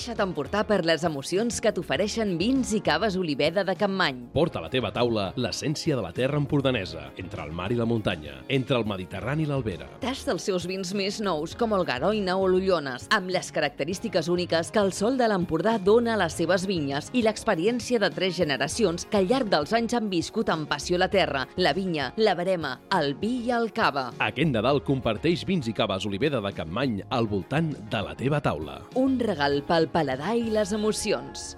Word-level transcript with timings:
Deixa't 0.00 0.22
emportar 0.24 0.62
per 0.64 0.78
les 0.88 1.02
emocions 1.04 1.58
que 1.60 1.70
t'ofereixen 1.76 2.30
vins 2.40 2.70
i 2.72 2.78
caves 2.80 3.18
Oliveda 3.20 3.60
de 3.68 3.74
Campmany. 3.76 4.22
Porta 4.32 4.56
a 4.56 4.62
la 4.64 4.70
teva 4.72 4.88
taula 4.94 5.26
l'essència 5.36 5.92
de 5.92 6.00
la 6.00 6.12
terra 6.16 6.38
empordanesa, 6.40 7.10
entre 7.20 7.42
el 7.44 7.50
mar 7.52 7.66
i 7.68 7.76
la 7.76 7.84
muntanya, 7.84 8.38
entre 8.48 8.78
el 8.78 8.86
Mediterrani 8.88 9.44
i 9.44 9.48
l'Albera. 9.50 9.90
Tasta 10.00 10.32
els 10.32 10.46
seus 10.48 10.64
vins 10.64 10.94
més 10.96 11.18
nous, 11.20 11.52
com 11.52 11.74
el 11.76 11.84
Garoina 11.84 12.38
o 12.40 12.46
l'Ullones, 12.48 13.10
amb 13.12 13.28
les 13.28 13.50
característiques 13.52 14.30
úniques 14.32 14.70
que 14.72 14.80
el 14.80 14.94
sol 14.96 15.18
de 15.20 15.28
l'Empordà 15.28 15.76
dona 15.76 16.14
a 16.14 16.22
les 16.22 16.38
seves 16.40 16.64
vinyes 16.70 17.12
i 17.12 17.20
l'experiència 17.26 18.00
de 18.00 18.08
tres 18.16 18.38
generacions 18.40 19.04
que 19.04 19.20
al 19.20 19.28
llarg 19.28 19.52
dels 19.52 19.76
anys 19.76 19.98
han 20.00 20.08
viscut 20.08 20.48
amb 20.48 20.64
passió 20.70 20.96
la 20.96 21.10
terra, 21.12 21.44
la 21.60 21.74
vinya, 21.76 22.08
la 22.16 22.38
verema, 22.40 22.72
el 23.02 23.12
vi 23.20 23.34
i 23.50 23.52
el 23.52 23.68
cava. 23.76 24.14
Aquest 24.30 24.56
Nadal 24.56 24.80
comparteix 24.80 25.44
vins 25.44 25.68
i 25.68 25.76
caves 25.76 26.08
Oliveda 26.08 26.40
de 26.40 26.56
Campmany 26.56 27.02
al 27.10 27.28
voltant 27.28 27.74
de 27.92 28.04
la 28.08 28.16
teva 28.16 28.40
taula. 28.40 28.80
Un 28.96 29.20
regal 29.20 29.60
pel 29.68 29.89
paladar 29.92 30.36
i 30.38 30.50
les 30.52 30.72
emocions. 30.76 31.54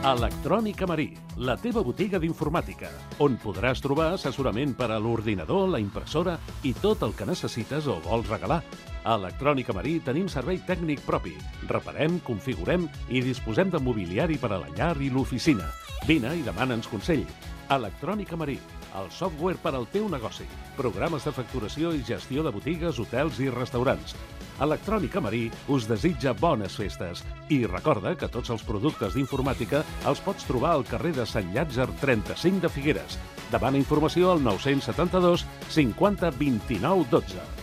Electrònica 0.00 0.86
Marí, 0.88 1.10
la 1.44 1.58
teva 1.60 1.82
botiga 1.84 2.16
d'informàtica, 2.16 2.88
on 3.20 3.34
podràs 3.42 3.82
trobar 3.84 4.06
assessorament 4.14 4.72
per 4.78 4.88
a 4.94 4.96
l'ordinador, 4.96 5.66
la 5.68 5.80
impressora 5.82 6.38
i 6.64 6.72
tot 6.72 7.04
el 7.04 7.12
que 7.12 7.26
necessites 7.28 7.84
o 7.84 7.98
vols 8.06 8.30
regalar. 8.32 8.62
A 9.04 9.18
Electrònica 9.20 9.76
Marí 9.76 9.98
tenim 10.00 10.24
servei 10.32 10.62
tècnic 10.64 11.04
propi. 11.04 11.34
Reparem, 11.68 12.16
configurem 12.24 12.88
i 13.12 13.20
disposem 13.20 13.68
de 13.68 13.80
mobiliari 13.84 14.40
per 14.40 14.54
a 14.54 14.62
la 14.64 14.72
llar 14.72 14.94
i 15.04 15.12
l'oficina. 15.12 15.68
Vine 16.08 16.32
i 16.32 16.46
demana'ns 16.48 16.88
consell. 16.88 17.26
Electrònica 17.68 18.40
Marí, 18.40 18.56
el 18.98 19.10
software 19.14 19.58
per 19.60 19.74
al 19.74 19.86
teu 19.92 20.08
negoci. 20.08 20.46
Programes 20.76 21.26
de 21.26 21.32
facturació 21.36 21.92
i 21.94 22.04
gestió 22.06 22.44
de 22.46 22.52
botigues, 22.54 22.98
hotels 22.98 23.40
i 23.42 23.50
restaurants. 23.52 24.16
Electrònica 24.60 25.22
Marí 25.24 25.46
us 25.72 25.86
desitja 25.88 26.34
bones 26.36 26.74
festes 26.76 27.22
i 27.48 27.62
recorda 27.64 28.12
que 28.18 28.28
tots 28.28 28.52
els 28.52 28.64
productes 28.66 29.16
d'informàtica 29.16 29.80
els 30.10 30.20
pots 30.24 30.44
trobar 30.48 30.74
al 30.74 30.84
carrer 30.88 31.14
de 31.16 31.24
Sant 31.28 31.48
Llàtzer 31.54 31.88
35 32.02 32.66
de 32.66 32.72
Figueres. 32.72 33.16
Demana 33.50 33.80
informació 33.80 34.34
al 34.34 34.44
972 34.44 35.46
50 35.72 36.36
29 36.36 37.08
12. 37.10 37.59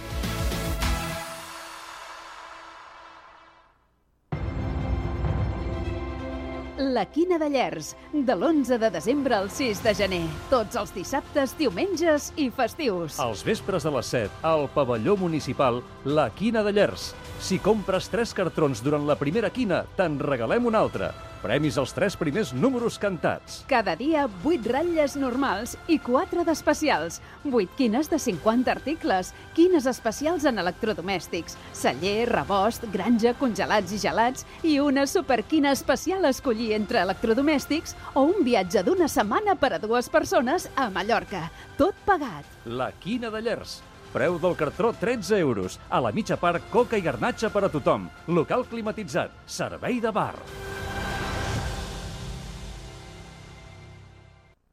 La 6.78 7.08
Quina 7.10 7.40
de 7.42 7.48
Llers, 7.50 7.96
de 8.14 8.36
l'11 8.36 8.78
de 8.78 8.90
desembre 8.94 9.34
al 9.34 9.48
6 9.50 9.80
de 9.82 9.94
gener. 9.98 10.22
Tots 10.52 10.78
els 10.78 10.92
dissabtes, 10.94 11.56
diumenges 11.58 12.28
i 12.38 12.52
festius. 12.54 13.18
Els 13.24 13.42
vespres 13.42 13.88
de 13.88 13.94
les 13.96 14.12
7, 14.14 14.30
al 14.46 14.68
pavelló 14.76 15.16
municipal 15.18 15.82
La 16.06 16.30
Quina 16.30 16.62
de 16.62 16.76
Llers. 16.78 17.16
Si 17.40 17.60
compres 17.62 18.10
3 18.10 18.32
cartrons 18.34 18.80
durant 18.82 19.04
la 19.06 19.16
primera 19.16 19.52
quina, 19.54 19.84
te'n 19.96 20.18
regalem 20.18 20.66
un 20.66 20.76
altre. 20.76 21.12
Premis 21.38 21.76
als 21.78 21.92
tres 21.94 22.16
primers 22.18 22.50
números 22.50 22.98
cantats. 22.98 23.60
Cada 23.70 23.94
dia, 23.96 24.24
8 24.42 24.72
ratlles 24.72 25.14
normals 25.22 25.76
i 25.88 26.00
4 26.02 26.44
d'especials. 26.48 27.20
8 27.46 27.76
quines 27.78 28.10
de 28.10 28.18
50 28.20 28.74
articles. 28.74 29.30
Quines 29.54 29.86
especials 29.86 30.48
en 30.50 30.58
electrodomèstics. 30.58 31.56
Celler, 31.78 32.26
rebost, 32.32 32.88
granja, 32.92 33.36
congelats 33.38 33.94
i 33.94 34.02
gelats. 34.02 34.48
I 34.66 34.80
una 34.82 35.06
superquina 35.06 35.76
especial 35.78 36.26
a 36.26 36.34
escollir 36.34 36.72
entre 36.76 37.06
electrodomèstics 37.06 37.94
o 38.16 38.26
un 38.32 38.42
viatge 38.48 38.82
d'una 38.84 39.08
setmana 39.08 39.56
per 39.62 39.76
a 39.78 39.80
dues 39.84 40.10
persones 40.10 40.72
a 40.76 40.90
Mallorca. 40.90 41.52
Tot 41.78 41.96
pagat. 42.10 42.50
La 42.66 42.90
Quina 42.98 43.30
de 43.30 43.46
Llers. 43.46 43.78
Preu 44.14 44.40
del 44.40 44.56
cartró 44.56 44.94
13 44.94 45.40
euros. 45.40 45.80
A 45.90 46.02
la 46.02 46.12
mitja 46.12 46.38
part, 46.38 46.64
coca 46.72 46.98
i 46.98 47.06
garnatxa 47.06 47.52
per 47.54 47.66
a 47.68 47.70
tothom. 47.74 48.10
Local 48.28 48.66
climatitzat. 48.66 49.32
Servei 49.46 50.02
de 50.02 50.12
bar. 50.12 50.36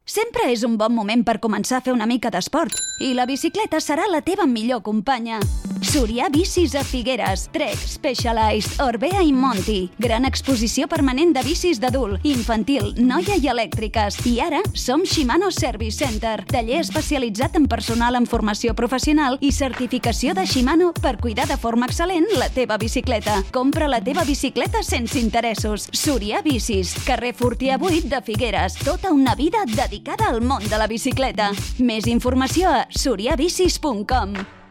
Sempre 0.05 0.51
és 0.53 0.61
un 0.61 0.75
bon 0.77 0.93
moment 0.93 1.23
per 1.25 1.39
començar 1.41 1.79
a 1.79 1.81
fer 1.81 1.93
una 1.95 2.05
mica 2.05 2.29
d'esport. 2.29 2.77
I 3.01 3.15
la 3.17 3.25
bicicleta 3.25 3.79
serà 3.81 4.05
la 4.05 4.21
teva 4.21 4.45
millor 4.45 4.83
companya. 4.85 5.39
Sorià 5.81 6.27
Bicis 6.29 6.75
a 6.77 6.83
Figueres, 6.85 7.47
Trek, 7.53 7.73
Specialized, 7.75 8.77
Orbea 8.83 9.23
i 9.25 9.31
Monti. 9.33 9.89
Gran 9.97 10.27
exposició 10.29 10.85
permanent 10.87 11.33
de 11.33 11.41
bicis 11.45 11.81
d'adult, 11.81 12.21
infantil, 12.25 12.91
noia 13.01 13.37
i 13.41 13.49
elèctriques. 13.49 14.19
I 14.29 14.35
ara 14.45 14.61
som 14.77 15.07
Shimano 15.09 15.49
Service 15.49 15.97
Center, 15.97 16.35
taller 16.51 16.83
especialitzat 16.83 17.57
en 17.57 17.65
personal 17.65 18.17
en 18.19 18.29
formació 18.29 18.75
professional 18.77 19.39
i 19.41 19.51
certificació 19.51 20.37
de 20.37 20.45
Shimano 20.45 20.91
per 21.01 21.15
cuidar 21.17 21.47
de 21.49 21.57
forma 21.57 21.89
excel·lent 21.89 22.29
la 22.37 22.51
teva 22.53 22.77
bicicleta. 22.77 23.41
Compra 23.51 23.89
la 23.89 24.03
teva 24.05 24.25
bicicleta 24.25 24.85
sense 24.85 25.17
interessos. 25.17 25.89
Sorià 25.97 26.45
Bicis, 26.45 26.93
carrer 27.09 27.33
Fortià 27.33 27.81
8 27.81 28.05
de 28.13 28.21
Figueres. 28.21 28.77
Tota 28.85 29.13
una 29.13 29.33
vida 29.33 29.65
dedicada 29.65 29.94
al 30.27 30.41
món 30.41 30.65
de 30.67 30.77
la 30.81 30.87
bicicleta. 30.91 31.51
Més 31.79 32.07
informació 32.11 32.69
a 32.69 32.85
soriabicis.com. 32.89 34.64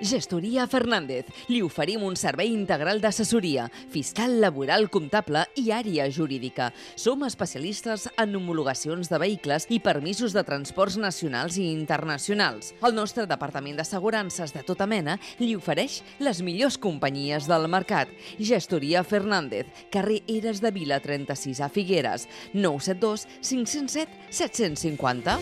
Gestoria 0.00 0.66
Fernández. 0.66 1.26
Li 1.48 1.60
oferim 1.62 2.04
un 2.06 2.16
servei 2.16 2.52
integral 2.52 3.00
d'assessoria, 3.02 3.66
fiscal, 3.90 4.38
laboral, 4.40 4.88
comptable 4.94 5.44
i 5.58 5.70
àrea 5.74 6.06
jurídica. 6.12 6.70
Som 6.94 7.24
especialistes 7.26 8.08
en 8.16 8.36
homologacions 8.38 9.10
de 9.10 9.18
vehicles 9.18 9.66
i 9.74 9.80
permisos 9.82 10.36
de 10.36 10.44
transports 10.46 10.98
nacionals 11.00 11.58
i 11.58 11.66
internacionals. 11.72 12.74
El 12.82 12.94
nostre 12.94 13.26
departament 13.26 13.78
d'assegurances 13.78 14.54
de 14.54 14.62
tota 14.66 14.86
mena 14.86 15.18
li 15.42 15.54
ofereix 15.58 16.00
les 16.22 16.42
millors 16.46 16.78
companyies 16.78 17.50
del 17.50 17.68
mercat. 17.68 18.12
Gestoria 18.38 19.02
Fernández, 19.04 19.66
carrer 19.90 20.22
Eres 20.28 20.62
de 20.62 20.70
Vila 20.70 21.00
36 21.02 21.60
a 21.60 21.68
Figueres, 21.68 22.28
972 22.54 23.26
507 23.42 24.30
750. 24.30 25.38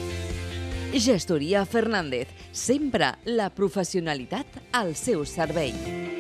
Gestoria 0.95 1.65
Fernández, 1.67 2.29
sempre 2.53 3.15
la 3.25 3.51
professionalitat 3.51 4.47
al 4.73 4.95
seu 4.97 5.27
servei. 5.27 6.16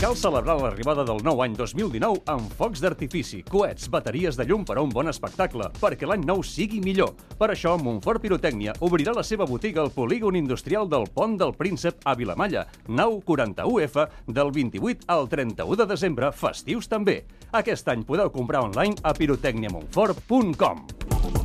Cal 0.00 0.14
celebrar 0.16 0.54
l'arribada 0.56 1.02
del 1.04 1.18
nou 1.20 1.42
any 1.44 1.52
2019 1.52 2.22
amb 2.32 2.52
focs 2.56 2.80
d'artifici, 2.80 3.42
coets, 3.44 3.84
bateries 3.92 4.32
de 4.38 4.46
llum 4.48 4.62
per 4.64 4.78
a 4.80 4.82
un 4.86 4.88
bon 4.88 5.12
espectacle, 5.12 5.66
perquè 5.76 6.08
l'any 6.08 6.24
nou 6.24 6.40
sigui 6.40 6.80
millor. 6.80 7.12
Per 7.36 7.50
això, 7.52 7.76
Montfort 7.76 8.24
Pirotècnia 8.24 8.72
obrirà 8.80 9.12
la 9.12 9.20
seva 9.20 9.44
botiga 9.44 9.84
al 9.84 9.92
polígon 9.92 10.40
industrial 10.40 10.88
del 10.88 11.04
Pont 11.12 11.36
del 11.36 11.52
Príncep 11.52 12.00
a 12.08 12.16
Vilamalla, 12.16 12.64
nau 12.88 13.20
41F, 13.28 14.08
del 14.24 14.48
28 14.56 15.04
al 15.12 15.28
31 15.28 15.76
de 15.82 15.88
desembre, 15.92 16.32
festius 16.32 16.88
també. 16.88 17.20
Aquest 17.52 17.92
any 17.92 18.00
podeu 18.08 18.32
comprar 18.32 18.64
online 18.70 18.96
a 19.04 19.12
pirotècniamontfort.com. 19.12 21.39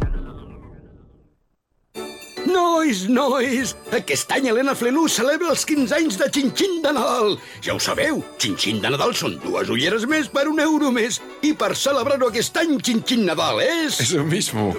Nois, 2.46 3.06
nois! 3.10 3.74
Aquest 3.96 4.32
any 4.36 4.50
Helena 4.52 4.76
Flenú 4.78 5.08
celebra 5.10 5.50
els 5.54 5.66
15 5.66 5.96
anys 5.98 6.18
de 6.22 6.28
Xinxin 6.30 6.82
de 6.84 6.92
Nadal. 6.94 7.38
Ja 7.66 7.76
ho 7.76 7.82
sabeu, 7.82 8.22
Xinxin 8.42 8.82
de 8.84 8.92
Nadal 8.94 9.16
són 9.18 9.38
dues 9.44 9.72
ulleres 9.74 10.06
més 10.10 10.30
per 10.32 10.46
un 10.52 10.62
euro 10.64 10.92
més. 10.94 11.20
I 11.46 11.54
per 11.58 11.74
celebrar-ho 11.80 12.30
aquest 12.30 12.58
any, 12.62 12.76
Xinxin 12.80 13.26
Nadal 13.30 13.62
és... 13.66 14.00
Eso 14.06 14.24
mismo. 14.24 14.72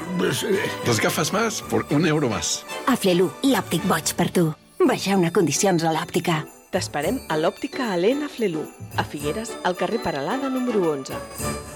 Dos 0.86 1.00
gafas 1.02 1.32
más 1.32 1.62
por 1.70 1.86
un 1.90 2.06
euro 2.06 2.30
más. 2.30 2.60
A 2.86 2.96
Flelu, 2.96 3.30
l'òptic 3.46 3.86
boig 3.90 4.14
per 4.18 4.30
tu. 4.30 4.50
Vegeu 4.86 5.18
una 5.18 5.32
condicions 5.34 5.82
a 5.82 5.94
l'òptica. 5.94 6.44
T'esperem 6.70 7.22
a 7.30 7.38
l'òptica 7.40 7.94
Helena 7.94 8.28
Flelú, 8.30 8.66
a 8.98 9.06
Figueres, 9.06 9.54
al 9.64 9.78
carrer 9.80 10.02
Paralada 10.04 10.50
número 10.52 10.92
11. 10.92 11.75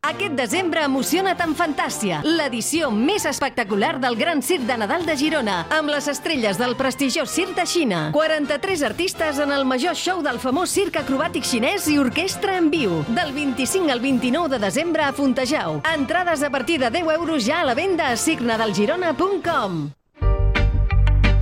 Aquest 0.00 0.32
desembre 0.32 0.80
emociona't 0.88 1.42
amb 1.44 1.58
Fantàcia, 1.58 2.22
l'edició 2.24 2.86
més 2.88 3.26
espectacular 3.28 3.98
del 4.00 4.14
Gran 4.16 4.40
Circ 4.40 4.62
de 4.64 4.78
Nadal 4.80 5.02
de 5.04 5.12
Girona, 5.20 5.58
amb 5.76 5.92
les 5.92 6.06
estrelles 6.08 6.56
del 6.56 6.72
prestigiós 6.78 7.28
Circ 7.28 7.52
de 7.58 7.66
Xina. 7.68 7.98
43 8.14 8.82
artistes 8.88 9.38
en 9.44 9.52
el 9.52 9.66
major 9.68 9.92
show 9.92 10.22
del 10.24 10.40
famós 10.40 10.72
circ 10.72 10.96
acrobàtic 11.02 11.44
xinès 11.44 11.84
i 11.92 11.98
orquestra 12.00 12.54
en 12.56 12.70
viu. 12.72 12.94
Del 13.12 13.34
25 13.36 13.92
al 13.92 14.00
29 14.00 14.48
de 14.54 14.60
desembre 14.62 15.04
a 15.04 15.12
Fontejau. 15.12 15.82
Entrades 15.92 16.42
a 16.42 16.48
partir 16.48 16.78
de 16.80 16.88
10 16.88 17.10
euros 17.18 17.44
ja 17.44 17.60
a 17.60 17.66
la 17.68 17.74
venda 17.74 18.08
a 18.08 18.16
circnadalgirona.com. 18.16 19.90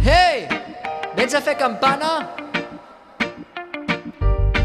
Hey! 0.02 0.48
Vens 1.14 1.34
a 1.34 1.40
fer 1.40 1.54
campana? 1.62 2.34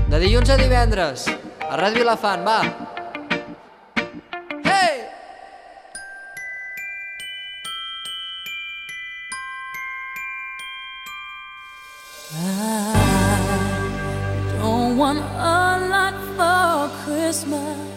De 0.09 0.17
dilluns 0.17 0.49
a 0.49 0.57
divendres, 0.57 1.27
a 1.69 1.77
Ràdio 1.77 2.01
Vilafant, 2.01 2.41
va! 2.41 2.57
Hey! 2.63 2.82
Want 14.95 15.17
a 15.17 15.87
lot 15.89 16.13
for 16.37 17.03
Christmas. 17.03 17.92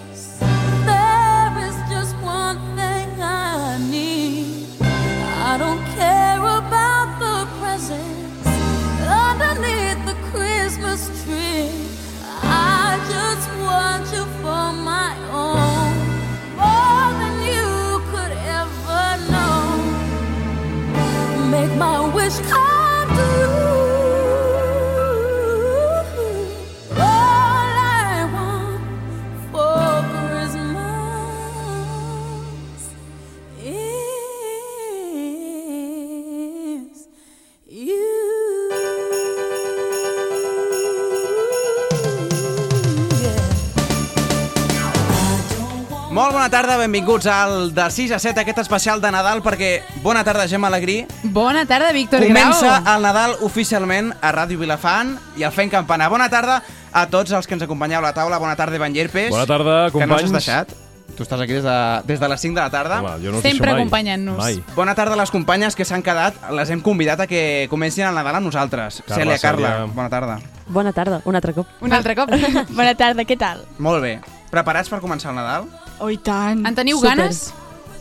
Benvinguts 46.87 47.27
al 47.27 47.75
de 47.75 47.91
6 47.91 48.13
a 48.13 48.19
7, 48.23 48.41
aquest 48.41 48.59
especial 48.63 49.01
de 49.03 49.11
Nadal, 49.11 49.43
perquè 49.43 49.81
bona 50.05 50.23
tarda, 50.25 50.47
Gemma 50.47 50.69
Alegrí. 50.71 51.01
Bona 51.35 51.65
tarda, 51.67 51.91
Víctor 51.93 52.23
Comença 52.23 52.79
Grau. 52.79 52.95
el 52.95 53.03
Nadal 53.03 53.35
oficialment 53.43 54.13
a 54.23 54.31
Ràdio 54.33 54.61
Vilafant 54.61 55.17
i 55.37 55.43
al 55.43 55.51
Fent 55.53 55.73
Campana. 55.73 56.07
Bona 56.09 56.29
tarda 56.31 56.61
a 56.93 57.07
tots 57.11 57.33
els 57.35 57.47
que 57.47 57.57
ens 57.59 57.65
acompanyeu 57.67 57.99
a 57.99 58.05
la 58.05 58.13
taula. 58.15 58.39
Bona 58.39 58.55
tarda, 58.55 58.79
Ivan 58.79 58.95
Llerpes. 58.95 59.31
Bona 59.35 59.47
tarda, 59.47 59.91
Que 59.91 59.99
no 59.99 60.07
companys. 60.15 60.31
has 60.31 60.33
deixat. 60.33 60.75
Tu 61.17 61.25
estàs 61.25 61.41
aquí 61.41 61.55
des 61.57 61.65
de, 61.65 61.77
des 62.05 62.21
de 62.21 62.29
les 62.29 62.41
5 62.41 62.55
de 62.55 62.61
la 62.61 62.71
tarda. 62.71 63.01
Home, 63.01 63.25
jo 63.25 63.33
no 63.33 63.41
Sempre 63.41 63.73
acompanyant-nos. 63.73 64.61
Bona 64.77 64.95
tarda 64.95 65.15
a 65.15 65.17
les 65.17 65.31
companyes 65.33 65.75
que 65.75 65.85
s'han 65.85 66.03
quedat. 66.05 66.35
Les 66.53 66.71
hem 66.71 66.83
convidat 66.85 67.21
a 67.21 67.27
que 67.27 67.67
comencin 67.71 68.05
el 68.07 68.15
Nadal 68.15 68.37
amb 68.37 68.47
nosaltres. 68.47 69.03
Carla, 69.09 69.25
Cèlia, 69.25 69.39
Carla, 69.41 69.73
Cèlia. 69.81 69.95
bona 69.95 70.09
tarda. 70.11 70.39
Bona 70.69 70.93
tarda, 70.93 71.21
un 71.25 71.35
altre 71.35 71.55
cop. 71.55 71.67
Un 71.81 71.93
altre 71.93 72.15
cop. 72.15 72.31
Bona 72.79 72.95
tarda, 72.95 73.25
què 73.25 73.39
tal? 73.39 73.65
Molt 73.79 74.03
bé. 74.03 74.21
Preparats 74.51 74.89
per 74.89 75.01
començar 75.01 75.31
el 75.31 75.37
Nadal? 75.41 75.67
Oh, 75.99 76.11
i 76.11 76.19
tant. 76.19 76.67
En 76.67 76.75
teniu 76.75 76.99
Super. 76.99 77.17
ganes? 77.17 77.53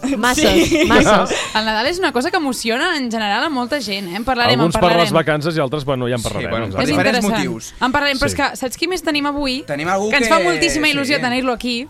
Masses, 0.17 0.69
masses. 0.85 1.31
El 1.57 1.65
Nadal 1.65 1.87
és 1.89 1.97
una 1.97 2.11
cosa 2.13 2.29
que 2.29 2.37
emociona 2.37 2.95
en 2.97 3.07
general 3.09 3.43
a 3.43 3.49
molta 3.49 3.79
gent, 3.81 4.09
eh? 4.11 4.15
En 4.19 4.23
parlarem, 4.27 4.59
Alguns 4.59 4.75
en 4.75 4.79
per 4.79 4.81
parlarem. 4.83 5.03
les 5.07 5.11
vacances 5.15 5.55
i 5.57 5.59
altres, 5.63 5.83
bueno, 5.85 6.05
ja 6.07 6.15
en 6.19 6.21
parlarem. 6.21 6.49
bueno, 6.51 6.65
exacte. 6.67 6.83
És 6.83 6.89
diferents 6.91 7.17
interessant. 7.23 7.49
motius. 7.49 7.73
En 7.81 7.91
parlarem, 7.91 8.17
però 8.19 8.27
és 8.27 8.35
Sí. 8.35 8.37
que 8.37 8.55
saps 8.55 8.77
qui 8.77 8.87
més 8.87 9.01
tenim 9.01 9.25
avui? 9.25 9.63
Tenim 9.65 9.87
algú 9.89 10.11
que 10.11 10.17
ens 10.17 10.29
fa 10.29 10.39
moltíssima 10.39 10.87
il·lusió 10.89 11.15
sí. 11.15 11.21
tenir-lo 11.21 11.53
aquí. 11.53 11.87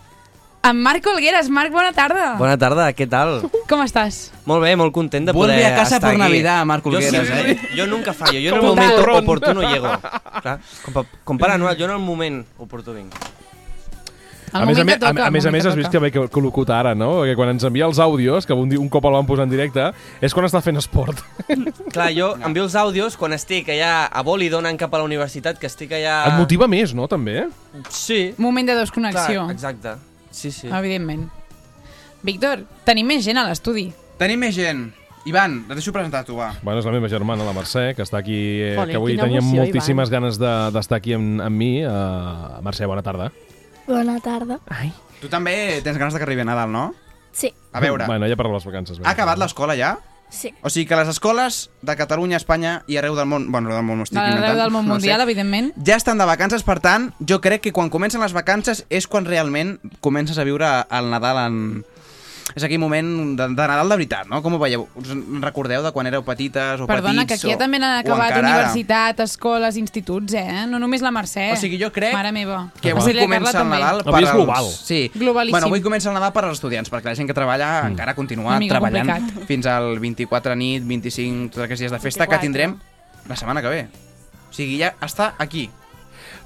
En 0.63 0.79
Marc 0.81 1.05
Olgueras. 1.05 1.49
Marc, 1.49 1.71
bona 1.73 1.91
tarda. 1.93 2.35
Bona 2.39 2.57
tarda, 2.57 2.87
què 2.93 3.05
tal? 3.09 3.41
Com 3.67 3.81
estàs? 3.83 4.31
Molt 4.45 4.63
bé, 4.63 4.75
molt 4.77 4.93
content 4.93 5.25
de 5.27 5.33
Vuelve 5.33 5.53
poder 5.57 5.73
a 5.73 5.75
casa 5.75 5.95
estar 5.97 6.01
por 6.01 6.09
aquí. 6.11 6.19
Navidad, 6.19 6.65
Marc 6.65 6.85
Yo 6.85 6.89
Olgueras, 6.91 7.27
siempre- 7.27 7.51
eh? 7.51 7.59
Yo 7.75 7.85
nunca 7.85 8.13
fallo, 8.13 8.39
yo 8.39 8.51
en 8.51 8.55
el 8.55 8.61
momento 8.63 9.05
Ron. 9.05 9.23
oportuno 9.23 9.61
llego. 9.61 9.89
Clar, 10.41 10.59
com, 10.85 11.03
com 11.23 11.37
Pare 11.37 11.57
Noel, 11.57 11.77
jo 11.77 11.83
en 11.85 11.91
el 11.91 11.99
moment 11.99 12.45
oportú 12.57 12.93
vinc. 12.93 13.13
A 14.55 14.65
més, 14.65 14.79
a, 14.79 14.85
que 14.87 14.97
toca, 15.01 15.23
a, 15.25 15.27
a 15.27 15.33
més, 15.33 15.45
a 15.45 15.51
més, 15.51 15.65
has 15.67 15.75
vist 15.75 15.91
que 15.91 15.99
bé 15.99 16.09
que, 16.13 16.25
que 16.31 16.41
locuta 16.43 16.77
ara, 16.79 16.93
no? 16.95 17.11
Perquè 17.21 17.35
quan 17.35 17.51
ens 17.51 17.65
envia 17.67 17.87
els 17.89 17.99
àudios, 17.99 18.47
que 18.47 18.55
un, 18.55 18.71
un 18.79 18.89
cop 18.91 19.07
el 19.09 19.15
van 19.17 19.27
posar 19.27 19.45
en 19.47 19.51
directe, 19.51 19.89
és 20.23 20.35
quan 20.35 20.47
està 20.47 20.61
fent 20.63 20.79
esport. 20.79 21.19
Clar, 21.95 22.09
jo 22.15 22.31
envio 22.39 22.65
els 22.65 22.75
àudios 22.79 23.17
quan 23.19 23.35
estic 23.35 23.73
allà 23.75 23.93
a 24.07 24.25
Boli 24.25 24.49
donant 24.53 24.79
cap 24.79 24.93
a 24.95 25.01
la 25.03 25.07
universitat, 25.07 25.59
que 25.59 25.67
estic 25.67 25.91
allà... 25.97 26.21
Et 26.31 26.39
motiva 26.39 26.69
més, 26.71 26.95
no, 26.95 27.09
també? 27.11 27.45
Sí, 27.89 28.33
Moment 28.37 28.71
de 28.71 28.75
clar, 28.77 28.85
desconnexió, 28.87 29.47
exacte. 29.51 29.97
Sí, 30.31 30.51
sí. 30.51 30.67
evidentment. 30.67 31.27
Víctor, 32.25 32.63
tenim 32.87 33.07
més 33.11 33.25
gent 33.25 33.37
a 33.37 33.45
l'estudi. 33.47 33.89
Tenim 34.19 34.39
més 34.41 34.55
gent. 34.55 34.87
Ivan, 35.25 35.63
et 35.65 35.73
deixo 35.73 35.89
presentar 35.93 36.21
tu, 36.25 36.35
va. 36.37 36.51
Bueno, 36.61 36.79
és 36.79 36.85
la 36.85 36.93
meva 36.93 37.09
germana, 37.09 37.45
la 37.47 37.53
Mercè, 37.55 37.95
que 37.97 38.03
està 38.05 38.19
aquí, 38.21 38.37
eh, 38.61 38.75
Jolín, 38.77 38.91
que 38.91 38.99
avui 38.99 39.15
tenia 39.17 39.41
emoció, 39.41 39.63
moltíssimes 39.63 40.11
ganes 40.13 40.37
de- 40.37 40.53
d'estar 40.75 40.99
aquí 41.01 41.15
amb, 41.17 41.41
amb 41.41 41.57
mi. 41.57 41.71
Uh, 41.81 42.61
Mercè, 42.65 42.85
bona 42.85 43.01
tarda. 43.01 43.31
Bona 43.87 44.19
tarda. 44.19 44.59
Tu 45.21 45.29
també 45.29 45.81
tens 45.83 45.97
ganes 45.97 46.13
de 46.13 46.19
que 46.19 46.25
arribi 46.27 46.41
a 46.41 46.45
Nadal, 46.45 46.71
no? 46.71 46.93
Sí. 47.31 47.53
A 47.73 47.79
veure, 47.83 48.05
Bueno, 48.07 48.27
ja 48.27 48.35
per 48.35 48.47
les 48.47 48.65
vacances. 48.65 48.99
ha 49.03 49.09
acabat 49.11 49.37
l'escola 49.37 49.75
ja? 49.75 49.97
Sí. 50.29 50.49
O 50.63 50.69
sigui 50.69 50.87
que 50.87 50.95
les 50.97 51.07
escoles 51.07 51.69
de 51.83 51.95
Catalunya, 51.95 52.37
Espanya 52.37 52.83
i 52.87 52.97
arreu 52.97 53.15
del 53.15 53.27
món... 53.29 53.51
Bueno, 53.51 53.67
arreu 53.69 53.77
del 53.77 53.85
món 53.85 53.97
m'ho 53.99 54.03
estic 54.07 54.17
Arreu 54.17 54.37
inventant. 54.39 54.57
del 54.59 54.71
món 54.73 54.87
no 54.87 54.93
mundial, 54.95 55.19
sé, 55.19 55.23
evidentment. 55.23 55.71
ja 55.85 55.95
estan 55.95 56.17
de 56.17 56.25
vacances, 56.25 56.63
per 56.63 56.79
tant, 56.81 57.11
jo 57.19 57.39
crec 57.41 57.61
que 57.61 57.71
quan 57.71 57.89
comencen 57.93 58.21
les 58.21 58.33
vacances 58.33 58.85
és 58.89 59.07
quan 59.07 59.23
realment 59.25 59.77
comences 60.01 60.37
a 60.39 60.43
viure 60.43 60.65
el 60.89 61.11
Nadal 61.11 61.37
en... 61.45 61.59
És 62.53 62.63
aquell 62.63 62.79
moment 62.79 63.07
de, 63.35 63.47
de 63.57 63.65
Nadal 63.67 63.89
de 63.89 63.95
veritat, 63.97 64.27
no? 64.29 64.37
Com 64.45 64.53
ho 64.55 64.59
veieu? 64.61 64.85
Us 64.95 65.09
en 65.15 65.41
recordeu 65.41 65.81
de 65.83 65.91
quan 65.91 66.05
éreu 66.07 66.21
petites 66.23 66.79
o 66.79 66.85
Perdona, 66.87 67.25
petits? 67.25 67.41
que 67.41 67.49
aquí 67.49 67.55
o, 67.55 67.57
també 67.57 67.79
han 67.81 67.87
o 67.87 67.89
acabat 68.03 68.37
universitat, 68.37 69.23
escoles, 69.25 69.79
instituts, 69.81 70.35
eh? 70.37 70.65
No 70.69 70.77
només 70.79 71.01
la 71.01 71.11
Mercè. 71.15 71.49
O 71.55 71.57
sigui, 71.59 71.79
jo 71.81 71.89
crec 71.95 72.13
Mare 72.13 72.31
meva. 72.35 72.59
Que 72.79 72.93
avui 72.93 73.09
Cèlia 73.09 73.25
comença 73.25 73.49
Carla 73.49 73.51
el 73.51 73.57
també. 73.57 73.79
Nadal 73.81 74.01
Avui 74.05 74.21
és 74.21 74.29
als- 74.29 74.37
global. 74.37 74.69
Sí. 74.69 74.99
Globalíssim. 75.15 75.57
Bueno, 75.57 75.71
avui 75.73 75.81
comença 75.81 76.09
el 76.11 76.15
Nadal 76.19 76.31
per 76.37 76.45
als 76.45 76.59
estudiants, 76.59 76.91
perquè 76.93 77.09
la 77.11 77.15
gent 77.17 77.27
que 77.27 77.35
treballa 77.37 77.71
mm. 77.81 77.91
encara 77.95 78.15
continua 78.15 78.59
treballant 78.61 79.09
complicat. 79.09 79.47
fins 79.49 79.65
al 79.65 79.97
24 79.99 80.55
nit, 80.55 80.85
25, 80.85 81.49
tots 81.49 81.65
aquests 81.65 81.87
dies 81.87 81.91
de 81.91 81.99
festa 81.99 82.29
24. 82.29 82.29
que 82.29 82.45
tindrem 82.45 82.77
la 83.27 83.35
setmana 83.35 83.61
que 83.65 83.73
ve. 83.73 83.87
O 84.49 84.53
sigui, 84.53 84.77
ja 84.79 84.93
està 85.01 85.33
aquí. 85.39 85.69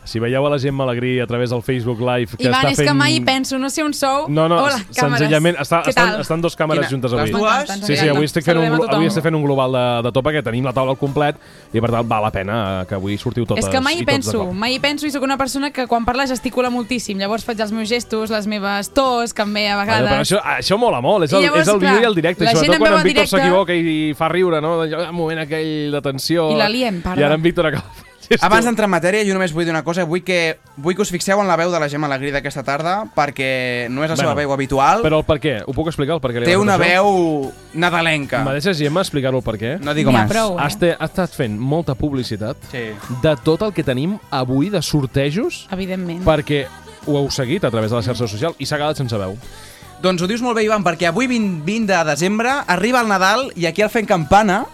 Si 0.10 0.18
veieu 0.18 0.42
a 0.42 0.50
la 0.50 0.58
gent 0.58 0.74
Malagrí 0.74 1.20
a 1.22 1.28
través 1.30 1.52
del 1.54 1.62
Facebook 1.62 2.00
Live 2.02 2.34
que 2.38 2.48
Ivan, 2.48 2.56
està 2.64 2.72
és 2.72 2.80
fent... 2.80 2.88
que 2.90 2.94
mai 2.98 3.14
hi 3.14 3.22
penso, 3.22 3.60
no 3.62 3.70
sé 3.70 3.84
on 3.86 3.94
sou. 3.94 4.26
No, 4.34 4.48
no, 4.50 4.58
Hola, 4.66 4.80
senzillament 4.90 5.60
està, 5.62 5.84
estan, 5.86 6.16
tal? 6.16 6.24
estan 6.24 6.42
dos 6.42 6.56
càmeres 6.58 6.88
Quina- 6.88 6.90
juntes 6.96 7.14
les 7.14 7.22
avui. 7.28 7.36
dues? 7.36 7.74
Sí, 7.86 7.96
sí, 8.00 8.08
avui 8.10 8.26
estic 8.26 8.48
fent 8.48 8.58
un, 8.58 8.74
avui 8.90 9.06
estic 9.06 9.28
fent 9.28 9.38
un 9.38 9.44
global 9.46 9.76
de, 9.78 9.84
de 10.08 10.14
tot 10.16 10.26
perquè 10.26 10.42
tenim 10.48 10.66
la 10.66 10.74
taula 10.74 10.96
al 10.96 11.00
complet 11.00 11.38
i 11.74 11.84
per 11.84 11.92
tant 11.94 12.10
val 12.10 12.26
la 12.26 12.32
pena 12.34 12.58
eh, 12.82 12.88
que 12.90 12.98
avui 12.98 13.20
sortiu 13.22 13.46
totes 13.46 13.68
És 13.68 13.70
que 13.70 13.84
mai 13.86 14.02
hi 14.02 14.08
penso, 14.08 14.48
mai 14.50 14.80
hi 14.80 14.82
penso 14.82 15.06
i 15.06 15.14
sóc 15.14 15.28
una 15.30 15.38
persona 15.38 15.70
que 15.76 15.86
quan 15.86 16.10
parla 16.10 16.26
gesticula 16.26 16.74
moltíssim. 16.74 17.22
Llavors 17.22 17.46
faig 17.46 17.62
els 17.62 17.72
meus 17.76 17.90
gestos, 17.94 18.34
les 18.34 18.50
meves 18.50 18.90
tos, 18.98 19.34
que 19.38 19.46
em 19.46 19.54
ve 19.54 19.68
a 19.70 19.78
vegades. 19.78 20.10
però 20.10 20.26
això, 20.26 20.42
això 20.58 20.82
mola 20.82 21.02
molt, 21.06 21.30
és 21.30 21.38
el, 21.38 21.46
llavors, 21.46 21.68
és 21.68 21.74
el 21.76 21.80
vídeo 21.86 22.02
i 22.02 22.10
el 22.10 22.16
directe, 22.18 22.50
la 22.50 22.58
sobretot 22.58 22.82
quan 22.82 22.98
en 22.98 23.08
Víctor 23.12 23.30
s'equivoca 23.30 23.78
i 23.78 24.14
fa 24.18 24.34
riure, 24.34 24.62
no? 24.62 24.80
Allò, 24.82 25.06
Un 25.10 25.16
moment 25.22 25.46
aquell 25.46 25.92
de 25.94 26.02
tensió... 26.02 26.50
I 26.50 26.58
la 26.58 26.70
liem, 26.70 27.02
parla. 27.06 27.22
I 27.22 27.30
ara 27.30 27.38
en 27.38 27.46
Víctor 27.46 27.70
acaba 27.70 28.09
fent 28.38 28.46
Abans 28.46 28.66
d'entrar 28.68 28.86
en 28.86 28.92
matèria, 28.94 29.24
jo 29.26 29.34
només 29.34 29.52
vull 29.56 29.66
dir 29.66 29.72
una 29.74 29.82
cosa. 29.84 30.04
Vull 30.06 30.22
que, 30.24 30.60
vull 30.78 30.94
que 30.96 31.02
us 31.02 31.10
fixeu 31.10 31.40
en 31.42 31.48
la 31.50 31.56
veu 31.58 31.72
de 31.74 31.80
la 31.82 31.88
Gemma 31.90 32.06
Alegrí 32.06 32.30
d'aquesta 32.36 32.62
tarda, 32.64 33.06
perquè 33.16 33.88
no 33.90 34.04
és 34.04 34.10
la 34.12 34.16
seva 34.20 34.34
Bueno, 34.36 34.42
veu 34.50 34.54
habitual. 34.54 35.02
Però 35.02 35.18
el 35.22 35.26
per 35.26 35.40
què? 35.42 35.56
Ho 35.66 35.74
puc 35.74 35.88
explicar, 35.90 36.20
el 36.20 36.22
per 36.22 36.32
què 36.36 36.44
li 36.44 36.46
Té 36.46 36.58
una 36.58 36.78
veu 36.78 37.52
nadalenca. 37.74 38.44
Me 38.46 38.54
deixes, 38.58 38.78
Gemma, 38.78 39.02
explicar-ho 39.02 39.40
el 39.42 39.44
per 39.46 39.56
què? 39.58 39.80
No 39.82 39.94
digo 39.98 40.12
ha 40.12 40.20
más. 40.22 40.30
prou, 40.32 40.58
eh? 40.60 40.64
Has, 40.66 40.78
te, 40.78 40.92
has 40.94 41.10
estat 41.10 41.34
fent 41.36 41.58
molta 41.58 41.96
publicitat 41.96 42.58
Sí. 42.72 42.90
de 43.24 43.36
tot 43.44 43.62
el 43.66 43.74
que 43.74 43.84
tenim 43.84 44.18
avui 44.30 44.70
de 44.70 44.82
sortejos 44.82 45.68
Evidentment. 45.72 46.24
perquè 46.26 46.66
ho 47.08 47.18
heu 47.18 47.30
seguit 47.32 47.64
a 47.66 47.72
través 47.72 47.90
de 47.90 47.98
la 47.98 48.04
xarxa 48.04 48.28
social 48.28 48.54
i 48.60 48.66
s'ha 48.66 48.78
quedat 48.78 48.98
sense 48.98 49.18
veu. 49.18 49.38
Doncs 50.02 50.22
ho 50.22 50.28
dius 50.28 50.42
molt 50.42 50.56
bé, 50.56 50.64
Ivan, 50.64 50.84
perquè 50.84 51.10
avui 51.10 51.28
20, 51.28 51.64
20 51.66 51.88
de 51.92 52.04
desembre 52.08 52.50
arriba 52.68 53.02
el 53.02 53.08
Nadal 53.10 53.50
i 53.56 53.66
aquí 53.66 53.82
al 53.82 53.90
Fent 53.90 54.08
Campana 54.08 54.66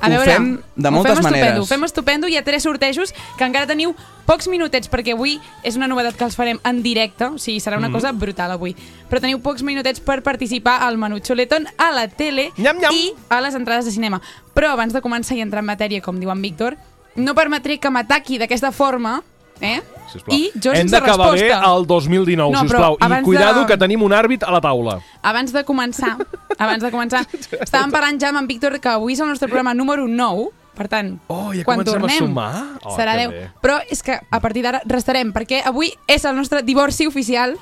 A 0.00 0.06
ho 0.08 0.10
veure, 0.10 0.32
fem 0.32 0.48
de 0.76 0.88
ho 0.88 0.92
moltes 0.92 1.12
fem 1.14 1.18
estupendo, 1.20 1.30
maneres. 1.46 1.58
Ho 1.60 1.66
fem 1.66 1.84
estupendo, 1.84 2.28
hi 2.28 2.36
ha 2.36 2.44
tres 2.44 2.62
sortejos 2.62 3.14
que 3.38 3.44
encara 3.44 3.66
teniu 3.66 3.94
pocs 4.26 4.48
minutets, 4.48 4.90
perquè 4.90 5.14
avui 5.14 5.40
és 5.62 5.76
una 5.76 5.88
novetat 5.88 6.16
que 6.16 6.24
els 6.24 6.36
farem 6.36 6.60
en 6.64 6.82
directe, 6.82 7.24
o 7.24 7.38
sigui, 7.38 7.60
serà 7.60 7.78
una 7.78 7.88
Mhm. 7.88 7.94
cosa 7.94 8.12
brutal 8.12 8.50
avui. 8.50 8.76
Però 9.08 9.20
teniu 9.20 9.40
pocs 9.40 9.62
minutets 9.62 10.00
per 10.00 10.22
participar 10.22 10.82
al 10.82 10.98
menú 10.98 11.18
Chuletón, 11.20 11.66
a 11.78 11.90
la 11.92 12.08
tele 12.08 12.52
Nyam, 12.56 12.78
nyam. 12.78 12.92
i 12.92 13.12
a 13.28 13.40
les 13.40 13.54
entrades 13.54 13.84
de 13.84 13.90
cinema. 13.90 14.20
Però 14.54 14.68
abans 14.70 14.92
de 14.92 15.00
començar 15.00 15.36
i 15.36 15.40
entrar 15.40 15.60
en 15.60 15.66
matèria, 15.66 16.02
com 16.02 16.18
diu 16.20 16.30
en 16.30 16.42
Víctor, 16.42 16.76
no 17.14 17.34
permetré 17.34 17.78
que 17.78 17.88
m'ataqui 17.90 18.36
d'aquesta 18.38 18.72
forma, 18.72 19.22
eh? 19.60 19.82
Sisplau. 20.12 20.36
I 20.38 20.50
jo 20.54 20.70
Hem 20.72 20.86
sense 20.86 20.94
d'acabar 20.94 21.32
bé 21.34 21.40
resposta. 21.48 21.72
el 21.76 21.86
2019, 21.86 22.52
No, 22.52 22.58
però 22.60 22.68
sisplau. 22.68 22.92
I 23.00 23.04
abans 23.04 23.24
cuidado 23.24 23.60
de- 23.60 23.66
que 23.66 23.76
tenim 23.76 24.02
un 24.02 24.12
àrbit 24.12 24.42
a 24.44 24.50
la 24.50 24.60
taula. 24.60 25.00
Abans 25.22 25.52
de 25.52 25.64
començar, 25.64 26.16
abans 26.58 26.82
de 26.82 26.90
començar, 26.92 27.26
estàvem 27.66 27.90
parlant 27.90 28.20
ja 28.20 28.28
amb 28.30 28.38
en 28.38 28.46
Víctor 28.46 28.78
que 28.80 28.88
avui 28.88 29.12
és 29.14 29.20
el 29.20 29.28
nostre 29.28 29.48
programa 29.48 29.74
número 29.74 30.06
9, 30.06 30.50
per 30.76 30.88
tant, 30.88 31.18
Oh, 31.28 31.52
ja 31.52 31.64
quan 31.64 31.78
comencem 31.80 31.96
a 31.96 32.00
tornem 32.00 32.18
sumar? 32.18 32.64
Oh, 32.84 32.94
serà 32.96 33.12
que 33.16 33.26
10. 33.26 33.30
bé. 33.32 33.50
Però 33.62 33.80
és 33.90 34.02
que 34.02 34.20
a 34.30 34.40
partir 34.40 34.62
d'ara 34.62 34.82
restarem, 34.84 35.32
perquè 35.32 35.62
avui 35.64 35.92
és 36.06 36.24
el 36.24 36.36
nostre 36.36 36.62
divorci 36.62 37.06
oficial 37.06 37.56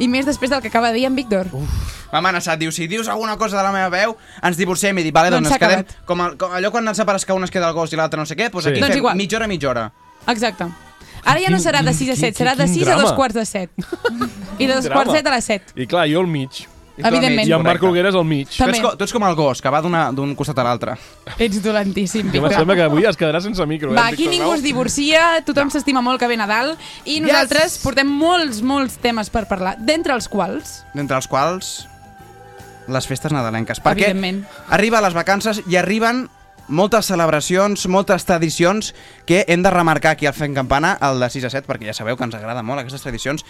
i 0.00 0.08
més 0.08 0.26
després 0.26 0.50
del 0.50 0.60
que 0.62 0.68
acaba 0.68 0.88
de 0.88 0.94
dir 0.98 1.04
en 1.06 1.14
Víctor. 1.14 1.46
M'ha 1.52 2.18
amenaçat, 2.18 2.58
diu, 2.58 2.72
si 2.72 2.86
dius 2.88 3.06
alguna 3.08 3.36
cosa 3.36 3.56
de 3.58 3.62
la 3.62 3.70
meva 3.72 3.88
veu, 3.90 4.16
ens 4.42 4.56
divorciem. 4.56 4.98
I 4.98 5.02
dic, 5.04 5.14
vale, 5.14 5.30
doncs, 5.30 5.48
Doncs 5.48 5.58
quedem... 5.60 5.84
Com, 6.06 6.20
el, 6.22 6.36
com 6.38 6.50
allò 6.52 6.70
quan 6.70 6.86
ens 6.88 6.96
separes 6.96 7.24
que 7.26 7.32
un 7.32 7.44
es 7.44 7.50
queda 7.50 7.68
el 7.68 7.74
gos 7.74 7.92
i 7.92 7.96
l'altre 7.96 8.18
no 8.18 8.24
sé 8.26 8.34
què, 8.34 8.50
doncs 8.50 8.64
Sí. 8.64 8.70
aquí 8.70 8.80
Doncs 8.80 8.92
fem 8.92 8.98
igual. 8.98 9.16
mitja 9.16 9.36
hora, 9.36 9.46
mitja 9.46 9.68
hora. 9.70 9.92
Exacte. 10.26 10.64
Ara 11.24 11.40
ja 11.40 11.50
no 11.50 11.58
serà 11.58 11.82
de 11.82 11.90
quin- 11.90 11.98
6 11.98 12.10
a 12.10 12.16
7, 12.16 12.32
quin- 12.32 12.46
serà 12.46 12.54
de 12.56 12.64
quin 12.64 12.74
6 12.74 12.88
a 12.88 12.92
dos 12.94 13.02
drama. 13.02 13.16
quarts 13.16 13.34
de 13.34 13.44
7. 13.46 13.72
I 14.58 14.66
de 14.66 14.74
dos 14.74 14.84
drama. 14.84 14.94
quarts 15.02 15.12
de 15.12 15.18
7 15.18 15.28
a 15.28 15.34
les 15.34 15.44
7. 15.44 15.64
I 15.82 15.86
clar, 15.86 16.08
jo 16.08 16.20
al 16.20 16.26
mig. 16.26 16.50
I 16.96 17.02
Evidentment. 17.08 17.48
I 17.48 17.52
en 17.52 17.56
Marc 17.58 17.80
correcte. 17.80 17.86
Olgueres 17.88 18.14
al 18.14 18.24
mig. 18.24 18.46
Tu 18.48 18.56
També. 18.56 18.76
ets, 18.78 18.80
co- 18.86 18.96
tu 18.96 19.02
ets 19.02 19.12
com 19.12 19.24
el 19.26 19.34
gos, 19.34 19.60
que 19.60 19.68
va 19.68 19.80
d'un 19.82 20.34
costat 20.36 20.58
a 20.60 20.62
l'altre. 20.62 20.92
Ets 21.40 21.60
dolentíssim, 21.60 22.30
Que 22.30 22.36
em 22.38 22.42
Víctor. 22.44 22.58
sembla 22.60 22.76
que 22.76 22.82
avui 22.82 23.04
es 23.04 23.16
quedarà 23.16 23.40
sense 23.40 23.66
micro. 23.66 23.90
eh, 23.90 23.96
Va, 23.96 24.06
aquí 24.06 24.28
Víctor 24.28 24.30
ningú 24.38 24.52
es 24.54 24.62
divorcia, 24.62 25.42
tothom 25.44 25.70
s'estima 25.70 26.00
molt 26.02 26.20
que 26.20 26.28
ve 26.28 26.36
Nadal 26.36 26.76
i 27.04 27.18
nosaltres 27.20 27.78
portem 27.82 28.06
molts, 28.06 28.62
molts 28.62 28.98
temes 28.98 29.28
per 29.28 29.48
parlar, 29.48 29.76
d'entre 29.78 30.14
els 30.14 30.28
quals, 30.28 30.84
D'entre 30.94 31.16
els 31.16 31.26
quals 31.26 31.88
les 32.86 33.06
festes 33.08 33.32
nadalenques. 33.32 33.82
Perquè 33.82 34.10
evidentment, 34.12 34.44
arriba 34.68 35.00
les 35.00 35.14
vacances 35.14 35.62
i 35.66 35.74
arriben 35.76 36.28
moltes 36.68 37.06
celebracions, 37.06 37.86
moltes 37.88 38.24
tradicions 38.24 38.94
que 39.26 39.44
hem 39.48 39.62
de 39.62 39.70
remarcar 39.70 40.14
aquí 40.14 40.26
al 40.26 40.34
Fent 40.34 40.54
Campana, 40.56 40.96
el 41.02 41.20
de 41.20 41.30
6 41.30 41.48
a 41.48 41.50
7, 41.50 41.68
perquè 41.68 41.90
ja 41.90 41.96
sabeu 41.96 42.16
que 42.16 42.24
ens 42.26 42.36
agrada 42.36 42.62
molt 42.62 42.82
aquestes 42.82 43.02
tradicions. 43.04 43.44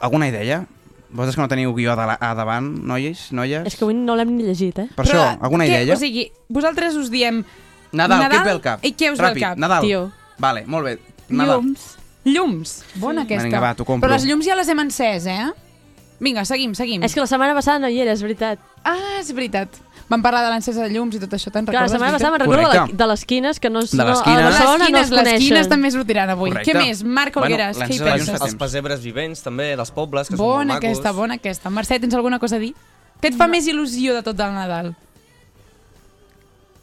Alguna 0.00 0.28
idea? 0.28 0.64
Vosaltres 1.12 1.36
que 1.36 1.42
no 1.44 1.48
teniu 1.48 1.74
guió 1.76 1.94
de 1.96 2.06
la, 2.08 2.16
a 2.16 2.32
davant, 2.34 2.70
noies, 2.88 3.28
noies? 3.36 3.66
És 3.68 3.76
que 3.76 3.84
avui 3.84 3.94
no 3.94 4.16
l'hem 4.16 4.32
ni 4.32 4.46
llegit, 4.46 4.78
eh? 4.80 4.88
Per 4.96 5.04
això, 5.04 5.26
alguna 5.44 5.66
què, 5.68 5.82
idea? 5.84 5.94
O 5.94 6.00
sigui, 6.00 6.30
vosaltres 6.48 6.96
us 6.96 7.10
diem 7.12 7.42
Nadal, 7.92 8.22
Nadal, 8.24 8.46
què 8.46 8.54
al 8.56 8.62
cap? 8.64 8.86
i 8.86 8.94
què 8.96 9.10
us 9.12 9.20
ve 9.20 9.28
al 9.28 9.40
cap? 9.40 9.60
Nadal. 9.60 9.84
Tio. 9.84 10.06
Vale, 10.40 10.64
molt 10.66 10.88
bé. 10.88 10.94
Nadal. 11.28 11.60
Llums. 11.60 11.84
llums. 12.24 12.72
Bona 12.96 13.26
aquesta. 13.26 13.44
Vinga, 13.44 13.60
va, 13.60 13.74
t'ho 13.76 13.84
compro. 13.84 14.08
Però 14.08 14.16
les 14.16 14.24
llums 14.24 14.48
ja 14.48 14.56
les 14.56 14.72
hem 14.72 14.80
encès, 14.86 15.28
eh? 15.28 15.52
Vinga, 16.22 16.46
seguim, 16.48 16.72
seguim. 16.78 17.04
És 17.04 17.12
que 17.12 17.20
la 17.20 17.28
setmana 17.28 17.54
passada 17.58 17.82
no 17.82 17.90
hi 17.92 18.00
era, 18.00 18.14
és 18.16 18.22
veritat. 18.24 18.62
Ah, 18.88 19.18
és 19.20 19.32
veritat. 19.36 19.76
Vam 20.12 20.20
parlar 20.22 20.42
de 20.44 20.50
l'encesa 20.52 20.82
de 20.84 20.90
llums 20.92 21.14
i 21.16 21.20
tot 21.22 21.32
això, 21.32 21.48
te'n 21.50 21.64
Clar, 21.64 21.72
la 21.72 21.86
recordes? 21.86 21.92
setmana 21.96 22.12
passada 22.18 22.30
me'n 22.34 22.42
recordo 22.44 22.86
de, 22.92 22.96
de 23.00 23.06
les 23.08 23.24
quines 23.24 23.58
que 23.58 23.70
no, 23.72 23.80
es- 23.80 23.90
De 23.90 23.96
no, 24.02 24.10
les 24.10 24.20
a 24.20 24.24
quines. 24.26 24.44
Barcelona 24.44 24.76
no 24.76 24.78
les 24.78 24.82
es 24.82 24.88
quines, 24.92 25.10
les 25.10 25.18
coneixen. 25.22 25.46
quines 25.48 25.68
també 25.72 25.90
sortiran 25.90 26.30
avui. 26.30 26.50
Correcte. 26.50 26.72
Què 26.72 26.78
més? 26.84 27.02
Marc 27.02 27.34
Bueno, 27.34 27.46
Olgueras, 27.48 27.78
què 27.80 27.94
hi 27.96 27.98
penses? 27.98 28.40
Els 28.42 28.54
pessebres 28.60 29.00
vivents, 29.02 29.42
també, 29.42 29.70
dels 29.76 29.90
pobles, 29.90 30.28
que 30.28 30.36
són 30.36 30.44
Bona 30.44 30.56
molt 30.58 30.68
macos. 30.68 30.84
aquesta, 30.84 31.12
bona 31.12 31.34
aquesta. 31.40 31.70
Mercè, 31.70 31.98
tens 32.00 32.14
alguna 32.14 32.38
cosa 32.38 32.56
a 32.56 32.58
dir? 32.58 32.74
Què 33.22 33.28
et 33.32 33.34
fa 33.40 33.46
més 33.48 33.66
il·lusió 33.66 34.12
de 34.14 34.22
tot 34.22 34.38
el 34.38 34.52
Nadal? 34.52 34.94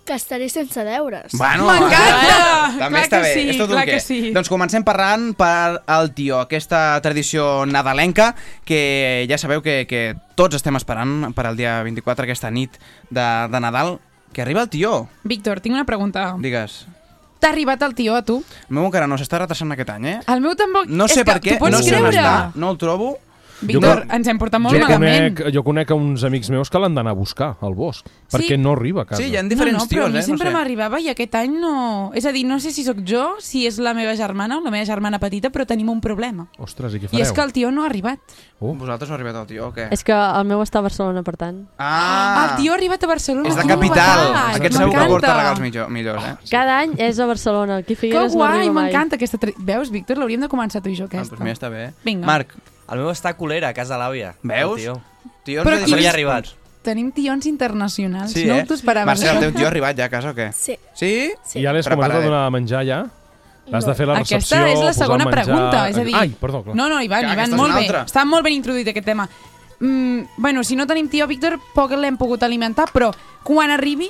Que 0.09 0.15
estaré 0.17 0.47
sense 0.49 0.81
deures. 0.81 1.35
Bueno, 1.37 1.67
M'encanta! 1.69 2.71
També 2.79 2.97
Clar 2.97 3.03
està 3.05 3.19
bé, 3.21 3.33
sí, 3.35 3.43
és 3.51 3.59
tot 3.59 3.69
un 3.69 3.77
què. 3.77 3.85
que 3.91 3.99
sí. 4.01 4.17
Doncs 4.33 4.49
comencem 4.49 4.81
parlant 4.81 5.35
per 5.37 5.83
el 5.85 6.09
tió, 6.17 6.39
aquesta 6.41 6.97
tradició 7.05 7.67
nadalenca 7.69 8.31
que 8.65 9.27
ja 9.29 9.37
sabeu 9.37 9.61
que, 9.61 9.83
que 9.85 10.15
tots 10.33 10.57
estem 10.57 10.79
esperant 10.81 11.29
per 11.37 11.45
al 11.45 11.59
dia 11.59 11.83
24, 11.85 12.25
aquesta 12.25 12.49
nit 12.49 12.81
de, 13.13 13.27
de 13.53 13.61
Nadal, 13.61 13.99
que 14.33 14.41
arriba 14.41 14.65
el 14.65 14.73
tió. 14.73 15.03
Víctor, 15.29 15.61
tinc 15.61 15.77
una 15.77 15.85
pregunta. 15.85 16.31
Digues. 16.41 16.87
T'ha 17.39 17.53
arribat 17.53 17.85
el 17.85 17.93
tió 17.93 18.17
a 18.17 18.25
tu? 18.25 18.41
El 18.65 18.79
meu 18.79 18.89
encara 18.89 19.05
no 19.07 19.21
s'està 19.21 19.37
retrasant 19.45 19.77
aquest 19.77 19.93
any, 19.93 20.09
eh? 20.09 20.19
El 20.25 20.41
meu 20.41 20.57
tampoc... 20.57 20.89
No 20.89 21.05
és 21.05 21.19
sé 21.19 21.21
que 21.21 21.29
per 21.29 21.37
què, 21.45 21.59
no 21.61 21.85
sé 21.85 22.01
on 22.01 22.09
està, 22.09 22.37
no 22.57 22.73
el 22.73 22.81
trobo. 22.81 23.13
Víctor, 23.61 24.05
ens 24.15 24.27
hem 24.27 24.37
portat 24.39 24.61
molt 24.61 24.75
jo 24.75 24.81
malament. 24.85 25.35
conec, 25.37 25.53
jo 25.53 25.63
conec 25.63 25.89
uns 25.91 26.23
amics 26.23 26.49
meus 26.49 26.69
que 26.71 26.79
l'han 26.79 26.95
d'anar 26.95 27.11
a 27.11 27.17
buscar 27.17 27.57
al 27.61 27.73
bosc, 27.75 28.05
perquè 28.31 28.57
no 28.57 28.71
arriba 28.77 29.01
a 29.03 29.05
casa. 29.05 29.21
Sí, 29.21 29.29
hi 29.29 29.37
ha 29.37 29.43
no, 29.43 29.49
diferents 29.49 29.83
no, 29.83 29.87
però 29.89 30.05
tios, 30.05 30.09
eh? 30.09 30.17
No 30.17 30.21
sempre 30.23 30.47
sé. 30.49 30.53
m'arribava 30.55 30.99
i 31.01 31.09
aquest 31.09 31.35
any 31.35 31.57
no... 31.59 32.11
És 32.15 32.25
a 32.25 32.31
dir, 32.31 32.45
no 32.47 32.59
sé 32.59 32.71
si 32.71 32.83
sóc 32.87 33.01
jo, 33.05 33.35
si 33.43 33.65
és 33.67 33.77
la 33.79 33.93
meva 33.93 34.15
germana 34.15 34.57
o 34.57 34.61
la 34.63 34.71
meva 34.71 34.85
germana 34.85 35.19
petita, 35.19 35.49
però 35.51 35.65
tenim 35.67 35.89
un 35.89 35.99
problema. 36.01 36.47
Ostres, 36.57 36.93
i 36.95 36.99
què 37.03 37.09
I 37.09 37.11
fareu? 37.11 37.25
és 37.25 37.31
que 37.35 37.41
el 37.41 37.51
tio 37.53 37.71
no 37.71 37.83
ha 37.83 37.89
arribat. 37.91 38.19
Uh. 38.59 38.73
Vosaltres 38.79 39.09
no 39.09 39.15
ha 39.15 39.19
arribat 39.19 39.35
el 39.41 39.47
tió 39.47 39.67
o 39.67 39.73
què? 39.75 39.89
És 39.91 40.03
que 40.03 40.13
el 40.15 40.45
meu 40.47 40.61
està 40.63 40.79
a 40.79 40.85
Barcelona, 40.87 41.23
per 41.23 41.35
tant. 41.39 41.61
Ah! 41.77 42.49
El 42.55 42.63
tio 42.63 42.71
ha 42.73 42.75
arribat 42.79 43.03
a 43.03 43.07
Barcelona. 43.07 43.49
És 43.49 43.55
de 43.59 43.67
capital. 43.67 44.25
Aquest 44.55 44.75
segur 44.79 44.93
que 44.95 45.05
porta 45.13 45.35
regals 45.37 45.59
millor, 45.63 45.89
millors, 45.89 46.23
eh? 46.23 46.35
Cada 46.51 46.79
any 46.85 46.95
és 46.97 47.19
a 47.19 47.25
Barcelona. 47.29 47.77
Aquí 47.83 47.95
Que 47.95 48.01
Figueres 48.07 48.33
no 48.35 48.39
guai, 48.43 48.69
mai. 48.69 48.85
m'encanta 48.85 49.15
aquesta... 49.19 49.37
Tri... 49.37 49.53
Veus, 49.57 49.89
Víctor, 49.91 50.17
l'hauríem 50.19 50.41
de 50.43 50.49
començar 50.51 50.81
tu 50.83 50.89
i 50.91 50.95
jo, 50.95 51.05
Ah, 51.09 51.13
aquesta. 51.13 51.35
doncs 51.35 51.43
mira, 51.43 51.55
està 51.57 51.69
bé. 51.71 51.91
Vinga. 52.05 52.25
Marc, 52.27 52.53
El 52.91 53.03
meu 53.03 53.11
està 53.11 53.33
a 53.33 53.37
Colera, 53.37 53.69
a 53.69 53.73
casa 53.77 53.97
l'àvia. 54.01 54.33
Veus? 54.41 54.79
El 54.79 54.85
tio. 54.85 54.95
Tions 55.45 55.65
Però 55.65 55.75
de 55.77 55.83
aquí 55.83 55.91
No 55.93 56.01
ha 56.07 56.09
arribat. 56.13 56.49
Tenim 56.81 57.11
tions 57.11 57.45
internacionals. 57.45 58.31
Sí, 58.33 58.45
no 58.47 58.55
eh? 58.55 58.65
t'ho 58.65 58.73
esperaves, 58.73 59.05
Marcel, 59.05 59.35
el 59.35 59.49
teu 59.49 59.51
tio 59.57 59.67
ha 59.67 59.71
arribat 59.73 59.97
ja 59.99 60.05
a 60.07 60.09
casa 60.09 60.31
o 60.31 60.35
què? 60.37 60.49
Sí. 60.55 60.77
Sí? 60.95 61.11
I 61.59 61.63
ja 61.65 61.73
l'has 61.75 61.89
començat 61.91 62.21
a 62.21 62.25
donar 62.25 62.45
a 62.47 62.53
menjar 62.55 62.85
ja? 62.87 63.01
L'has 63.69 63.85
de 63.85 63.93
fer 63.93 64.07
la 64.09 64.15
Aquesta 64.17 64.39
recepció, 64.39 64.65
és 64.65 64.79
la 64.79 64.85
posar 64.87 64.93
segona 65.05 65.25
menjar... 65.27 65.43
pregunta, 65.43 65.81
és 65.91 65.97
a 65.99 66.05
dir... 66.07 66.15
Ai, 66.17 66.31
perdó, 66.39 66.63
clar. 66.65 66.75
No, 66.79 66.87
no, 66.89 67.01
Ivan, 67.05 67.21
Que 67.27 67.33
Ivan, 67.35 67.43
aquesta 67.43 67.53
és 67.53 67.59
molt 67.59 67.69
una 67.69 67.77
bé. 67.77 67.85
altra. 67.85 68.05
Està 68.09 68.23
molt 68.25 68.47
ben 68.47 68.55
introduït 68.55 68.87
aquest 68.89 69.05
tema. 69.05 69.27
Mm, 69.79 70.23
bueno, 70.37 70.63
si 70.63 70.75
no 70.79 70.87
tenim 70.89 71.07
tio 71.11 71.27
Víctor, 71.29 71.59
poc 71.75 71.93
l'hem 71.93 72.17
pogut 72.17 72.41
alimentar, 72.47 72.87
però 72.95 73.11
quan 73.45 73.69
arribi, 73.75 74.09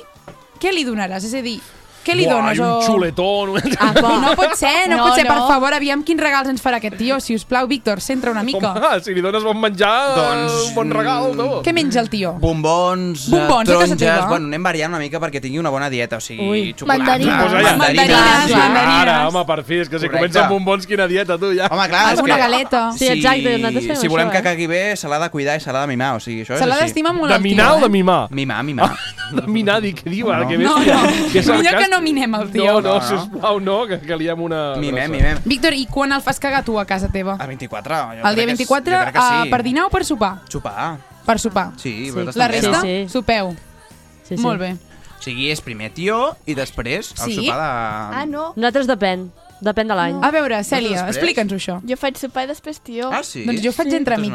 què 0.62 0.72
li 0.72 0.86
donaràs? 0.88 1.26
És 1.28 1.34
a 1.36 1.42
dir, 1.44 1.58
què 2.04 2.14
li 2.16 2.24
Buah, 2.24 2.34
dones? 2.36 2.58
i 2.58 2.60
un 2.64 2.82
xuletón... 2.86 3.50
Ah, 3.80 3.92
no 4.24 4.32
pot 4.36 4.54
ser, 4.56 4.88
no, 4.88 4.96
No, 4.96 5.04
pot 5.08 5.18
ser, 5.18 5.26
per 5.28 5.36
no. 5.36 5.46
favor, 5.48 5.74
aviam 5.76 6.02
quins 6.06 6.20
regals 6.20 6.48
ens 6.48 6.62
farà 6.64 6.78
aquest 6.80 6.96
tio. 7.00 7.18
Si 7.20 7.34
us 7.36 7.44
plau, 7.44 7.66
Víctor, 7.68 8.00
centra 8.00 8.30
una 8.32 8.42
mica. 8.42 8.72
Home, 8.72 9.00
si 9.04 9.14
li 9.14 9.20
dones 9.24 9.44
bon 9.44 9.58
menjar, 9.60 9.92
Doncs- 10.16 10.68
un 10.70 10.74
bon 10.74 10.90
regal, 10.96 11.30
no? 11.36 11.48
Què 11.64 11.72
menja 11.76 12.00
el 12.00 12.08
tio? 12.12 12.32
Bombons, 12.40 13.26
eh, 13.28 13.30
Bombons, 13.34 13.68
casa 13.68 13.80
taronges... 13.84 13.98
teva? 14.00 14.26
Bueno, 14.30 14.46
anem 14.50 14.62
variant 14.64 14.94
una 14.94 15.00
mica 15.02 15.20
perquè 15.22 15.40
tingui 15.44 15.60
una 15.60 15.70
bona 15.72 15.88
dieta, 15.92 16.16
o 16.18 16.24
sigui, 16.24 16.48
Ui. 16.48 16.62
xocolata... 16.72 16.98
Mandarines. 17.00 17.36
Pues 17.40 17.52
allà. 17.60 17.76
Mandarines, 17.76 18.54
mandarines. 18.56 19.00
Ara, 19.00 19.16
home, 19.28 19.44
per 19.46 19.58
fi, 19.64 19.80
és 19.84 19.88
que 19.88 19.98
si 19.98 20.06
Correcte. 20.08 20.18
comença 20.18 20.42
amb 20.44 20.52
bombons, 20.56 20.86
quina 20.86 21.06
dieta, 21.10 21.36
tu, 21.38 21.52
ja. 21.56 21.68
Home, 21.70 21.86
clar, 21.92 22.04
és 22.12 22.18
Alguna 22.18 22.36
que... 22.36 22.42
galeta. 22.46 22.82
Sí, 22.96 23.08
exacte, 23.12 23.56
nosaltres 23.58 23.86
fem 23.92 24.00
si 24.00 24.08
volem 24.12 24.28
això, 24.28 24.32
que 24.32 24.38
eh? 24.42 24.46
cagui 24.50 24.66
bé, 24.70 24.82
se 24.96 25.08
l'ha 25.12 25.18
de 25.22 25.30
cuidar 25.30 25.56
i 25.60 25.64
se 25.64 25.72
l'ha 25.72 25.84
de 25.84 25.92
mimar, 25.92 26.14
o 26.16 26.20
sigui, 26.20 26.42
això 26.44 26.56
és 26.56 26.60
Se 26.64 26.66
l'ha 26.66 26.74
així. 26.80 26.88
d'estimar 26.90 27.14
molt 27.16 27.30
De 27.30 27.36
el 27.38 27.42
tio, 27.42 27.50
minar 27.50 27.70
o 27.76 27.80
de 27.84 27.88
mimar? 27.92 28.20
Mimar, 28.30 28.62
mimar. 28.64 28.90
De 29.30 29.44
minar, 29.46 29.78
dic, 29.82 30.00
què 30.02 30.10
diu 30.10 30.30
ara? 30.32 30.42
No. 30.42 30.48
Que 30.50 30.58
No, 30.58 30.74
no. 30.78 31.00
Que 31.32 31.42
Millor 31.50 31.76
que 31.78 31.88
no 31.90 31.99
minem 32.00 32.34
el 32.34 32.50
tio. 32.50 32.64
No, 32.64 32.80
no, 32.80 32.94
No, 32.98 33.00
no. 33.00 33.08
sisplau, 33.20 33.60
no, 33.60 33.86
que, 33.86 34.00
que 34.00 34.16
liem 34.16 34.40
una... 34.40 34.76
Mimem, 34.76 35.10
grossa. 35.10 35.24
mimem. 35.26 35.38
Víctor, 35.44 35.74
i 35.74 35.86
quan 35.86 36.12
el 36.12 36.20
fas 36.22 36.38
cagar 36.40 36.64
tu 36.64 36.78
a 36.78 36.84
casa 36.84 37.08
teva? 37.08 37.36
A 37.38 37.46
24, 37.46 37.94
jo 37.94 38.28
El 38.28 38.34
dia 38.34 38.44
crec 38.44 38.46
que 38.46 38.52
és- 38.52 38.58
24, 38.58 38.92
jo 39.14 39.20
uh, 39.20 39.42
sí. 39.44 39.50
per 39.50 39.62
dinar 39.62 39.84
o 39.86 39.90
per 39.90 40.04
sopar? 40.04 40.32
Sopar. 40.48 40.98
Per 41.26 41.38
sopar. 41.38 41.72
Sí, 41.76 41.92
Sí. 42.06 42.10
vosaltres 42.10 42.36
La 42.36 42.48
resta, 42.48 42.70
no? 42.70 42.80
Sí, 42.82 42.88
sí. 43.04 43.08
sopeu. 43.08 43.52
Sí, 44.28 44.36
sí. 44.36 44.42
Molt 44.42 44.60
bé. 44.60 44.72
O 45.18 45.22
sigui, 45.22 45.50
és 45.50 45.60
primer 45.60 45.90
tio 45.92 46.36
i 46.46 46.54
després 46.54 47.10
el 47.20 47.24
Sí? 47.32 47.34
sopar 47.36 47.56
de... 47.58 48.16
Ah, 48.20 48.24
no. 48.26 48.52
Nosaltres 48.56 48.86
depèn. 48.88 49.30
Depèn 49.60 49.88
de 49.88 49.94
l'any. 49.94 50.16
A 50.24 50.30
veure, 50.32 50.62
Cèlia, 50.64 51.02
explica'ns 51.08 51.52
això. 51.52 51.80
Jo 51.84 51.96
faig 52.00 52.16
sopar 52.16 52.44
i 52.44 52.46
després 52.48 52.80
tio. 52.80 53.10
Ah, 53.12 53.22
sí? 53.22 53.44
Doncs 53.44 53.60
jo 53.62 53.72
faig 53.76 53.90
Sí. 53.90 53.96
entremig. 53.96 54.32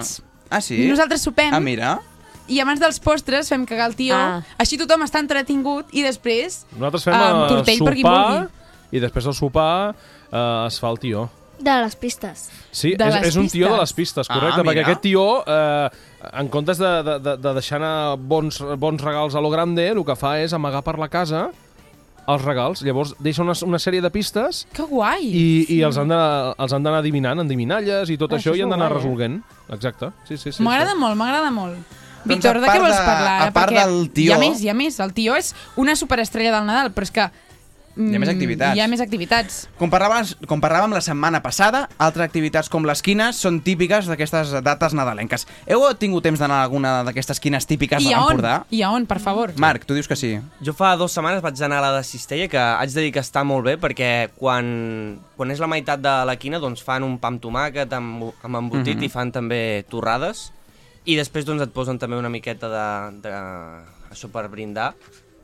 Ah, 0.51 0.62
sí? 0.62 0.86
Nosaltres 0.88 1.22
sopem 1.25 1.51
Ah, 1.51 1.60
mira. 1.60 2.00
I 2.47 2.59
abans 2.61 2.79
dels 2.79 2.99
postres 2.99 3.49
fem 3.49 3.65
cagar 3.65 3.87
el 3.91 3.95
tio. 3.95 4.15
Ah. 4.15 4.41
Així 4.61 4.77
tothom 4.77 5.01
està 5.05 5.19
entretingut 5.23 5.89
i 5.93 6.03
després... 6.05 6.65
Nosaltres 6.77 7.03
fem 7.07 7.15
Amb 7.17 7.39
eh, 7.45 7.47
tortell 7.55 7.81
per 7.87 7.95
qui 7.95 8.03
sopar 8.05 8.19
vulgui. 8.29 8.69
i 8.91 8.99
després 9.03 9.25
del 9.25 9.33
sopar 9.37 9.71
eh, 9.95 10.67
es 10.67 10.79
fa 10.79 10.91
el 10.93 10.99
tió. 11.01 11.27
De 11.57 11.71
les 11.81 11.95
pistes. 11.95 12.49
Sí, 12.75 12.95
De 12.99 13.05
és, 13.07 13.13
les 13.15 13.27
és 13.29 13.35
un 13.39 13.47
tio 13.47 13.69
de 13.71 13.77
les 13.79 13.93
pistes, 13.95 14.27
Ah, 14.29 14.33
correcte, 14.35 14.59
perquè 14.61 14.81
mira. 14.81 14.87
aquest 14.89 15.01
tio, 15.05 15.21
eh, 15.47 15.89
en 16.41 16.49
comptes 16.51 16.77
de, 16.77 16.89
de, 17.07 17.13
de, 17.23 17.37
de 17.39 17.53
deixar 17.55 17.77
anar 17.79 18.17
bons, 18.19 18.59
bons 18.77 19.01
regals 19.01 19.35
a 19.35 19.41
lo 19.41 19.49
grande, 19.53 19.87
el 19.87 20.03
que 20.03 20.17
fa 20.19 20.33
és 20.43 20.51
amagar 20.53 20.83
per 20.83 20.97
la 20.99 21.07
casa 21.07 21.45
els 22.27 22.41
regals. 22.43 22.81
Llavors 22.83 23.13
deixa 23.23 23.41
una, 23.45 23.53
una 23.63 23.77
sèrie 23.79 24.01
de 24.01 24.09
pistes 24.11 24.63
Que 24.73 24.83
guai! 24.89 25.27
i, 25.29 25.65
i 25.77 25.81
els 25.85 25.95
han 26.01 26.09
de- 26.11 26.53
els 26.57 26.73
han 26.73 26.83
d'anar 26.83 26.99
adivinant, 26.99 27.39
endivinalles 27.39 28.09
i 28.09 28.17
tot 28.17 28.33
Ah, 28.33 28.35
això, 28.39 28.51
això 28.51 28.57
i 28.59 28.63
han 28.65 28.73
d'anar 28.75 28.91
eh? 28.91 28.95
resolent. 28.97 29.39
Exacte. 29.71 30.09
Sí, 30.27 30.35
sí, 30.37 30.51
sí. 30.51 30.63
M'agrada 30.65 30.91
sí. 30.91 30.99
molt, 30.99 31.15
m'agrada 31.15 31.51
molt. 31.55 31.77
Doncs 32.25 32.41
Víctor, 32.44 32.60
de 32.62 32.67
què 32.67 32.79
vols 32.82 32.98
parlar? 33.05 33.48
a 33.48 33.51
part 33.53 33.72
Perquè 33.72 33.86
del 33.86 34.10
tió- 34.12 34.32
Hi 34.32 34.34
ha 34.34 34.38
més, 34.41 34.62
hi 34.63 34.70
ha 34.70 34.74
més. 34.74 35.00
El 35.00 35.13
tio 35.13 35.36
és 35.38 35.53
una 35.77 35.96
superestrella 35.96 36.51
del 36.58 36.65
Nadal, 36.65 36.91
però 36.94 37.03
és 37.03 37.12
que... 37.12 37.29
Hi 37.96 38.12
ha 38.12 38.20
més 38.20 38.27
mm, 38.27 38.32
activitats. 38.34 38.75
Hi 38.75 38.82
ha 38.84 38.88
més 38.91 39.00
activitats. 39.00 39.70
Com 39.79 39.88
parlàvem, 39.89 40.25
com 40.51 40.60
parlàvem 40.60 40.91
la 40.91 41.00
setmana 41.00 41.39
passada, 41.39 41.86
altres 41.98 42.25
activitats 42.25 42.67
com 42.67 42.84
les 42.84 43.00
quines 43.01 43.38
són 43.39 43.62
típiques 43.63 44.10
d'aquestes 44.12 44.51
dates 44.65 44.91
nadalenques. 44.94 45.46
Heu 45.65 45.86
tingut 45.96 46.25
temps 46.27 46.41
d'anar 46.44 46.58
a 46.60 46.63
alguna 46.67 46.91
d'aquestes 47.08 47.39
quines 47.39 47.63
típiques 47.65 48.03
I 48.03 48.10
de 48.10 48.17
l'Empordà? 48.17 48.65
I 48.70 48.82
a 48.84 48.89
on, 48.91 49.05
per 49.08 49.22
favor? 49.24 49.53
Marc, 49.55 49.86
tu 49.88 49.96
dius 49.96 50.10
que 50.12 50.17
sí. 50.20 50.34
Jo 50.60 50.74
fa 50.75 50.98
dues 51.00 51.15
setmanes 51.15 51.39
vaig 51.41 51.62
anar 51.63 51.77
a 51.79 51.86
la 51.88 51.94
de 51.96 52.03
Cistella, 52.03 52.50
que 52.51 52.60
haig 52.60 52.91
de 52.91 53.01
dir 53.08 53.13
que 53.15 53.24
està 53.24 53.46
molt 53.48 53.63
bé, 53.63 53.77
perquè 53.79 54.12
quan, 54.36 55.22
quan 55.38 55.51
és 55.55 55.63
la 55.63 55.67
meitat 55.72 56.03
de 56.03 56.17
la 56.27 56.36
quina 56.36 56.60
doncs 56.60 56.84
fan 56.84 57.01
un 57.08 57.15
pa 57.17 57.32
amb 57.32 57.39
tomàquet, 57.39 57.94
amb, 57.96 58.27
amb 58.44 58.55
embotit, 58.60 58.98
Mhm. 58.98 59.03
i 59.08 59.10
fan 59.10 59.32
també 59.32 59.86
torrades, 59.88 60.50
i 61.05 61.15
després 61.15 61.45
doncs 61.45 61.62
et 61.62 61.71
posen 61.74 62.00
també 62.01 62.17
una 62.17 62.29
miqueta 62.29 62.67
de, 62.69 62.88
de 63.21 63.33
això 64.12 64.29
per 64.31 64.47
brindar, 64.50 64.93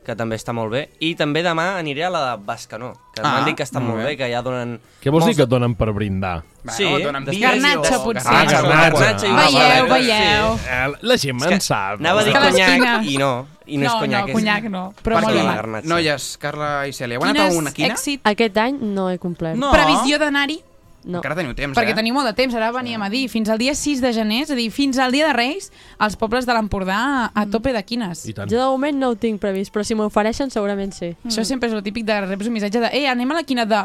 que 0.02 0.16
també 0.18 0.34
està 0.34 0.50
molt 0.50 0.72
bé. 0.74 0.88
I 0.98 1.12
també 1.14 1.44
demà 1.46 1.76
aniré 1.78 2.02
a 2.02 2.10
la 2.10 2.20
de 2.24 2.42
Bascanó, 2.44 2.88
que 3.14 3.20
Ah, 3.22 3.36
m'han 3.36 3.44
dit 3.46 3.54
que 3.56 3.62
està 3.62 3.78
molt 3.78 4.00
bé. 4.00 4.04
bé, 4.10 4.16
que 4.18 4.26
ja 4.32 4.40
donen... 4.42 4.80
Què 5.00 5.12
vols 5.14 5.22
dir 5.22 5.30
molts- 5.30 5.36
que 5.38 5.42
et 5.46 5.48
donen 5.52 5.76
per 5.78 5.92
brindar? 5.94 6.42
Sí, 6.74 6.82
Bueno, 6.88 7.06
donen 7.06 7.24
després- 7.24 7.38
vi, 7.38 7.60
Garnatxa, 7.62 7.98
o- 7.98 8.02
potser. 8.02 8.24
garnatxa, 8.24 8.58
Ah, 8.58 8.90
garnatxa. 8.90 9.28
Ah, 9.30 9.46
veieu, 9.46 9.86
veieu. 9.92 10.58
sí. 10.58 10.66
Eh, 10.68 10.92
La 11.02 11.16
gent 11.16 11.40
És 11.40 11.46
que 11.46 11.54
en 11.54 11.60
sap. 11.60 12.00
Anava 12.00 12.20
a 12.20 12.24
dir 12.24 12.32
conyac 12.34 13.04
i 13.04 13.16
no, 13.16 13.46
i 13.66 13.76
no, 13.78 13.84
és 13.86 13.92
no, 13.92 13.98
conyac. 14.00 14.26
no, 14.26 14.32
conyac 14.32 14.64
no, 14.64 14.82
però 15.04 15.20
Per 15.20 15.22
molt 15.22 15.72
bé. 15.76 15.82
Noies, 15.88 16.36
Carla 16.38 16.88
i 16.88 16.90
Cèlia, 16.92 17.18
heu 17.18 17.22
anat 17.22 17.52
a 17.52 17.56
una 17.56 17.70
quina? 17.70 17.94
èxit? 17.94 18.20
Aquest 18.24 18.56
any 18.58 18.78
no 18.82 19.08
he 19.08 19.18
complert. 19.18 19.54
No. 19.56 19.70
Previsió 19.70 20.18
d'anar-hi? 20.18 20.58
No. 21.04 21.18
Encara 21.18 21.34
teniu 21.34 21.54
temps, 21.54 21.76
Perquè 21.76 21.90
eh? 21.90 21.94
teniu 21.98 22.14
molt 22.14 22.28
de 22.28 22.32
temps, 22.38 22.54
ara 22.54 22.70
veníem 22.70 23.02
a 23.02 23.08
dir, 23.10 23.28
fins 23.28 23.48
al 23.50 23.58
dia 23.58 23.74
6 23.74 24.00
de 24.00 24.12
gener, 24.12 24.42
és 24.44 24.50
a 24.50 24.54
dir, 24.54 24.68
fins 24.70 24.98
al 25.02 25.10
dia 25.10 25.26
de 25.26 25.32
Reis, 25.32 25.72
els 25.98 26.14
pobles 26.16 26.46
de 26.46 26.52
l'Empordà 26.54 27.30
a 27.34 27.46
tope 27.46 27.72
de 27.72 27.82
quines. 27.82 28.22
Jo 28.36 28.44
de 28.46 28.66
moment 28.70 28.96
no 28.98 29.08
ho 29.10 29.16
tinc 29.16 29.40
previst, 29.40 29.72
però 29.74 29.82
si 29.84 29.94
m'ofereixen 29.98 30.50
segurament 30.50 30.92
sí. 30.94 31.16
Això 31.26 31.42
sempre 31.44 31.68
és 31.68 31.74
el 31.74 31.82
típic 31.82 32.04
de 32.06 32.20
rebre 32.20 32.46
un 32.46 32.52
missatge 32.54 32.78
de 32.80 32.90
eh, 32.92 33.08
anem 33.08 33.30
a 33.32 33.34
la 33.34 33.42
quina 33.42 33.66
de 33.66 33.82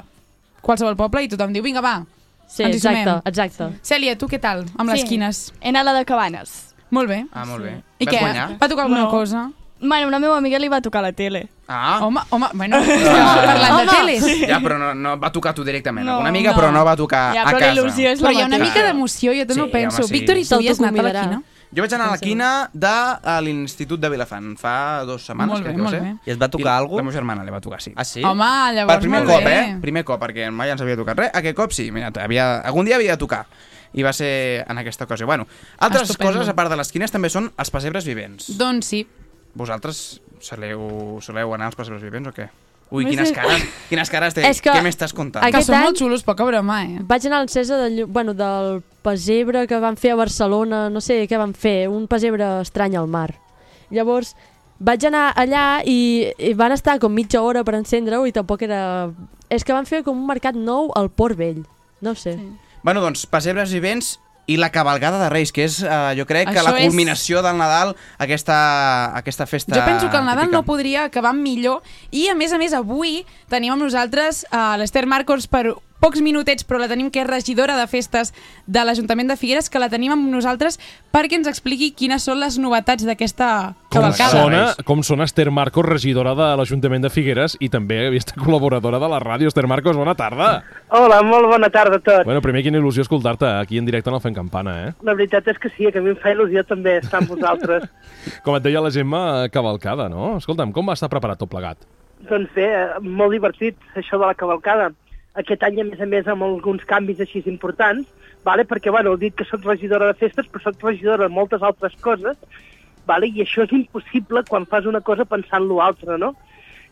qualsevol 0.61 0.95
poble 0.95 1.23
i 1.23 1.27
tothom 1.29 1.53
diu, 1.53 1.63
vinga, 1.63 1.81
va, 1.81 2.05
Sí, 2.47 2.63
ens 2.63 2.75
hi 2.75 2.77
exacte, 2.77 3.03
sumem. 3.03 3.21
exacte. 3.25 3.65
Cèlia, 3.83 4.17
tu 4.17 4.27
què 4.27 4.39
tal 4.39 4.63
amb 4.77 4.89
les 4.89 5.01
Sí. 5.01 5.07
quines? 5.07 5.53
He 5.59 5.69
anat 5.69 5.81
a 5.81 5.91
la 5.91 5.93
de 5.99 6.05
Cabanes. 6.05 6.73
Molt 6.91 7.09
bé. 7.09 7.25
Ah, 7.33 7.43
molt 7.45 7.61
bé. 7.63 7.81
I 7.99 8.05
Vas 8.05 8.13
què? 8.13 8.19
guanyar? 8.21 8.57
Va 8.61 8.69
tocar 8.69 8.83
alguna 8.85 9.01
No. 9.03 9.09
cosa? 9.11 9.51
Bueno, 9.79 10.07
una 10.07 10.17
meva 10.19 10.37
amiga 10.37 10.57
li 10.59 10.67
va 10.69 10.81
tocar 10.81 11.03
la 11.03 11.11
tele. 11.13 11.47
Ah, 11.67 11.99
Home, 12.01 12.21
home, 12.29 12.47
bueno, 12.53 12.77
estem 12.79 13.03
parlant 13.13 13.77
de 13.77 13.87
teles. 13.91 14.23
ja, 14.47 14.59
però 14.63 14.77
no, 14.79 14.93
no 14.95 15.17
va 15.19 15.31
tocar 15.31 15.53
tu 15.53 15.63
directament. 15.63 16.05
No, 16.07 16.19
Una 16.19 16.29
amiga, 16.29 16.51
no. 16.51 16.57
però 16.57 16.71
no 16.71 16.83
va 16.85 16.95
tocar 16.95 17.33
Ja, 17.35 17.43
a 17.43 17.51
però 17.51 17.59
casa. 17.59 17.73
il·lusió 17.75 18.09
és 18.13 18.21
la 18.21 18.29
Però 18.29 18.37
hi 18.37 18.41
ha 18.41 18.45
una 18.47 18.57
mica 18.57 18.81
d'emoció, 18.83 19.33
jo 19.33 19.45
també 19.45 19.61
Sí, 19.61 19.67
ho 19.67 19.71
penso. 19.71 19.97
home, 19.97 20.07
sí. 20.07 20.13
Víctor, 20.13 20.37
i 20.37 20.45
tu 20.47 20.59
hi 20.61 20.69
has 20.69 20.79
anat 20.81 20.97
a 20.99 21.03
la 21.03 21.11
quina? 21.21 21.41
Jo 21.75 21.83
vaig 21.83 21.93
anar 21.93 22.07
a 22.07 22.11
la 22.11 22.17
quina 22.17 22.69
de 22.73 23.41
l'Institut 23.43 23.99
de 23.99 24.09
Vilafant 24.09 24.53
fa 24.57 25.03
dues 25.05 25.25
setmanes, 25.27 25.51
Molt 25.51 25.65
bé, 25.65 25.73
crec 25.73 25.75
que 25.75 25.83
va 25.83 25.89
ser. 25.91 26.01
bé. 26.01 26.13
I 26.25 26.31
et 26.31 26.41
va 26.41 26.47
tocar 26.49 26.73
I 26.73 26.77
alguna 26.79 27.01
La 27.01 27.03
meva 27.03 27.13
germana 27.17 27.43
li 27.43 27.51
va 27.51 27.59
tocar, 27.59 27.81
sí. 27.81 27.91
Ah, 27.95 28.05
sí? 28.05 28.23
Home, 28.23 28.47
llavors 28.73 28.93
Per 28.95 28.99
primer 29.01 29.19
molt 29.25 29.33
cop, 29.35 29.43
bé. 29.43 29.57
eh? 29.59 29.77
Primer 29.81 30.03
cop, 30.05 30.21
perquè 30.23 30.49
mai 30.49 30.71
ens 30.71 30.81
havia 30.81 30.95
tocat 30.95 31.17
res. 31.19 31.31
Aquest 31.33 31.55
cop 31.57 31.71
sí, 31.75 31.91
mira, 31.91 32.09
havia, 32.23 32.61
algun 32.61 32.85
dia 32.85 32.95
havia 32.95 33.11
de 33.11 33.17
tocar. 33.17 33.45
I 33.93 34.01
va 34.03 34.13
ser 34.13 34.63
en 34.67 34.77
aquesta 34.77 35.03
ocasió. 35.03 35.25
Bueno, 35.25 35.45
altres 35.77 36.03
Estupendo. 36.09 36.33
coses, 36.39 36.49
a 36.49 36.55
part 36.55 36.69
de 36.71 36.77
les 36.77 36.89
quines, 36.91 37.11
també 37.11 37.29
són 37.29 37.51
els 37.57 37.69
pessebres 37.69 38.05
vivents. 38.05 38.57
Doncs 38.57 38.85
sí. 38.85 39.07
Vosaltres 39.57 40.21
soleu, 40.43 41.17
soleu 41.25 41.53
anar 41.55 41.71
als 41.71 41.77
pessebres 41.79 42.03
vivents 42.05 42.29
o 42.29 42.33
què? 42.35 42.47
Ui, 42.89 43.03
No 43.03 43.09
quines 43.11 43.29
sé. 43.29 43.35
cares, 43.35 43.63
quines 43.89 44.09
cares 44.13 44.35
té. 44.37 44.45
És 44.51 44.61
que 44.63 44.71
Què 44.71 44.83
m'estàs 44.85 45.11
contant? 45.15 45.43
Que 45.51 45.59
són 45.65 45.81
molt 45.83 45.97
xulos, 45.99 46.21
poca 46.23 46.45
broma, 46.47 46.77
eh? 46.85 47.01
Vaig 47.09 47.25
anar 47.27 47.41
a 47.41 47.43
l'encesa 47.43 47.79
de, 47.81 47.89
llu- 47.91 48.05
bueno, 48.07 48.35
del 48.37 48.77
pessebre 49.03 49.65
que 49.67 49.79
van 49.83 49.97
fer 49.99 50.13
a 50.13 50.19
Barcelona, 50.21 50.85
no 50.93 51.01
sé 51.03 51.25
què 51.27 51.39
van 51.41 51.51
fer, 51.57 51.89
un 51.91 52.05
pessebre 52.07 52.47
estrany 52.61 52.95
al 52.95 53.09
mar. 53.11 53.33
Llavors, 53.91 54.35
vaig 54.79 55.03
anar 55.09 55.33
allà 55.35 55.65
i, 55.83 56.29
i 56.37 56.53
van 56.55 56.71
estar 56.75 56.95
com 57.03 57.11
mitja 57.11 57.41
hora 57.43 57.65
per 57.67 57.75
encendre-ho 57.75 58.23
i 58.29 58.31
tampoc 58.35 58.63
era... 58.67 59.09
És 59.49 59.63
que 59.67 59.73
van 59.75 59.87
fer 59.87 60.03
com 60.03 60.15
un 60.19 60.27
mercat 60.27 60.55
nou 60.55 60.91
al 60.95 61.09
Port 61.09 61.35
Vell. 61.39 61.63
No 62.03 62.11
ho 62.13 62.15
sé. 62.19 62.37
Sí. 62.37 62.47
Bueno, 62.83 63.01
doncs, 63.03 63.25
pessebres 63.27 63.71
i 63.75 63.79
vents 63.83 64.13
i 64.47 64.55
la 64.57 64.69
cabalgada 64.71 65.19
de 65.21 65.29
Reis, 65.29 65.51
que 65.51 65.65
és, 65.65 65.81
eh, 65.83 66.13
jo 66.17 66.25
crec, 66.25 66.47
que 66.49 66.55
Això 66.59 66.71
la 66.71 66.79
és- 66.79 66.87
culminació 66.87 67.41
del 67.43 67.57
Nadal, 67.57 67.95
aquesta, 68.17 69.15
aquesta 69.17 69.45
festa 69.45 69.75
Jo 69.75 69.83
penso 69.85 70.09
que 70.09 70.17
el 70.17 70.23
Nadal 70.25 70.45
típica. 70.45 70.57
no 70.57 70.63
podria 70.63 71.03
acabar 71.03 71.33
millor 71.33 71.81
i 72.11 72.29
a 72.29 72.35
més 72.35 72.53
a 72.53 72.57
més 72.57 72.73
avui 72.73 73.25
tenim 73.49 73.73
amb 73.73 73.83
nosaltres 73.83 74.45
uh, 74.51 74.77
l'Ester 74.77 75.05
Marcos 75.05 75.47
per 75.47 75.73
pocs 76.01 76.21
minutets 76.21 76.65
però 76.67 76.79
la 76.81 76.87
tenim 76.91 77.09
que 77.11 77.21
és 77.23 77.27
regidora 77.27 77.75
de 77.79 77.85
festes 77.89 78.33
de 78.67 78.83
l'Ajuntament 78.85 79.29
de 79.31 79.37
Figueres 79.39 79.69
que 79.69 79.79
la 79.81 79.89
tenim 79.89 80.13
amb 80.13 80.29
nosaltres 80.31 80.77
perquè 81.13 81.39
ens 81.39 81.47
expliqui 81.49 81.91
quines 81.97 82.23
són 82.23 82.39
les 82.39 82.57
novetats 82.61 83.05
d'aquesta 83.07 83.73
Com 83.89 84.01
cavalcada. 84.01 84.31
sona, 84.43 84.61
com 84.85 85.01
sona 85.03 85.25
Esther 85.25 85.49
Marcos, 85.51 85.85
regidora 85.87 86.35
de 86.37 86.49
l'Ajuntament 86.59 87.01
de 87.05 87.09
Figueres 87.09 87.57
i 87.59 87.69
també 87.73 87.99
aquesta 88.09 88.35
col·laboradora 88.37 88.99
de 89.01 89.09
la 89.09 89.19
ràdio. 89.23 89.47
Esther 89.47 89.65
Marcos, 89.67 89.95
bona 89.97 90.13
tarda. 90.15 90.63
Hola, 90.89 91.21
molt 91.23 91.47
bona 91.49 91.69
tarda 91.73 91.97
a 91.97 92.03
tots. 92.03 92.25
Bueno, 92.27 92.41
primer, 92.45 92.61
quina 92.63 92.77
il·lusió 92.77 93.01
escoltar-te 93.05 93.47
aquí 93.47 93.77
en 93.79 93.85
directe 93.85 94.09
en 94.11 94.15
el 94.19 94.21
Fent 94.21 94.35
Campana, 94.35 94.75
eh? 94.87 94.93
La 95.07 95.15
veritat 95.17 95.47
és 95.47 95.57
que 95.57 95.71
sí, 95.75 95.89
que 95.91 95.99
a 95.99 96.01
mi 96.05 96.11
em 96.13 96.19
fa 96.21 96.33
il·lusió 96.35 96.63
també 96.67 96.97
estar 96.99 97.21
amb 97.23 97.31
vosaltres. 97.33 97.87
Com 98.45 98.55
et 98.59 98.63
deia 98.67 98.83
la 98.83 98.91
Gemma, 98.93 99.47
cavalcada, 99.49 100.09
no? 100.11 100.35
Escolta'm, 100.37 100.71
com 100.75 100.87
va 100.87 100.93
estar 100.99 101.09
preparat 101.09 101.39
tot 101.41 101.49
plegat? 101.49 101.79
doncs 102.27 102.49
bé, 102.55 102.65
eh, 102.65 102.97
molt 103.05 103.31
divertit, 103.31 103.77
això 103.95 104.17
de 104.17 104.25
la 104.25 104.33
cavalcada. 104.35 104.89
Aquest 105.37 105.63
any, 105.67 105.81
a 105.81 105.85
més 105.85 105.99
a 106.01 106.07
més, 106.09 106.27
amb 106.27 106.45
alguns 106.45 106.85
canvis 106.89 107.19
així 107.21 107.43
importants, 107.45 108.07
vale? 108.45 108.65
perquè, 108.65 108.91
bueno, 108.93 109.13
heu 109.13 109.21
dit 109.21 109.35
que 109.37 109.45
sóc 109.45 109.65
regidora 109.65 110.09
de 110.09 110.17
festes, 110.17 110.47
però 110.49 110.63
sóc 110.63 110.81
regidora 110.87 111.27
de 111.27 111.33
moltes 111.33 111.61
altres 111.61 111.93
coses, 112.01 112.37
vale? 113.05 113.29
i 113.29 113.43
això 113.43 113.67
és 113.67 113.75
impossible 113.77 114.43
quan 114.49 114.65
fas 114.65 114.89
una 114.89 115.01
cosa 115.01 115.25
pensant 115.25 115.67
en 115.67 115.75
l'altre, 115.77 116.17
no? 116.17 116.33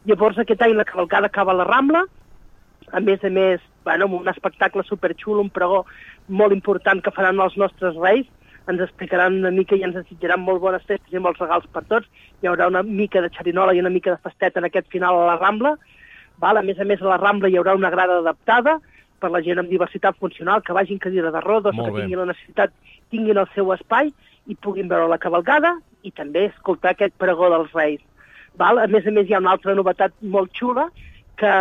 Llavors, 0.05 0.37
aquest 0.37 0.61
any 0.61 0.75
la 0.77 0.85
cavalcada 0.85 1.31
acaba 1.31 1.55
a 1.55 1.59
la 1.59 1.65
Rambla, 1.65 2.05
a 2.93 3.01
més 3.01 3.23
a 3.25 3.31
més, 3.33 3.61
bueno, 3.83 4.05
amb 4.05 4.19
un 4.21 4.29
espectacle 4.29 4.83
superxulo, 4.85 5.41
un 5.41 5.49
pregó 5.49 5.85
molt 6.29 6.53
important 6.53 7.01
que 7.01 7.13
faran 7.15 7.41
els 7.41 7.57
nostres 7.57 7.97
reis, 7.97 8.29
ens 8.69 8.81
explicaran 8.81 9.39
una 9.41 9.51
mica 9.53 9.77
i 9.77 9.83
ens 9.85 9.97
desitjaran 9.97 10.41
molt 10.41 10.61
bones 10.61 10.85
festes 10.89 11.13
i 11.13 11.21
molts 11.21 11.41
regals 11.41 11.67
per 11.73 11.83
tots. 11.89 12.07
Hi 12.41 12.49
haurà 12.49 12.69
una 12.71 12.81
mica 12.85 13.21
de 13.21 13.29
xerinola 13.33 13.75
i 13.75 13.81
una 13.81 13.93
mica 13.93 14.15
de 14.15 14.21
festeta 14.23 14.61
en 14.61 14.69
aquest 14.69 14.89
final 14.93 15.19
a 15.19 15.27
la 15.31 15.37
Rambla. 15.41 15.75
Val? 16.41 16.59
A 16.59 16.65
més 16.65 16.79
a 16.79 16.85
més, 16.87 17.01
a 17.01 17.09
la 17.11 17.19
Rambla 17.21 17.49
hi 17.49 17.57
haurà 17.59 17.75
una 17.77 17.91
grada 17.93 18.19
adaptada 18.21 18.79
per 19.19 19.31
la 19.31 19.41
gent 19.41 19.61
amb 19.61 19.71
diversitat 19.71 20.17
funcional, 20.19 20.61
que 20.61 20.75
vagin 20.75 20.99
cadira 20.99 21.31
de 21.31 21.41
rodes, 21.41 21.75
que 21.75 21.91
tinguin 21.95 22.21
la 22.21 22.29
necessitat, 22.31 22.73
tinguin 23.13 23.39
el 23.41 23.49
seu 23.55 23.71
espai 23.73 24.11
i 24.47 24.55
puguin 24.55 24.91
veure 24.91 25.07
la 25.09 25.21
cavalgada 25.21 25.77
i 26.03 26.11
també 26.11 26.45
escoltar 26.49 26.93
aquest 26.93 27.15
pregó 27.21 27.49
dels 27.53 27.71
Reis. 27.73 28.03
Val? 28.59 28.79
A 28.79 28.87
més 28.87 29.07
a 29.07 29.13
més, 29.15 29.27
hi 29.27 29.35
ha 29.35 29.41
una 29.41 29.55
altra 29.55 29.75
novetat 29.75 30.13
molt 30.21 30.53
xula, 30.55 30.89
que 31.39 31.51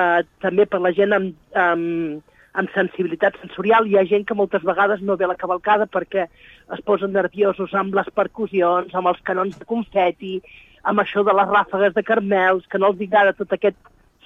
també 0.43 0.67
per 0.71 0.81
la 0.83 0.93
gent 0.95 1.15
amb, 1.17 1.33
amb, 1.59 2.35
amb 2.55 2.75
sensibilitat 2.75 3.39
sensorial 3.41 3.89
hi 3.91 3.97
ha 3.99 4.05
gent 4.11 4.27
que 4.29 4.37
moltes 4.39 4.63
vegades 4.67 5.03
no 5.03 5.17
ve 5.19 5.27
a 5.27 5.33
la 5.33 5.41
cavalcada 5.41 5.89
perquè 5.91 6.29
es 6.77 6.85
posen 6.87 7.13
nerviosos 7.17 7.75
amb 7.75 7.97
les 7.99 8.11
percussions, 8.15 8.95
amb 8.95 9.11
els 9.11 9.25
canons 9.27 9.59
de 9.59 9.67
confeti, 9.67 10.37
amb 10.85 11.03
això 11.03 11.25
de 11.27 11.35
les 11.35 11.51
ràfegues 11.51 11.97
de 11.97 12.05
carmels, 12.07 12.69
que 12.71 12.79
no 12.79 12.93
els 12.93 13.03
agrada 13.09 13.35
tot 13.35 13.53
aquest 13.57 13.79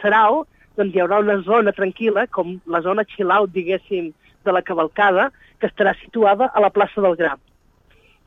sarau, 0.02 0.44
doncs 0.78 0.94
hi 0.94 1.02
haurà 1.02 1.20
una 1.24 1.38
zona 1.46 1.74
tranquil·la, 1.74 2.28
com 2.34 2.58
la 2.66 2.82
zona 2.84 3.06
chill-out, 3.12 3.52
diguéssim, 3.54 4.12
de 4.44 4.54
la 4.54 4.62
cavalcada, 4.62 5.30
que 5.58 5.68
estarà 5.68 5.94
situada 6.00 6.50
a 6.54 6.62
la 6.62 6.70
plaça 6.70 7.02
del 7.04 7.16
Gra. 7.18 7.34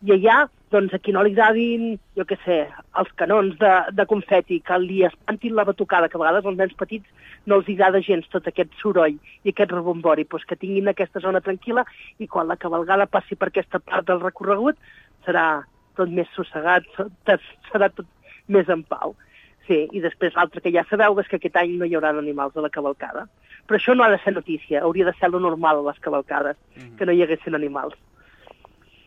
I 0.01 0.15
allà, 0.15 0.37
doncs, 0.73 0.93
a 0.95 0.99
qui 1.03 1.13
no 1.13 1.21
li 1.23 1.33
agradin, 1.35 1.95
jo 2.17 2.25
què 2.27 2.37
sé, 2.43 2.57
els 2.99 3.11
canons 3.19 3.57
de, 3.61 3.71
de 3.97 4.05
confeti, 4.09 4.59
que 4.65 4.77
li 4.81 5.01
espantin 5.07 5.55
la 5.55 5.65
batucada, 5.67 6.09
que 6.09 6.17
a 6.17 6.21
vegades 6.21 6.47
als 6.47 6.57
nens 6.57 6.77
petits 6.79 7.27
no 7.45 7.59
els 7.59 7.69
agrada 7.73 8.01
gens 8.05 8.29
tot 8.33 8.47
aquest 8.49 8.73
soroll 8.81 9.17
i 9.17 9.53
aquest 9.53 9.73
rebombori, 9.75 10.25
doncs 10.31 10.47
que 10.49 10.59
tinguin 10.59 10.89
aquesta 10.91 11.21
zona 11.23 11.43
tranquil·la 11.45 11.85
i 12.19 12.27
quan 12.31 12.49
la 12.49 12.59
cavalgada 12.59 13.09
passi 13.09 13.37
per 13.37 13.51
aquesta 13.51 13.81
part 13.83 14.07
del 14.07 14.23
recorregut 14.23 14.79
serà 15.27 15.45
tot 15.99 16.09
més 16.09 16.29
sossegat, 16.35 16.87
serà 17.71 17.91
tot 17.93 18.07
més 18.51 18.69
en 18.71 18.83
pau. 18.87 19.15
Sí, 19.71 19.85
i 19.95 20.01
després 20.03 20.35
l'altre 20.35 20.59
que 20.59 20.71
ja 20.73 20.83
sabeu 20.89 21.15
és 21.21 21.29
que 21.31 21.37
aquest 21.39 21.55
any 21.61 21.77
no 21.79 21.87
hi 21.87 21.93
haurà 21.95 22.09
animals 22.11 22.57
a 22.59 22.63
la 22.65 22.69
cavalcada. 22.73 23.27
Però 23.69 23.77
això 23.79 23.95
no 23.95 24.03
ha 24.03 24.09
de 24.11 24.17
ser 24.19 24.33
notícia, 24.35 24.81
hauria 24.83 25.05
de 25.07 25.13
ser 25.15 25.29
lo 25.31 25.39
normal 25.39 25.79
a 25.79 25.85
les 25.85 26.01
cavalcades, 26.03 26.57
que 26.99 27.07
no 27.07 27.15
hi 27.15 27.23
haguessin 27.23 27.55
animals. 27.55 27.95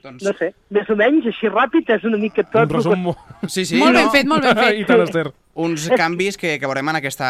Doncs... 0.05 0.25
No 0.25 0.33
sé, 0.37 0.51
més 0.73 0.89
o 0.93 0.97
menys, 1.01 1.27
així 1.29 1.49
ràpid, 1.49 1.89
és 1.93 2.05
una 2.09 2.21
mica 2.21 2.45
tot... 2.45 2.69
Un 2.69 2.77
resum 2.77 2.97
lo 2.97 3.01
molt... 3.11 3.49
Sí, 3.49 3.65
sí, 3.65 3.79
Molt 3.81 3.97
ben 3.97 4.09
no? 4.09 4.13
fet, 4.13 4.29
molt 4.29 4.45
ben 4.45 4.59
fet. 4.63 4.81
I 4.81 4.87
tant, 4.89 5.05
Esther. 5.05 5.27
Uns 5.65 5.87
canvis 5.97 6.41
que, 6.41 6.57
que 6.61 6.69
veurem 6.69 6.93
en 6.93 7.01
aquesta, 7.01 7.29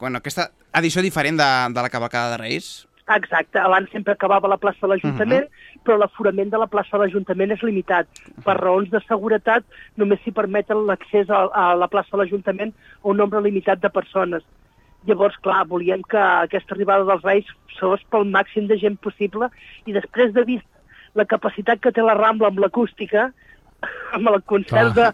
bueno, 0.00 0.20
aquesta 0.22 0.50
edició 0.78 1.02
diferent 1.06 1.38
de, 1.38 1.50
de 1.74 1.86
la 1.86 1.90
cavalcada 1.90 2.34
de 2.34 2.42
Reis. 2.42 2.72
Exacte, 3.10 3.58
abans 3.58 3.90
sempre 3.90 4.12
acabava 4.12 4.48
la 4.48 4.56
plaça 4.62 4.78
de 4.84 4.92
l'Ajuntament, 4.92 5.48
però 5.82 5.96
l'aforament 5.98 6.52
de 6.52 6.58
la 6.62 6.68
plaça 6.70 6.94
de 6.94 7.02
l'Ajuntament 7.02 7.50
és 7.50 7.62
limitat. 7.66 8.06
Per 8.46 8.54
raons 8.60 8.90
de 8.92 9.00
seguretat 9.08 9.66
només 9.98 10.22
s'hi 10.22 10.30
permeten 10.30 10.86
l'accés 10.86 11.30
a, 11.30 11.48
a 11.50 11.64
la 11.74 11.88
plaça 11.90 12.14
de 12.14 12.22
l'Ajuntament 12.22 12.70
a 13.02 13.08
un 13.10 13.18
nombre 13.18 13.42
limitat 13.42 13.82
de 13.82 13.90
persones. 13.90 14.46
Llavors, 15.08 15.34
clar, 15.42 15.64
volíem 15.66 16.04
que 16.06 16.18
aquesta 16.18 16.76
arribada 16.76 17.08
dels 17.08 17.24
Reis 17.26 17.48
fos 17.80 18.04
pel 18.14 18.28
màxim 18.30 18.68
de 18.70 18.78
gent 18.78 19.00
possible 19.02 19.48
i 19.86 19.96
després 19.96 20.30
de 20.36 20.46
vist 20.46 20.68
la 21.18 21.26
capacitat 21.26 21.82
que 21.82 21.90
té 21.90 22.04
la 22.06 22.14
Rambla 22.14 22.52
amb 22.52 22.62
l'acústica, 22.62 23.32
amb 24.14 24.30
el 24.30 24.38
concert 24.46 24.94
de... 24.94 25.10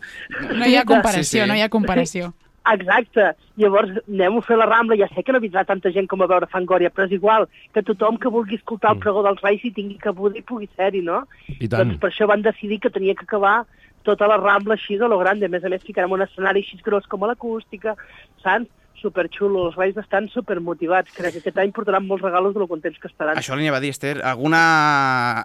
No 0.61 0.69
hi 0.69 0.77
ha 0.77 0.85
comparació, 0.85 1.49
no 1.49 1.57
hi 1.57 1.65
ha 1.65 1.73
comparació. 1.73 2.35
Exacte. 2.67 3.33
Llavors, 3.59 3.95
anem 4.07 4.39
a 4.39 4.45
fer 4.45 4.59
la 4.59 4.69
Rambla. 4.69 4.99
Ja 5.01 5.09
sé 5.13 5.25
que 5.25 5.35
no 5.35 5.41
vindrà 5.43 5.65
tanta 5.67 5.93
gent 5.95 6.09
com 6.11 6.23
a 6.23 6.29
veure 6.31 6.49
Fangoria, 6.53 6.91
però 6.95 7.09
és 7.09 7.17
igual 7.17 7.49
que 7.75 7.83
tothom 7.87 8.19
que 8.21 8.33
vulgui 8.33 8.59
escoltar 8.59 8.95
el 8.95 9.03
pregó 9.03 9.25
dels 9.27 9.43
Reis 9.45 9.65
i 9.65 9.73
tingui 9.75 9.99
que 10.03 10.15
poder 10.15 10.45
pugui 10.49 10.69
ser-hi, 10.77 11.03
no? 11.05 11.25
I 11.59 11.67
tant. 11.67 11.81
Doncs 11.81 12.01
per 12.03 12.13
això 12.13 12.29
van 12.31 12.45
decidir 12.45 12.81
que 12.85 12.93
tenia 12.95 13.17
que 13.19 13.27
acabar 13.29 13.63
tota 14.07 14.29
la 14.31 14.39
Rambla 14.41 14.77
així 14.79 14.99
de 14.99 15.09
lo 15.09 15.19
grande. 15.21 15.47
A 15.49 15.53
més 15.53 15.65
a 15.65 15.73
més, 15.73 15.85
ficarem 15.85 16.13
un 16.13 16.25
escenari 16.25 16.65
així 16.65 16.81
gros 16.85 17.09
com 17.09 17.25
a 17.25 17.33
l'acústica, 17.33 17.97
saps? 18.45 18.75
Superxulo. 18.99 19.69
Els 19.69 19.77
Reis 19.79 19.99
estan 20.01 20.27
supermotivats. 20.33 21.13
Crec 21.15 21.37
que 21.37 21.43
aquest 21.45 21.59
any 21.63 21.71
portaran 21.71 22.03
molts 22.07 22.25
regalos 22.25 22.57
de 22.57 22.59
lo 22.59 22.67
contents 22.67 22.99
que 22.99 23.07
estaran. 23.07 23.39
Això 23.39 23.55
li 23.55 23.63
anava 23.63 23.79
a 23.79 23.85
dir, 23.85 23.93
Esther, 23.95 24.17
alguna, 24.27 24.63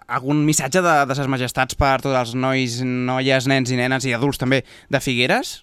algun 0.09 0.41
missatge 0.47 0.81
de, 0.81 0.95
de 1.05 1.17
ses 1.19 1.29
majestats 1.29 1.77
per 1.77 1.99
tots 2.01 2.17
els 2.17 2.33
nois, 2.33 2.79
noies, 2.81 3.45
nens 3.51 3.69
i 3.69 3.77
nenes 3.77 4.09
i 4.09 4.15
adults 4.17 4.41
també 4.41 4.63
de 4.89 5.03
Figueres? 5.05 5.59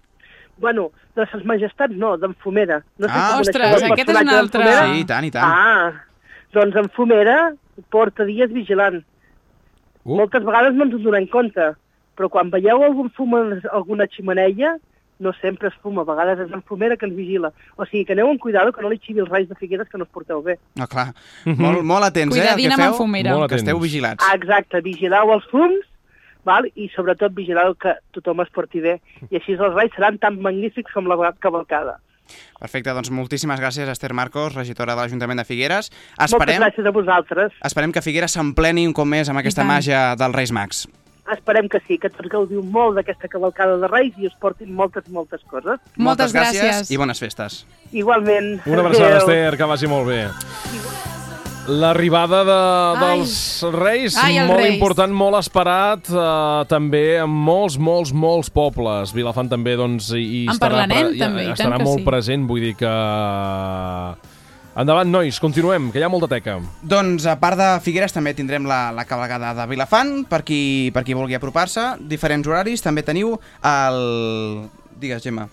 Bueno, 0.61 0.91
de 1.17 1.27
ses 1.33 1.45
majestats 1.49 1.95
no, 1.97 2.17
d'en 2.21 2.35
Fumera. 2.45 2.83
No 2.99 3.09
sé 3.09 3.15
Ah, 3.17 3.31
si 3.35 3.49
ostres, 3.49 3.83
el 3.83 3.93
aquest 3.93 4.09
és 4.13 4.21
un 4.21 4.29
altre- 4.29 4.61
Fumera. 4.63 4.87
Sí, 4.95 5.01
i 5.01 5.05
tant, 5.09 5.25
i 5.25 5.31
tant. 5.31 5.45
Ah, 5.45 5.93
doncs 6.53 6.77
en 6.77 6.91
Fumera 6.91 7.39
porta 7.89 8.25
dies 8.29 8.53
vigilant. 8.53 9.01
Uh. 10.05 10.17
Moltes 10.17 10.45
vegades 10.45 10.75
no 10.75 10.85
ens 10.85 10.95
en 10.95 11.03
donem 11.05 11.27
compte, 11.33 11.73
però 12.17 12.29
quan 12.29 12.51
veieu 12.53 12.83
algun 12.85 13.11
fum 13.17 13.35
en 13.37 13.61
alguna 13.73 14.07
ximeneia, 14.07 14.77
no 15.21 15.33
sempre 15.37 15.69
es 15.69 15.75
fuma, 15.83 16.01
a 16.01 16.09
vegades 16.09 16.47
és 16.47 16.53
en 16.57 16.63
Fumera 16.63 16.97
que 16.97 17.05
ens 17.05 17.15
vigila. 17.17 17.51
O 17.77 17.85
sigui, 17.85 18.07
que 18.09 18.15
aneu 18.17 18.31
amb 18.31 18.41
cuidado, 18.41 18.73
que 18.73 18.81
no 18.81 18.89
li 18.89 18.97
xivi 18.99 19.21
els 19.21 19.29
reis 19.29 19.49
de 19.51 19.55
Figueres, 19.55 19.89
que 19.89 19.99
no 19.99 20.05
us 20.05 20.11
porteu 20.11 20.41
bé. 20.43 20.59
No, 20.77 20.87
clar, 20.89 21.11
molt, 21.45 21.83
molt 21.85 22.05
atents, 22.09 22.35
eh, 22.37 22.41
al 22.41 22.47
Cuidadín 22.57 22.71
que 22.71 22.83
feu, 22.83 22.95
Fumera. 22.95 23.35
Molt 23.37 23.51
que 23.51 23.57
esteu 23.61 23.79
vigilats. 23.79 24.25
Ah, 24.27 24.35
exacte, 24.35 24.81
vigileu 24.81 25.33
els 25.35 25.45
fums, 25.53 25.85
val? 26.45 26.69
i 26.75 26.89
sobretot 26.95 27.35
vigileu 27.35 27.75
que 27.75 27.97
tothom 28.15 28.41
es 28.45 28.53
porti 28.55 28.81
bé. 28.81 29.01
I 29.31 29.41
així 29.41 29.57
els 29.59 29.75
reis 29.75 29.93
seran 29.97 30.19
tan 30.19 30.41
magnífics 30.43 30.93
com 30.93 31.09
la 31.11 31.33
cavalcada. 31.39 31.99
Perfecte, 32.61 32.93
doncs 32.95 33.11
moltíssimes 33.11 33.61
gràcies, 33.61 33.89
Esther 33.89 34.13
Marcos, 34.15 34.55
regidora 34.55 34.95
de 34.95 35.03
l'Ajuntament 35.03 35.41
de 35.41 35.47
Figueres. 35.49 35.91
Moltes 35.91 36.35
Esperem, 36.35 36.63
gràcies 36.63 36.87
a 36.87 36.95
vosaltres. 36.95 37.53
esperem 37.65 37.93
que 37.93 38.03
Figueres 38.03 38.37
s'empleni 38.37 38.87
un 38.87 38.95
cop 38.95 39.09
més 39.09 39.29
amb 39.29 39.41
aquesta 39.41 39.65
màgia 39.65 40.15
dels 40.17 40.37
Reis 40.37 40.53
Mags. 40.53 40.87
Esperem 41.31 41.69
que 41.69 41.79
sí, 41.87 41.97
que 41.99 42.11
tots 42.11 42.29
gaudiu 42.29 42.63
molt 42.63 42.97
d'aquesta 42.99 43.29
cavalcada 43.31 43.77
de 43.79 43.89
Reis 43.89 44.17
i 44.19 44.27
us 44.27 44.35
portin 44.41 44.73
moltes, 44.75 45.07
moltes 45.09 45.45
coses. 45.47 45.79
Moltes 45.97 46.35
gràcies. 46.35 46.91
i 46.91 46.97
bones 46.97 47.23
festes. 47.23 47.65
Igualment. 47.93 48.61
Una 48.67 48.83
abraçada. 48.83 49.23
Esther, 49.23 49.57
que 49.57 49.65
vagi 49.65 49.87
molt 49.87 50.09
bé. 50.11 50.27
L'arribada 51.69 52.41
de, 52.45 52.55
Ai. 52.99 53.19
dels 53.21 53.63
Reis, 53.71 54.17
Ai, 54.19 54.39
molt 54.47 54.59
Reis. 54.63 54.73
important, 54.75 55.13
molt 55.15 55.37
esperat, 55.39 56.09
eh, 56.11 56.65
també 56.71 57.19
en 57.23 57.31
molts, 57.31 57.77
molts, 57.79 58.11
molts 58.17 58.51
pobles. 58.51 59.13
Vilafant 59.15 59.49
també, 59.53 59.77
doncs, 59.79 60.09
hi, 60.17 60.25
hi 60.25 60.43
En 60.49 60.55
estarà, 60.55 60.81
parlarem, 60.81 61.13
i- 61.15 61.19
també, 61.21 61.45
i 61.45 61.53
estarà 61.53 61.79
molt 61.79 62.01
sí. 62.01 62.05
present, 62.09 62.47
vull 62.49 62.61
dir 62.65 62.75
que... 62.81 62.91
Endavant, 64.81 65.11
nois, 65.11 65.39
continuem, 65.43 65.91
que 65.93 65.99
hi 65.99 66.03
ha 66.03 66.09
molta 66.09 66.29
teca. 66.31 66.57
Doncs 66.83 67.27
a 67.27 67.37
part 67.43 67.59
de 67.59 67.69
Figueres 67.85 68.13
també 68.15 68.33
tindrem 68.35 68.65
la, 68.71 68.91
la 68.95 69.05
cabalgada 69.05 69.53
de 69.55 69.67
Vilafant, 69.69 70.25
per 70.31 70.43
qui, 70.47 70.91
per 70.95 71.03
qui 71.05 71.15
vulgui 71.15 71.35
apropar-se. 71.37 71.97
Diferents 72.01 72.47
horaris, 72.49 72.83
també 72.83 73.03
teniu 73.03 73.35
el... 73.63 74.69
Digues, 75.01 75.23
Gemma. 75.23 75.49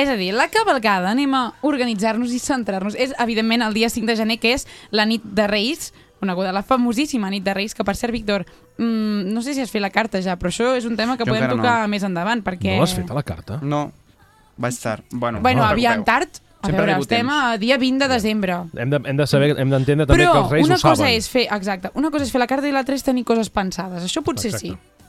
És 0.00 0.08
a 0.08 0.16
dir, 0.16 0.30
la 0.36 0.48
cavalcada, 0.52 1.10
anem 1.12 1.34
a 1.36 1.42
organitzar-nos 1.66 2.32
i 2.32 2.38
centrar-nos. 2.40 2.94
És, 2.96 3.12
evidentment, 3.20 3.62
el 3.66 3.74
dia 3.76 3.90
5 3.92 4.08
de 4.08 4.16
gener, 4.16 4.38
que 4.40 4.54
és 4.56 4.66
la 4.90 5.04
nit 5.08 5.24
de 5.24 5.46
Reis, 5.50 5.90
coneguda 6.20 6.52
la 6.52 6.62
famosíssima 6.64 7.30
nit 7.32 7.44
de 7.44 7.54
Reis, 7.56 7.74
que 7.74 7.84
per 7.84 7.96
cert, 7.96 8.12
Víctor, 8.12 8.44
mm, 8.78 9.30
no 9.32 9.42
sé 9.44 9.54
si 9.54 9.60
has 9.64 9.70
fet 9.72 9.82
la 9.84 9.90
carta 9.90 10.20
ja, 10.24 10.36
però 10.40 10.48
això 10.52 10.74
és 10.76 10.84
un 10.88 10.96
tema 10.96 11.16
que 11.16 11.24
Jo 11.24 11.32
podem 11.32 11.44
encara 11.44 11.56
no. 11.56 11.62
tocar 11.62 11.88
més 11.88 12.02
endavant, 12.06 12.42
perquè... 12.44 12.76
No 12.76 12.84
l'has 12.84 12.94
fet 12.96 13.10
a 13.10 13.16
la 13.16 13.22
carta? 13.24 13.58
No. 13.62 13.90
Vaig 14.60 14.76
tard. 14.80 15.04
Bueno, 15.10 15.40
Bueno, 15.40 15.62
no 15.62 15.68
aviam 15.68 16.04
tard. 16.04 16.28
A 16.60 16.66
Sempre 16.68 16.84
veure, 16.84 17.00
estem 17.00 17.26
temps. 17.26 17.32
a 17.54 17.56
dia 17.56 17.78
20 17.80 17.98
de 18.04 18.08
desembre. 18.12 18.56
Hem 18.76 18.90
de, 18.92 18.98
hem 19.08 19.16
de 19.16 19.26
saber, 19.26 19.54
hem 19.58 19.70
d'entendre 19.72 20.04
també 20.04 20.26
Però 20.26 20.32
que 20.34 20.40
els 20.42 20.50
reis 20.52 20.66
una 20.66 20.74
ho 20.76 20.82
cosa 20.82 20.96
saben. 21.06 21.14
és 21.16 21.28
fer, 21.32 21.46
exacte, 21.56 21.88
una 21.94 22.10
cosa 22.10 22.26
és 22.26 22.30
fer 22.34 22.38
la 22.42 22.46
carta 22.46 22.68
i 22.68 22.72
l'altra 22.74 22.94
és 22.94 23.02
tenir 23.02 23.24
coses 23.24 23.48
pensades. 23.48 24.04
Això 24.04 24.20
potser 24.22 24.50
Exacte. 24.52 24.74
sí. 24.76 24.99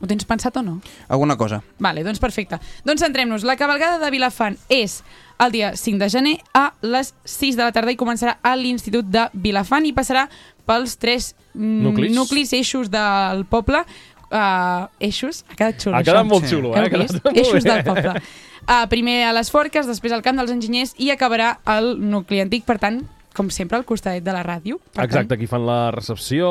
Ho 0.00 0.06
tens 0.08 0.24
pensat 0.24 0.56
o 0.56 0.62
no? 0.64 0.78
Alguna 1.08 1.36
cosa. 1.36 1.62
Vale, 1.78 2.02
doncs 2.06 2.18
perfecte. 2.22 2.56
Doncs 2.84 3.02
centrem-nos. 3.04 3.44
La 3.44 3.56
cabalgada 3.60 3.98
de 4.02 4.10
Vilafant 4.10 4.56
és 4.72 5.02
el 5.40 5.52
dia 5.52 5.74
5 5.76 5.98
de 6.00 6.08
gener 6.08 6.36
a 6.56 6.72
les 6.82 7.12
6 7.24 7.56
de 7.56 7.64
la 7.66 7.72
tarda 7.72 7.92
i 7.92 7.98
començarà 8.00 8.38
a 8.42 8.54
l'Institut 8.56 9.04
de 9.12 9.26
Vilafant 9.34 9.84
i 9.88 9.92
passarà 9.96 10.26
pels 10.66 10.96
tres 11.00 11.34
mm, 11.54 11.82
Nuclis. 11.84 12.14
nuclis 12.16 12.52
eixos 12.56 12.90
del 12.92 13.44
poble. 13.50 13.84
Uh, 14.30 14.86
eixos? 15.02 15.44
Ha 15.50 15.56
quedat 15.58 15.80
xulo, 15.82 15.96
Ha 15.96 16.04
quedat 16.06 16.22
això. 16.22 16.28
molt 16.30 16.44
xulo, 16.46 16.74
eh? 16.76 16.84
Ha 16.84 16.90
quedat 16.92 17.16
molt 17.24 17.36
Eixos 17.36 17.64
bé. 17.64 17.70
del 17.72 17.84
poble. 17.84 18.12
Uh, 18.60 18.84
primer 18.88 19.24
a 19.26 19.32
les 19.34 19.50
Forques, 19.50 19.86
després 19.88 20.12
al 20.14 20.22
Camp 20.22 20.36
dels 20.38 20.52
Enginyers 20.54 20.92
i 21.02 21.08
acabarà 21.10 21.56
al 21.64 21.96
nucli 21.98 22.38
antic, 22.40 22.62
per 22.64 22.78
tant, 22.78 23.00
com 23.40 23.48
sempre, 23.52 23.78
al 23.80 23.86
costadet 23.88 24.22
de 24.26 24.32
la 24.36 24.42
ràdio. 24.44 24.76
Per 24.92 25.06
Exacte, 25.08 25.34
aquí 25.38 25.46
fan 25.48 25.64
la 25.66 25.90
recepció, 25.94 26.50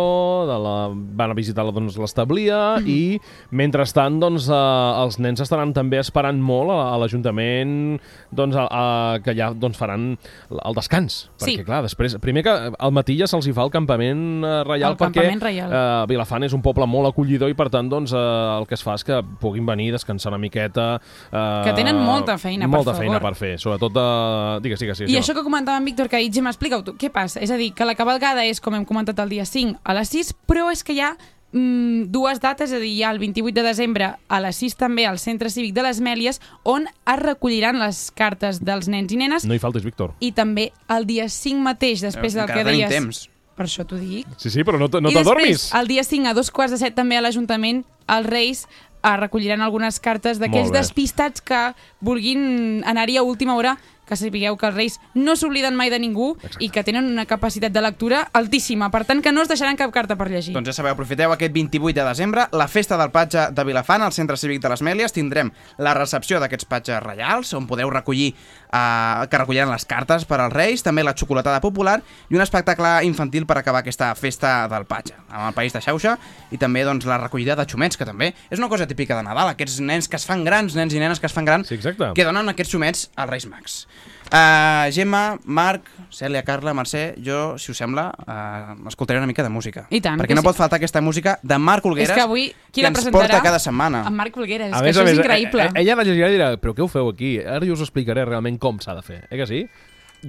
de 0.50 0.58
la... 0.66 0.76
van 1.20 1.32
a 1.32 1.38
visitar 1.38 1.64
doncs, 1.70 1.98
l'establia 2.02 2.80
Mhm. 2.80 2.88
i, 2.90 3.20
mentrestant, 3.54 4.20
doncs, 4.22 4.48
eh, 4.50 5.04
els 5.04 5.20
nens 5.22 5.42
estaran 5.44 5.74
també 5.76 6.00
esperant 6.02 6.40
molt 6.42 6.72
a, 6.74 6.80
a 6.94 6.98
l'Ajuntament 7.02 8.00
doncs, 8.32 8.56
a, 8.58 8.66
a, 8.70 9.20
que 9.24 9.34
ja 9.38 9.52
doncs, 9.54 9.78
faran 9.78 10.12
el 10.50 10.78
descans. 10.78 11.20
Sí. 11.38 11.54
Perquè, 11.58 11.66
clar, 11.68 11.82
després, 11.86 12.16
primer 12.24 12.44
que 12.46 12.54
al 12.74 12.94
matí 12.96 13.18
ja 13.20 13.28
se'ls 13.30 13.48
hi 13.50 13.54
fa 13.56 13.64
el 13.68 13.72
campament 13.74 14.44
eh, 14.46 14.56
reial 14.68 14.94
El 14.96 14.98
perquè 15.00 15.20
campament 15.22 15.44
reial. 15.46 15.72
eh, 15.74 16.06
Vilafant 16.10 16.44
és 16.48 16.54
un 16.58 16.64
poble 16.66 16.88
molt 16.90 17.12
acollidor 17.12 17.52
i, 17.52 17.58
per 17.58 17.70
tant, 17.74 17.90
doncs, 17.92 18.14
eh, 18.14 18.26
el 18.60 18.66
que 18.70 18.78
es 18.80 18.84
fa 18.86 18.96
és 18.98 19.06
que 19.06 19.22
puguin 19.42 19.66
venir, 19.70 19.92
descansar 19.94 20.32
una 20.34 20.42
miqueta... 20.42 20.90
Eh, 21.32 21.46
Que 21.70 21.74
tenen 21.78 21.98
molta 22.02 22.38
feina, 22.42 22.66
per 22.66 22.74
molta 22.80 22.96
feina 22.98 23.20
per 23.22 23.36
fer, 23.38 23.54
sobretot... 23.62 23.94
Eh, 24.00 24.60
digues, 24.66 24.80
digues, 24.82 25.04
digues. 25.04 25.14
I 25.14 25.20
això 25.22 25.36
que 25.38 25.44
comentava 25.46 25.78
en 25.78 25.86
Víctor, 25.86 26.10
que 26.10 26.18
ha 26.18 26.24
dit, 26.24 26.34
Tu, 26.84 26.96
què 27.00 27.10
passa? 27.14 27.40
És 27.44 27.52
a 27.52 27.58
dir, 27.58 27.72
que 27.74 27.86
la 27.86 27.96
cabalgada 27.96 28.46
és, 28.46 28.62
com 28.62 28.76
hem 28.76 28.86
comentat, 28.86 29.20
el 29.20 29.30
dia 29.30 29.46
5 29.46 29.80
a 29.84 29.94
les 29.98 30.10
6, 30.14 30.34
però 30.50 30.70
és 30.72 30.84
que 30.84 30.94
hi 30.94 31.02
ha 31.06 31.16
mm, 31.52 32.10
dues 32.14 32.40
dates, 32.44 32.70
és 32.72 32.78
a 32.78 32.80
dir, 32.82 32.92
hi 32.94 33.04
ha 33.04 33.12
el 33.12 33.20
28 33.20 33.56
de 33.56 33.64
desembre 33.66 34.12
a 34.28 34.40
les 34.44 34.60
6 34.62 34.78
també 34.80 35.06
al 35.10 35.20
Centre 35.20 35.50
Cívic 35.50 35.74
de 35.74 35.84
les 35.86 36.00
Mèlies, 36.02 36.42
on 36.64 36.88
es 36.90 37.20
recolliran 37.20 37.80
les 37.82 38.12
cartes 38.12 38.62
dels 38.64 38.88
nens 38.88 39.12
i 39.14 39.18
nenes, 39.18 39.46
No 39.46 39.56
hi 39.58 39.60
faltis, 39.60 39.84
Víctor. 39.84 40.14
i 40.20 40.32
també 40.32 40.72
el 40.90 41.06
dia 41.10 41.30
5 41.30 41.60
mateix, 41.62 42.02
després 42.06 42.34
del 42.38 42.48
Encara 42.48 42.64
que 42.64 42.72
deies... 42.72 42.90
temps. 42.90 43.28
Per 43.60 43.66
això 43.68 43.84
t'ho 43.84 43.98
dic. 44.00 44.24
Sí, 44.40 44.48
sí, 44.54 44.64
però 44.64 44.78
no, 44.80 44.88
no 44.88 45.10
I 45.12 45.18
t'adormis. 45.18 45.74
el 45.76 45.90
dia 45.90 46.06
5 46.08 46.30
a 46.30 46.34
dos 46.34 46.48
quarts 46.50 46.72
de 46.72 46.78
set 46.80 46.96
també 46.96 47.18
a 47.18 47.22
l'Ajuntament, 47.26 47.82
els 48.08 48.26
Reis 48.26 48.62
eh, 49.04 49.18
recolliran 49.18 49.60
algunes 49.60 50.00
cartes 50.00 50.40
d'aquells 50.40 50.72
despistats 50.72 51.44
que 51.44 51.60
vulguin 52.00 52.84
anar-hi 52.88 53.18
a 53.20 53.24
última 53.28 53.56
hora 53.60 53.78
que 54.10 54.18
sapigueu 54.18 54.58
que 54.58 54.68
els 54.70 54.76
Reis 54.76 54.98
no 55.14 55.36
s'obliden 55.38 55.78
mai 55.78 55.92
de 55.94 56.00
ningú 56.02 56.32
Exacte. 56.40 56.64
i 56.66 56.72
que 56.74 56.84
tenen 56.84 57.06
una 57.12 57.28
capacitat 57.30 57.72
de 57.72 57.84
lectura 57.86 58.24
altíssima, 58.34 58.90
per 58.90 59.06
tant 59.06 59.22
que 59.22 59.32
no 59.32 59.44
es 59.46 59.52
deixaran 59.52 59.78
cap 59.78 59.94
carta 59.94 60.18
per 60.18 60.30
llegir. 60.32 60.56
Doncs 60.58 60.72
ja 60.72 60.76
sabeu, 60.76 60.96
aprofiteu 60.96 61.32
aquest 61.36 61.54
28 61.54 61.94
de 62.02 62.08
desembre, 62.08 62.48
la 62.52 62.68
festa 62.68 62.98
del 62.98 63.14
patge 63.14 63.50
de 63.54 63.68
Vilafant 63.68 64.04
al 64.04 64.16
Centre 64.16 64.38
Cívic 64.38 64.64
de 64.64 64.74
les 64.74 64.82
Mèlies. 64.86 65.14
Tindrem 65.14 65.52
la 65.78 65.94
recepció 65.94 66.40
d'aquests 66.42 66.66
patges 66.70 67.04
reials, 67.04 67.54
on 67.54 67.68
podeu 67.70 67.92
recollir, 67.94 68.34
eh, 68.34 69.28
que 69.30 69.38
recolliran 69.38 69.70
les 69.72 69.86
cartes 69.86 70.26
per 70.26 70.40
als 70.42 70.54
Reis, 70.54 70.84
també 70.84 71.04
la 71.04 71.14
xocolatada 71.14 71.62
popular 71.62 72.00
i 72.30 72.36
un 72.36 72.42
espectacle 72.42 73.04
infantil 73.06 73.46
per 73.46 73.60
acabar 73.60 73.84
aquesta 73.84 74.14
festa 74.16 74.68
del 74.72 74.86
patge, 74.90 75.16
amb 75.30 75.50
el 75.50 75.54
País 75.58 75.74
de 75.74 75.82
Xauxa, 75.82 76.18
i 76.52 76.58
també 76.58 76.84
doncs, 76.88 77.06
la 77.06 77.20
recollida 77.22 77.56
de 77.56 77.68
xumets, 77.70 77.98
que 77.98 78.08
també 78.08 78.34
és 78.50 78.60
una 78.60 78.70
cosa 78.70 78.88
típica 78.88 79.18
de 79.18 79.24
Nadal, 79.24 79.54
aquests 79.54 79.80
nens 79.86 80.10
que 80.10 80.18
es 80.18 80.26
fan 80.26 80.44
grans, 80.48 80.76
nens 80.76 80.94
i 80.94 81.00
nenes 81.02 81.20
que 81.20 81.28
es 81.30 81.36
fan 81.36 81.46
grans, 81.46 81.70
sí, 81.70 81.76
exacte. 81.76 82.14
que 82.16 82.26
donen 82.26 82.50
aquests 82.50 82.74
xumets 82.74 83.10
als 83.16 83.30
Reis 83.30 83.48
Mags. 83.50 83.82
Uh, 84.30 84.92
Gemma, 84.94 85.40
Marc, 85.46 85.88
Cèlia, 86.14 86.44
Carla, 86.46 86.70
Mercè, 86.78 87.16
jo, 87.26 87.56
si 87.58 87.72
us 87.74 87.80
sembla, 87.82 88.12
uh, 88.14 88.88
escoltaré 88.88 89.18
una 89.18 89.26
mica 89.26 89.42
de 89.42 89.50
música. 89.50 89.88
I 89.90 90.02
tant, 90.06 90.20
Perquè 90.22 90.30
que 90.30 90.38
no 90.38 90.44
sí. 90.44 90.48
pot 90.52 90.60
faltar 90.60 90.78
aquesta 90.78 91.02
música 91.02 91.40
de 91.42 91.58
Marc 91.58 91.86
Olgueres, 91.90 92.12
és 92.12 92.16
que 92.16 92.22
avui, 92.28 92.44
qui 92.70 92.82
que 92.82 92.86
la 92.86 92.92
ens 92.92 93.00
presentarà? 93.00 93.26
porta 93.26 93.42
cada 93.42 93.58
setmana. 93.64 94.04
En 94.06 94.14
Marc 94.14 94.36
Folgueres, 94.38 94.70
és 94.70 94.74
A 94.78 94.84
que 94.84 94.86
més 94.92 94.96
això 94.96 95.02
a 95.02 95.06
més, 95.10 95.14
és 95.18 95.24
increïble. 95.24 95.66
eh, 95.66 95.82
ella 95.82 95.96
la 95.98 96.04
llegirà 96.06 96.30
i 96.30 96.38
dirà, 96.38 96.52
però 96.62 96.76
què 96.78 96.86
ho 96.86 96.88
feu 96.88 97.10
aquí? 97.10 97.40
Ara 97.42 97.66
jo 97.66 97.74
us 97.74 97.82
explicaré 97.88 98.26
realment 98.26 98.60
com 98.62 98.78
s'ha 98.80 98.94
de 98.94 99.02
fer, 99.02 99.24
eh 99.32 99.38
que 99.42 99.48
sí? 99.50 99.64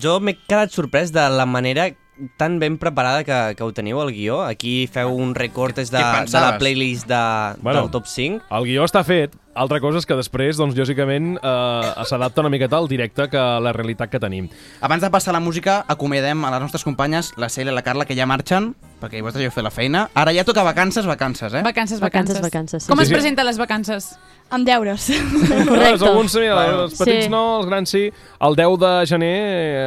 Jo 0.01 0.17
m'he 0.21 0.39
quedat 0.47 0.71
sorprès 0.73 1.13
de 1.13 1.29
la 1.29 1.45
manera 1.45 1.91
tan 2.37 2.59
ben 2.61 2.77
preparada 2.79 3.25
que, 3.25 3.55
que 3.57 3.65
ho 3.65 3.73
teniu 3.73 4.01
al 4.01 4.13
guió. 4.13 4.43
Aquí 4.45 4.87
feu 4.93 5.09
un 5.13 5.35
recortes 5.35 5.91
de, 5.91 5.99
de 5.99 6.41
la 6.41 6.57
playlist 6.59 7.07
de, 7.09 7.21
Bueno. 7.61 7.81
del 7.83 7.91
top 7.91 8.07
5. 8.07 8.45
El 8.51 8.65
guió 8.65 8.85
està 8.85 9.03
fet, 9.05 9.33
altra 9.55 9.81
cosa 9.81 9.99
és 9.99 10.07
que 10.07 10.15
després, 10.17 10.57
doncs, 10.57 10.77
lògicament, 10.79 11.35
eh, 11.43 12.05
s'adapta 12.07 12.41
una 12.41 12.51
miqueta 12.51 12.77
al 12.79 12.89
directe 12.89 13.29
que 13.29 13.37
a 13.39 13.59
la 13.61 13.73
realitat 13.73 14.11
que 14.11 14.21
tenim. 14.21 14.49
Abans 14.81 15.03
de 15.03 15.11
passar 15.11 15.33
la 15.35 15.41
música, 15.41 15.85
acomiadem 15.89 16.45
a 16.45 16.51
les 16.53 16.61
nostres 16.61 16.85
companyes, 16.85 17.33
la 17.37 17.49
Cèlia 17.49 17.73
i 17.73 17.75
la 17.75 17.83
Carla, 17.83 18.05
que 18.07 18.15
ja 18.17 18.27
marxen, 18.27 18.75
perquè 19.01 19.21
vosaltres 19.21 19.43
ja 19.43 19.49
heu 19.51 19.55
fet 19.55 19.65
la 19.65 19.71
feina. 19.71 20.09
Ara 20.15 20.33
ja 20.33 20.45
toca 20.45 20.63
vacances, 20.63 21.07
vacances, 21.07 21.53
eh? 21.55 21.63
Vacances, 21.63 22.01
vacances. 22.01 22.37
Vacances, 22.37 22.43
vacances, 22.43 22.83
sí. 22.85 22.89
Com 22.89 22.99
Sí, 22.99 23.03
es 23.03 23.09
sí. 23.09 23.15
presenten 23.15 23.47
les 23.47 23.59
vacances? 23.59 24.11
Amb 24.51 24.67
deures. 24.67 25.07
Correcte. 25.69 26.05
Alguns, 26.05 26.35
mira, 26.35 26.55
Bueno, 26.55 26.83
els 26.85 26.99
petits 26.99 27.25
sí. 27.25 27.31
no, 27.31 27.59
els 27.61 27.67
grans 27.67 27.89
sí. 27.91 28.11
El 28.41 28.57
10 28.57 28.79
de 28.81 29.07
gener 29.07 29.37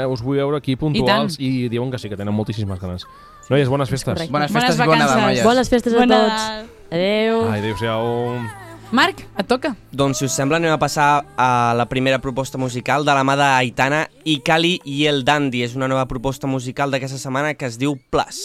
eh, 0.04 0.06
us 0.08 0.22
vull 0.24 0.38
veure 0.38 0.58
aquí 0.58 0.76
puntuals 0.76 1.36
I 1.40 1.66
i, 1.66 1.70
diuen 1.70 1.92
que 1.92 2.00
sí, 2.00 2.08
que 2.10 2.16
tenen 2.18 2.34
moltíssimes 2.34 2.80
ganes. 2.80 3.04
Noies, 3.50 3.68
bones 3.68 3.90
festes. 3.90 4.08
correcte. 4.14 4.32
Bones 4.32 4.52
Bones 4.54 4.66
festes 4.70 4.80
i 4.86 4.88
bon 4.88 5.00
Nadal, 5.00 5.22
noies. 5.22 5.44
Bones 5.44 5.70
festes 5.70 5.94
a 5.94 5.98
Bon 6.00 6.08
tots. 6.08 6.28
Nadal. 6.32 6.70
Adéu. 6.92 7.42
Ai, 7.52 7.60
adéu-siau. 7.60 8.63
Marc, 8.94 9.24
et 9.42 9.48
toca. 9.50 9.72
Doncs, 9.90 10.20
si 10.22 10.28
us 10.30 10.36
sembla, 10.38 10.60
anem 10.62 10.70
a 10.70 10.78
passar 10.78 11.26
a 11.34 11.74
la 11.74 11.88
primera 11.90 12.20
proposta 12.22 12.60
musical 12.62 13.02
de 13.08 13.16
la 13.18 13.24
mà 13.26 13.34
d'Aitana 13.40 14.04
i 14.30 14.38
Cali 14.46 14.76
i 14.86 15.08
el 15.10 15.24
Dandy. 15.26 15.64
És 15.66 15.74
una 15.74 15.90
nova 15.90 16.06
proposta 16.06 16.46
musical 16.46 16.94
d'aquesta 16.94 17.18
setmana 17.18 17.56
que 17.58 17.66
es 17.66 17.80
diu 17.82 17.98
Plus. 18.14 18.44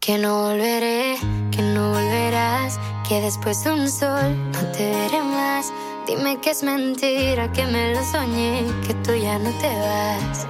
Que 0.00 0.16
no 0.16 0.32
volveré, 0.46 1.16
que 1.52 1.60
no 1.74 1.90
volverás, 1.92 2.80
que 3.06 3.20
después 3.20 3.62
de 3.64 3.72
un 3.76 3.90
sol 3.92 4.32
no 4.56 4.64
te 4.72 4.88
veré 4.88 5.20
más. 5.20 5.68
Dime 6.08 6.40
que 6.40 6.56
es 6.56 6.62
mentira, 6.62 7.52
que 7.52 7.66
me 7.66 7.92
lo 7.92 8.02
soñé, 8.04 8.64
que 8.86 8.94
tú 9.04 9.12
ya 9.12 9.38
no 9.38 9.50
te 9.60 9.68
vas. 9.68 10.46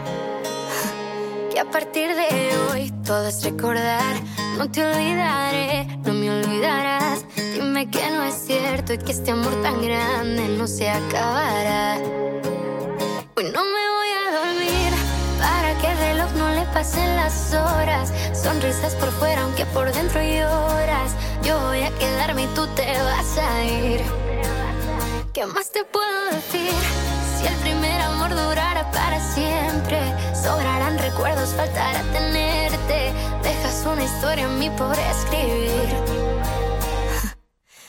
Que 1.55 1.61
a 1.61 1.71
partir 1.71 2.09
de 2.17 2.51
hoy 2.73 2.93
todo 3.07 3.29
es 3.29 3.45
recordar, 3.45 4.17
no 4.59 4.69
te 4.69 4.85
olvidaré, 4.85 5.87
no 6.05 6.12
me 6.12 6.29
olvidarás. 6.29 7.25
Dime 7.37 7.88
que 7.88 8.11
no 8.11 8.25
es 8.25 8.35
cierto 8.35 8.93
y 8.93 8.99
que 8.99 9.12
este 9.12 9.31
amor 9.31 9.55
tan 9.62 9.81
grande 9.81 10.49
no 10.49 10.67
se 10.67 10.90
acabará. 10.90 11.99
Hoy 13.37 13.45
no 13.53 13.64
me 13.64 13.85
voy 13.97 14.11
a 14.19 14.37
dormir 14.37 14.93
para 15.38 15.79
que 15.79 15.93
el 15.93 15.99
reloj 15.99 16.33
no 16.33 16.51
le 16.57 16.62
pasen 16.73 17.14
las 17.14 17.55
horas. 17.55 18.12
Sonrisas 18.33 18.97
por 18.97 19.12
fuera, 19.12 19.43
aunque 19.43 19.64
por 19.67 19.93
dentro 19.93 20.21
lloras. 20.21 21.12
Yo 21.45 21.57
voy 21.61 21.83
a 21.83 21.90
quedarme 22.01 22.43
y 22.43 22.47
tú 22.57 22.67
te 22.75 23.01
vas 23.01 23.38
a 23.38 23.64
ir. 23.64 24.01
¿Qué 25.33 25.47
más 25.47 25.71
te 25.71 25.85
puedo 25.85 26.31
decir? 26.33 26.73
Si 27.38 27.47
el 27.47 27.55
primer 27.59 28.01
amor 28.01 28.31
durara 28.31 28.63
siempre, 29.20 30.00
sobrarán 30.35 30.98
recuerdos, 30.98 31.50
faltará 31.55 32.03
tenerte. 32.12 33.12
Dejas 33.42 33.85
una 33.87 34.05
historia 34.05 34.44
en 34.44 34.59
mí 34.59 34.70
por 34.70 34.96
escribir. 34.98 35.94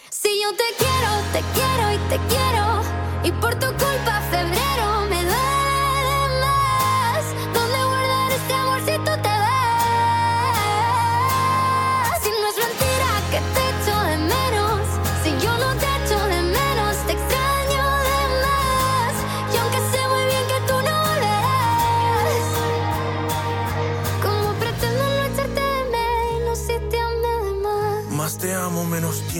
Si 0.10 0.42
yo 0.42 0.50
te 0.56 0.70
quiero, 0.80 1.12
te 1.34 1.42
quiero 1.54 1.92
y 1.94 1.98
te 2.10 2.18
quiero. 2.28 2.82
Y 3.24 3.32
por 3.42 3.54
tu 3.56 3.68
culpa 3.68 4.22
febrero 4.32 5.06
me 5.10 5.24
duele 5.24 5.55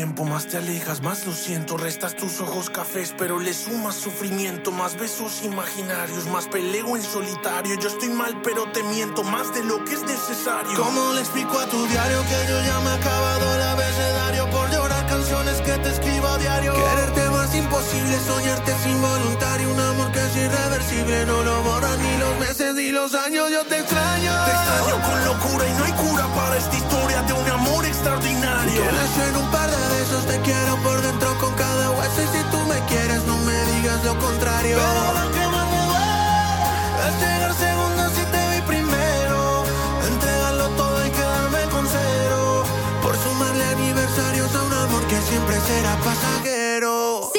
tiempo, 0.06 0.24
más 0.24 0.46
te 0.46 0.58
alejas, 0.58 1.02
más 1.02 1.26
lo 1.26 1.34
siento. 1.34 1.78
Restas 1.78 2.16
tus 2.16 2.40
ojos 2.40 2.70
cafés, 2.70 3.16
pero 3.18 3.40
le 3.40 3.54
sumas 3.56 3.96
sufrimiento. 3.96 4.72
Más 4.72 5.00
besos 5.00 5.42
imaginarios, 5.44 6.28
más 6.28 6.48
peleo 6.48 6.96
en 6.96 7.02
solitario. 7.02 7.76
Yo 7.80 7.88
estoy 7.88 8.10
mal, 8.10 8.40
pero 8.44 8.72
te 8.72 8.84
miento 8.84 9.24
más 9.24 9.52
de 9.56 9.64
lo 9.64 9.84
que 9.84 9.96
es 9.96 10.04
necesario. 10.04 10.78
¿Cómo 10.78 11.14
le 11.14 11.22
explico 11.22 11.58
a 11.58 11.66
tu 11.66 11.88
diario 11.88 12.22
que 12.22 12.52
yo 12.52 12.58
ya 12.68 12.80
me 12.82 12.92
he 12.92 12.94
acabado 12.94 13.56
el 13.56 13.62
abecedario 13.64 14.50
por 14.52 14.70
llorar 14.70 15.08
canciones 15.08 15.62
que 15.62 15.72
te 15.72 15.90
escribo 15.90 16.28
a 16.28 16.38
diario? 16.38 16.74
Quererte 16.74 17.25
imposible, 17.58 18.20
soñarte 18.28 18.72
es 18.72 18.86
involuntario. 18.86 19.72
Un 19.72 19.80
amor 19.80 20.12
que 20.12 20.20
es 20.20 20.36
irreversible, 20.36 21.26
no 21.26 21.44
lo 21.44 21.64
borran 21.64 22.02
ni 22.02 22.18
los 22.18 22.38
meses 22.40 22.76
ni 22.76 22.90
los 22.90 23.14
años. 23.14 23.50
Yo 23.52 23.64
te 23.66 23.80
extraño. 23.80 24.32
Te 24.46 24.52
extraño 24.52 24.96
con 25.08 25.26
locura 25.26 25.64
y 25.68 25.74
no 25.74 25.84
hay 25.86 25.92
cura 25.94 26.26
para 26.36 26.58
esta 26.58 26.76
historia 26.76 27.22
de 27.24 27.34
un 27.34 27.50
amor 27.50 27.86
extraordinario. 27.86 28.82
Nació 28.92 29.24
en 29.30 29.38
un 29.38 29.52
par 29.52 29.70
de 29.70 29.84
besos, 29.96 30.26
te 30.26 30.40
quiero 30.42 30.76
por 30.84 31.02
dentro 31.02 31.38
con 31.40 31.54
cada 31.56 31.92
hueso. 31.92 32.22
Y 32.24 32.28
si 32.38 32.44
tú 32.52 32.60
me 32.72 32.80
quieres, 32.92 33.24
no 33.26 33.38
me 33.40 33.58
digas 33.72 34.04
lo 34.04 34.18
contrario. 34.20 34.78
Pero 34.78 35.04
lo 35.20 35.32
que 35.32 35.46
más 35.54 35.68
me 35.74 35.82
duele 35.92 37.08
es 37.08 37.16
llegar 37.22 37.54
segundo 37.54 38.02
si 38.16 38.24
te 38.34 38.42
vi 38.52 38.62
primero. 38.68 39.64
Entregarlo 40.12 40.68
todo 40.70 41.06
y 41.06 41.10
quedarme 41.12 41.62
con 41.74 41.88
cero. 41.88 42.64
Por 43.02 43.16
sumarle 43.18 43.64
aniversarios 43.66 44.56
a 44.56 44.64
un 44.64 44.74
amor 44.74 45.04
que 45.08 45.22
siempre 45.22 45.56
será 45.62 45.96
pasajero. 45.98 47.35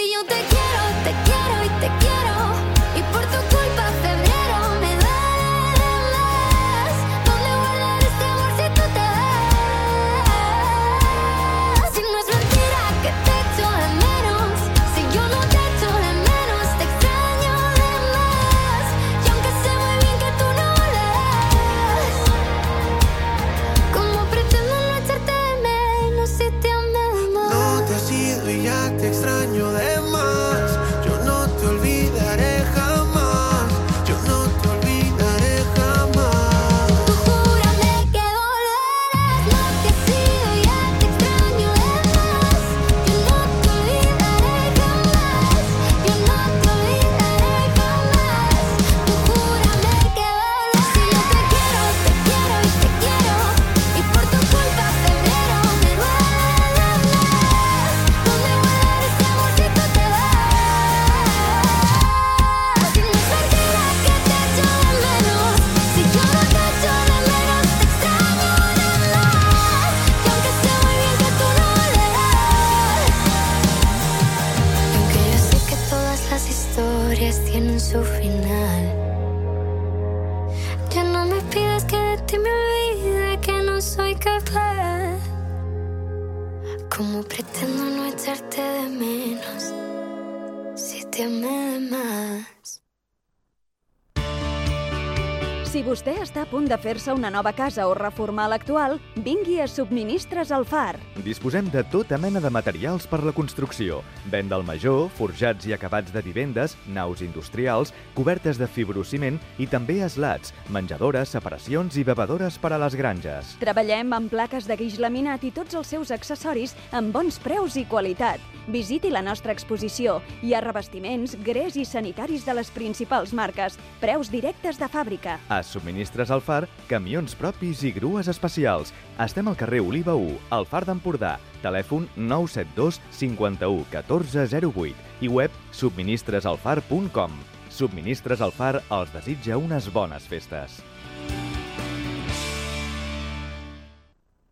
Punt 96.67 96.75
de 96.75 96.83
fer-se 96.83 97.13
una 97.15 97.31
nova 97.31 97.53
casa 97.55 97.85
o 97.87 97.93
reformar 97.95 98.49
l'actual, 98.51 98.97
vingui 99.23 99.61
a 99.61 99.69
Subministres 99.71 100.51
al 100.51 100.65
Far. 100.67 100.97
Disposem 101.23 101.69
de 101.71 101.85
tota 101.93 102.19
mena 102.19 102.41
de 102.43 102.51
materials 102.51 103.07
per 103.07 103.21
la 103.23 103.33
construcció. 103.33 104.01
Venda 104.33 104.57
al 104.57 104.65
major, 104.67 105.07
forjats 105.15 105.69
i 105.69 105.75
acabats 105.77 106.11
de 106.11 106.23
vivendes, 106.27 106.75
naus 106.91 107.23
industrials, 107.23 107.93
cobertes 108.17 108.59
de 108.59 108.67
fibrociment 108.67 109.39
i 109.63 109.69
també 109.71 110.01
eslats, 110.03 110.55
menjadores, 110.75 111.31
separacions 111.37 112.01
i 112.01 112.05
bevedores 112.05 112.59
per 112.59 112.73
a 112.75 112.81
les 112.83 112.99
granges. 112.99 113.55
Treballem 113.63 114.17
amb 114.17 114.33
plaques 114.33 114.67
de 114.67 114.75
guix 114.81 114.99
laminat 114.99 115.47
i 115.47 115.53
tots 115.55 115.79
els 115.79 115.95
seus 115.95 116.11
accessoris 116.11 116.75
amb 116.91 117.15
bons 117.15 117.39
preus 117.39 117.79
i 117.79 117.87
qualitat. 117.87 118.43
Visiti 118.67 119.13
la 119.15 119.23
nostra 119.23 119.55
exposició. 119.55 120.19
Hi 120.43 120.51
ha 120.57 120.65
revestiments, 120.65 121.37
grés 121.47 121.77
i 121.79 121.85
sanitaris 121.87 122.43
de 122.43 122.59
les 122.59 122.73
principals 122.75 123.31
marques. 123.31 123.79
Preus 124.03 124.33
directes 124.33 124.81
de 124.83 124.91
fàbrica. 124.91 125.39
A 125.47 125.63
Subministres 125.63 126.33
al 126.35 126.43
Far, 126.43 126.56
camions 126.89 127.37
propis 127.37 127.83
i 127.85 127.93
grues 127.93 128.31
especials. 128.33 128.95
Estem 129.23 129.51
al 129.51 129.59
carrer 129.61 129.83
Oliva 129.85 130.17
1, 130.17 130.39
al 130.57 130.65
Far 130.71 130.85
d'Empordà. 130.89 131.37
Telèfon 131.61 132.09
972 132.17 133.03
51 133.21 133.85
14 133.93 134.49
08 134.65 135.25
i 135.27 135.29
web 135.29 135.53
subministresalfar.com. 135.77 137.39
Subministres 137.69 138.41
al 138.41 138.57
Far 138.57 138.81
els 138.81 139.13
desitja 139.13 139.61
unes 139.61 139.93
bones 139.93 140.25
festes. 140.31 140.81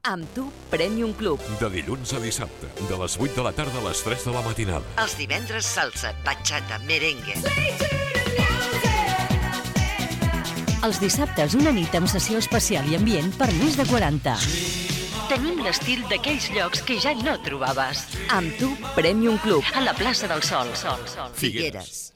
Amb 0.04 0.28
tu, 0.36 0.50
Premium 0.68 1.14
Club. 1.16 1.40
De 1.56 1.70
dilluns 1.72 2.12
a 2.12 2.20
dissabte, 2.20 2.68
de 2.76 2.98
les 3.00 3.16
8 3.16 3.38
de 3.38 3.46
la 3.46 3.54
tarda 3.56 3.80
a 3.80 3.86
les 3.88 4.04
3 4.04 4.26
de 4.28 4.34
la 4.36 4.44
matinada. 4.44 4.84
Els 5.00 5.16
divendres 5.16 5.64
salsa, 5.64 6.12
bachata, 6.26 6.82
merengue. 6.84 7.40
Els 10.84 10.98
dissabtes, 11.00 11.54
una 11.56 11.70
nit 11.72 11.94
amb 11.96 12.08
sessió 12.10 12.36
especial 12.36 12.84
i 12.90 12.98
ambient 12.98 13.30
per 13.38 13.46
més 13.56 13.76
de 13.78 13.86
40. 13.88 14.34
Tenim 15.30 15.62
l'estil 15.64 16.02
d'aquells 16.10 16.50
llocs 16.52 16.82
que 16.84 16.98
ja 17.00 17.14
no 17.16 17.38
trobaves. 17.40 18.02
Amb 18.34 18.52
tu, 18.60 18.68
Premium 18.92 19.38
Club. 19.40 19.64
A 19.72 19.80
la 19.80 19.94
plaça 19.96 20.28
del 20.28 20.44
Sol. 20.44 20.68
Sol, 20.76 21.00
Sol. 21.08 21.30
Figueres. 21.38 22.10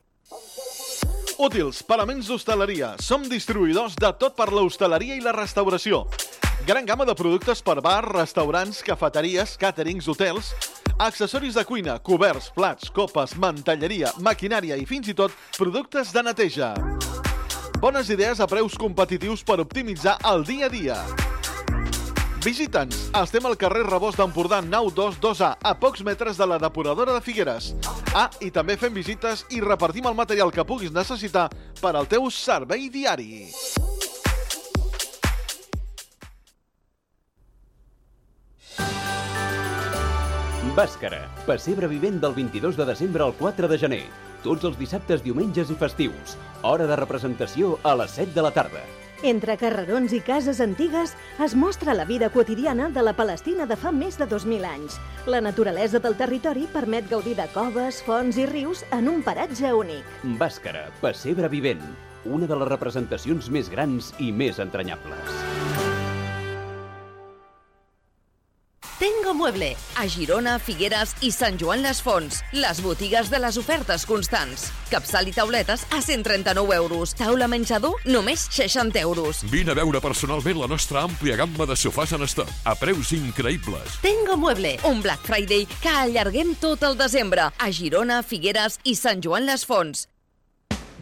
Útils, 1.41 1.81
paraments 1.89 2.29
d'hostaleria. 2.29 2.93
Som 3.01 3.25
distribuïdors 3.31 3.97
de 3.97 4.13
tot 4.21 4.37
per 4.37 4.51
l'hostaleria 4.53 5.17
i 5.17 5.25
la 5.25 5.33
restauració. 5.33 6.03
Gran 6.69 6.85
gamma 6.85 7.09
de 7.09 7.17
productes 7.17 7.65
per 7.65 7.79
bar, 7.81 8.03
restaurants, 8.11 8.83
cafeteries, 8.85 9.57
càterings, 9.57 10.11
hotels, 10.13 10.53
accessoris 10.99 11.57
de 11.57 11.65
cuina, 11.65 11.97
coberts, 12.05 12.53
plats, 12.53 12.93
copes, 12.93 13.39
mantelleria, 13.41 14.13
maquinària 14.21 14.77
i 14.77 14.85
fins 14.85 15.09
i 15.09 15.17
tot 15.17 15.33
productes 15.57 16.13
de 16.13 16.27
neteja. 16.29 16.75
Bones 17.79 18.09
idees 18.11 18.41
a 18.43 18.47
preus 18.51 18.75
competitius 18.75 19.45
per 19.47 19.61
optimitzar 19.63 20.17
el 20.27 20.43
dia 20.43 20.67
a 20.67 20.71
dia. 20.73 20.97
Visita'ns. 22.43 23.05
Estem 23.15 23.47
al 23.47 23.55
carrer 23.61 23.85
Rebost 23.87 24.19
d'Empordà 24.19 24.59
922A, 24.67 25.53
a 25.63 25.73
pocs 25.79 26.03
metres 26.03 26.41
de 26.41 26.47
la 26.51 26.59
depuradora 26.59 27.15
de 27.15 27.23
Figueres. 27.23 27.71
Ah, 28.19 28.27
i 28.43 28.51
també 28.51 28.75
fem 28.75 28.91
visites 28.91 29.45
i 29.55 29.63
repartim 29.63 30.11
el 30.11 30.19
material 30.19 30.51
que 30.51 30.67
puguis 30.67 30.91
necessitar 30.91 31.47
per 31.79 31.95
al 31.95 32.11
teu 32.11 32.27
servei 32.35 32.91
diari. 32.91 33.47
Bàscara, 40.75 41.29
pessebre 41.47 41.87
vivent 41.87 42.19
del 42.23 42.35
22 42.35 42.75
de 42.75 42.91
desembre 42.91 43.23
al 43.23 43.39
4 43.39 43.71
de 43.71 43.79
gener. 43.79 44.28
Tots 44.45 44.65
els 44.65 44.79
dissabtes, 44.79 45.25
diumenges 45.25 45.71
i 45.71 45.77
festius. 45.79 46.37
Hora 46.63 46.87
de 46.87 46.97
representació 46.97 47.77
a 47.83 47.95
les 47.99 48.15
7 48.19 48.35
de 48.37 48.45
la 48.47 48.55
tarda. 48.55 48.85
Entre 49.27 49.57
carrerons 49.59 50.13
i 50.15 50.21
cases 50.23 50.61
antigues 50.63 51.17
es 51.43 51.55
mostra 51.59 51.95
la 51.95 52.05
vida 52.07 52.29
quotidiana 52.31 52.89
de 52.89 53.03
la 53.03 53.17
Palestina 53.19 53.67
de 53.67 53.75
fa 53.75 53.91
més 53.91 54.19
de 54.19 54.29
2.000 54.31 54.63
anys. 54.69 55.01
La 55.27 55.43
naturalesa 55.43 55.99
del 55.99 56.15
territori 56.15 56.69
permet 56.71 57.11
gaudir 57.11 57.35
de 57.35 57.49
coves, 57.51 57.99
fonts 58.07 58.39
i 58.39 58.47
rius 58.47 58.85
en 58.95 59.11
un 59.11 59.25
paratge 59.27 59.75
únic. 59.75 60.07
Bàscara, 60.39 60.87
pessebre 61.03 61.51
vivent. 61.51 61.83
Una 62.25 62.47
de 62.47 62.63
les 62.63 62.71
representacions 62.71 63.51
més 63.51 63.71
grans 63.75 64.15
i 64.23 64.31
més 64.31 64.63
entranyables. 64.63 65.58
Mueble, 69.39 69.77
a 69.95 70.09
Girona, 70.11 70.57
Figueres 70.59 71.13
i 71.23 71.31
Sant 71.31 71.57
Joan 71.61 71.85
les 71.85 72.01
Fonts. 72.03 72.41
Les 72.59 72.81
botigues 72.83 73.31
de 73.31 73.39
les 73.39 73.59
ofertes 73.61 74.03
constants. 74.09 74.65
Capçal 74.91 75.31
i 75.31 75.35
tauletes 75.37 75.85
a 75.95 76.01
139 76.03 76.75
euros. 76.75 77.15
Taula 77.15 77.47
menjador, 77.47 77.95
només 78.11 78.49
60 78.51 78.99
euros. 79.05 79.45
Vine 79.53 79.73
a 79.73 79.79
veure 79.79 80.03
personalment 80.03 80.59
la 80.59 80.71
nostra 80.75 81.07
àmplia 81.07 81.39
gamma 81.39 81.69
de 81.71 81.79
sofàs 81.79 82.17
en 82.19 82.27
estoc, 82.27 82.51
a 82.67 82.75
preus 82.83 83.15
increïbles. 83.15 84.01
Tengo 84.03 84.37
Mueble, 84.37 84.75
un 84.91 85.03
Black 85.07 85.23
Friday 85.31 85.69
que 85.79 85.95
allarguem 86.03 86.57
tot 86.59 86.83
el 86.83 86.99
desembre. 86.99 87.53
A 87.55 87.73
Girona, 87.73 88.25
Figueres 88.27 88.83
i 88.83 88.99
Sant 88.99 89.23
Joan 89.23 89.47
les 89.47 89.63
Fonts. 89.69 90.09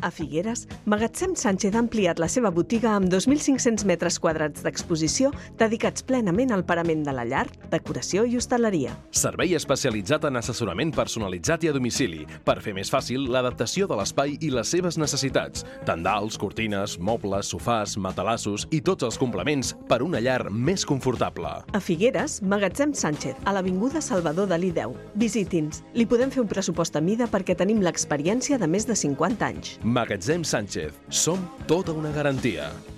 A 0.03 0.11
Figueres, 0.11 0.67
Magatzem 0.85 1.35
Sánchez 1.37 1.75
ha 1.75 1.81
ampliat 1.81 2.21
la 2.21 2.29
seva 2.29 2.51
botiga 2.53 2.93
amb 2.97 3.09
2.500 3.13 3.87
metres 3.89 4.19
quadrats 4.21 4.63
d'exposició 4.65 5.31
dedicats 5.59 6.05
plenament 6.05 6.53
al 6.53 6.65
parament 6.69 7.03
de 7.07 7.15
la 7.17 7.25
llar, 7.25 7.47
decoració 7.73 8.27
i 8.29 8.37
hostaleria. 8.37 8.93
Servei 9.11 9.57
especialitzat 9.57 10.27
en 10.29 10.37
assessorament 10.37 10.93
personalitzat 10.95 11.65
i 11.65 11.71
a 11.71 11.75
domicili 11.77 12.27
per 12.45 12.59
fer 12.65 12.75
més 12.77 12.93
fàcil 12.93 13.25
l'adaptació 13.33 13.89
de 13.89 13.97
l'espai 13.97 14.37
i 14.41 14.51
les 14.53 14.69
seves 14.69 14.99
necessitats. 15.01 15.65
Tendals, 15.89 16.37
cortines, 16.39 16.99
mobles, 17.01 17.53
sofàs, 17.55 17.97
matalassos 17.97 18.69
i 18.71 18.83
tots 18.85 19.07
els 19.09 19.19
complements 19.19 19.73
per 19.89 20.03
una 20.05 20.21
llar 20.21 20.51
més 20.51 20.85
confortable. 20.85 21.57
A 21.73 21.81
Figueres, 21.81 22.43
Magatzem 22.43 22.93
Sánchez, 22.95 23.41
a 23.45 23.57
l'Avinguda 23.57 24.05
Salvador 24.05 24.51
Dalí 24.53 24.73
10. 24.77 24.93
Visiti'ns. 25.17 25.83
Li 25.97 26.07
podem 26.07 26.31
fer 26.35 26.45
un 26.45 26.53
pressupost 26.53 26.97
a 26.97 27.01
mida 27.01 27.31
perquè 27.33 27.57
tenim 27.57 27.81
l'experiència 27.85 28.61
de 28.61 28.69
més 28.69 28.87
de 28.87 28.97
50 28.99 29.47
anys. 29.47 29.77
Magatzem 29.97 30.45
Sánchez. 30.45 30.93
Som 31.09 31.41
tota 31.67 31.93
una 31.97 32.13
garantia. 32.13 32.96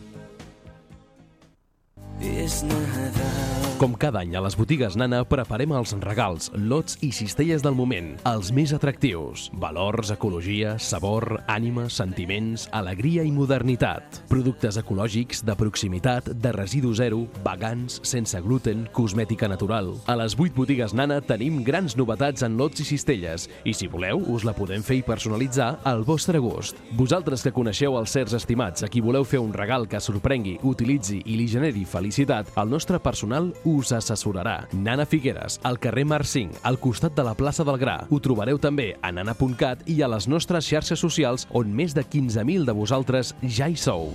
Com 3.78 3.92
cada 3.94 4.24
any 4.24 4.33
a 4.35 4.40
les 4.42 4.57
botigues 4.59 4.96
Nana 4.98 5.20
preparem 5.22 5.70
els 5.78 5.92
regals, 6.02 6.48
lots 6.59 6.96
i 7.07 7.12
cistelles 7.14 7.62
del 7.62 7.76
moment, 7.78 8.09
els 8.26 8.48
més 8.50 8.72
atractius. 8.74 9.44
Valors, 9.62 10.11
ecologia, 10.11 10.72
sabor, 10.83 11.44
ànima, 11.46 11.85
sentiments, 11.87 12.64
alegria 12.74 13.22
i 13.22 13.31
modernitat. 13.31 14.18
Productes 14.26 14.81
ecològics, 14.81 15.44
de 15.46 15.54
proximitat, 15.54 16.33
de 16.35 16.52
residu 16.57 16.90
zero, 16.98 17.20
vegans, 17.44 18.00
sense 18.02 18.40
gluten, 18.42 18.83
cosmètica 18.90 19.46
natural. 19.46 19.92
A 20.11 20.18
les 20.18 20.35
8 20.35 20.59
botigues 20.59 20.96
Nana 20.98 21.20
tenim 21.22 21.62
grans 21.62 21.94
novetats 21.94 22.42
en 22.42 22.59
lots 22.59 22.83
i 22.83 22.88
cistelles 22.88 23.46
i 23.62 23.76
si 23.78 23.87
voleu 23.87 24.24
us 24.35 24.42
la 24.42 24.57
podem 24.59 24.83
fer 24.83 24.98
i 24.98 25.07
personalitzar 25.07 25.76
al 25.87 26.02
vostre 26.02 26.42
gust. 26.42 26.83
Vosaltres 26.98 27.46
que 27.46 27.54
coneixeu 27.54 27.94
els 28.02 28.11
certs 28.11 28.35
estimats 28.40 28.83
a 28.83 28.90
qui 28.90 29.07
voleu 29.07 29.22
fer 29.22 29.38
un 29.38 29.54
regal 29.54 29.87
que 29.87 30.02
sorprengui, 30.02 30.59
utilitzi 30.66 31.22
i 31.22 31.38
li 31.38 31.46
generi 31.46 31.87
felicitat, 32.09 32.49
el 32.57 32.71
nostre 32.71 32.99
personal 32.99 33.53
us 33.64 33.92
assessorarà. 33.92 34.66
Nana 34.73 35.07
Figueres, 35.07 35.61
al 35.62 35.79
carrer 35.79 36.07
Mar 36.07 36.25
5, 36.25 36.61
al 36.62 36.79
costat 36.79 37.14
de 37.14 37.25
la 37.25 37.35
plaça 37.35 37.64
del 37.64 37.79
Gra. 37.79 38.07
Ho 38.09 38.21
trobareu 38.21 38.59
també 38.59 38.97
a 39.03 39.12
nana.cat 39.12 39.85
i 39.87 40.01
a 40.03 40.09
les 40.09 40.29
nostres 40.29 40.66
xarxes 40.68 40.99
socials 40.99 41.47
on 41.53 41.68
més 41.68 41.94
de 41.94 42.05
15.000 42.05 42.64
de 42.64 42.73
vosaltres 42.73 43.35
ja 43.42 43.68
hi 43.68 43.77
sou. 43.77 44.09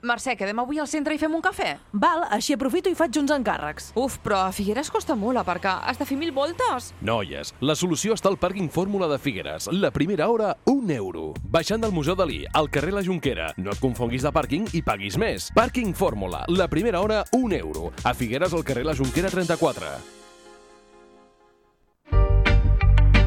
Mercè, 0.00 0.36
quedem 0.38 0.60
avui 0.62 0.78
al 0.78 0.86
centre 0.86 1.14
i 1.14 1.18
fem 1.18 1.32
un 1.34 1.42
cafè? 1.42 1.72
Val, 1.98 2.20
així 2.30 2.54
aprofito 2.54 2.86
i 2.86 2.94
faig 2.94 3.16
uns 3.18 3.32
encàrrecs. 3.34 3.88
Uf, 3.98 4.20
però 4.22 4.44
a 4.46 4.52
Figueres 4.54 4.92
costa 4.94 5.16
molt 5.18 5.40
aparcar. 5.40 5.80
Has 5.90 5.98
de 5.98 6.06
fer 6.06 6.14
mil 6.16 6.30
voltes. 6.30 6.92
Noies, 7.02 7.50
la 7.58 7.74
solució 7.74 8.14
està 8.14 8.30
al 8.30 8.38
pàrquing 8.38 8.70
Fórmula 8.70 9.08
de 9.10 9.18
Figueres. 9.18 9.66
La 9.74 9.90
primera 9.90 10.28
hora, 10.30 10.52
un 10.70 10.92
euro. 10.94 11.32
Baixant 11.42 11.82
del 11.82 11.90
Museu 11.90 12.14
Dalí, 12.14 12.44
al 12.54 12.70
carrer 12.70 12.94
La 12.94 13.02
Jonquera. 13.02 13.48
No 13.56 13.74
et 13.74 13.82
confonguis 13.82 14.22
de 14.22 14.30
pàrquing 14.30 14.68
i 14.78 14.84
paguis 14.86 15.18
més. 15.18 15.48
Pàrquing 15.56 15.90
Fórmula, 15.98 16.44
la 16.46 16.68
primera 16.70 17.02
hora, 17.02 17.24
un 17.34 17.52
euro. 17.58 17.90
A 18.04 18.14
Figueres, 18.14 18.54
al 18.54 18.62
carrer 18.62 18.86
La 18.86 18.94
Jonquera 18.94 19.34
34. 19.34 19.90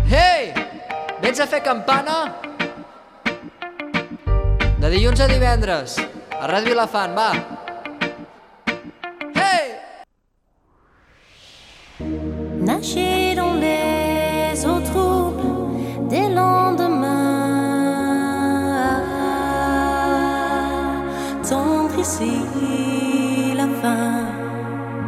Hey! 0.08 0.54
Vens 1.22 1.44
a 1.44 1.52
fer 1.52 1.60
campana? 1.68 2.16
De 4.80 4.90
dilluns 4.90 5.20
a 5.20 5.28
divendres. 5.28 6.00
A 6.42 6.48
Ràdio 6.50 6.72
Vilafant, 6.72 7.12
va. 7.14 7.28
Hey! 9.36 9.76
Nager 12.66 13.36
dans 13.36 13.54
les 13.54 14.66
eaux 14.66 14.82
troubles 14.82 16.10
des 16.10 16.30
lendemains. 16.30 17.46
Tendre 21.48 22.00
ici 22.00 23.54
la 23.56 23.68
fin. 23.80 24.26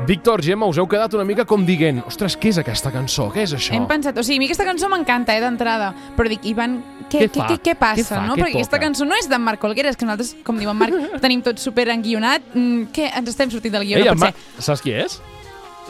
Víctor, 0.06 0.44
Gemma, 0.44 0.68
us 0.68 0.78
heu 0.78 0.86
quedat 0.86 1.14
una 1.18 1.26
mica 1.26 1.46
com 1.50 1.66
dient 1.66 2.04
ostres, 2.06 2.36
què 2.38 2.52
és 2.52 2.58
aquesta 2.62 2.92
cançó? 2.94 3.32
Què 3.34 3.48
és 3.48 3.54
això? 3.58 3.74
Hem 3.74 3.88
pensat, 3.90 4.18
o 4.20 4.22
sigui, 4.22 4.38
a 4.38 4.44
mi 4.44 4.50
aquesta 4.52 4.68
cançó 4.68 4.90
m'encanta, 4.92 5.34
eh, 5.34 5.42
d'entrada, 5.42 5.94
però 6.18 6.30
dic, 6.30 6.46
Ivan, 6.46 6.82
què, 7.14 7.28
Què 7.30 7.46
què, 7.54 7.58
què, 7.68 7.76
passa, 7.80 8.02
Què 8.02 8.06
fa? 8.10 8.22
no? 8.26 8.36
Què 8.36 8.44
Perquè 8.44 8.58
aquesta 8.60 8.78
toca? 8.78 8.86
cançó 8.88 9.06
no 9.06 9.16
és 9.20 9.30
d'en 9.30 9.42
Marc 9.46 9.64
Olguera, 9.70 9.90
és 9.94 9.98
que 10.00 10.06
nosaltres, 10.10 10.34
com 10.44 10.58
diu 10.60 10.70
en 10.74 10.78
Marc, 10.82 10.98
tenim 11.24 11.42
tot 11.46 11.62
super 11.62 11.86
enguionat. 11.94 12.42
Mm, 12.54 12.90
què? 12.96 13.12
Ens 13.20 13.30
estem 13.34 13.52
sortint 13.54 13.74
del 13.78 13.86
guió, 13.86 13.98
Ei, 14.02 14.10
no 14.10 14.16
pot 14.18 14.34
ser. 14.34 14.66
Saps 14.72 14.82
qui 14.86 14.92
és? 14.98 15.20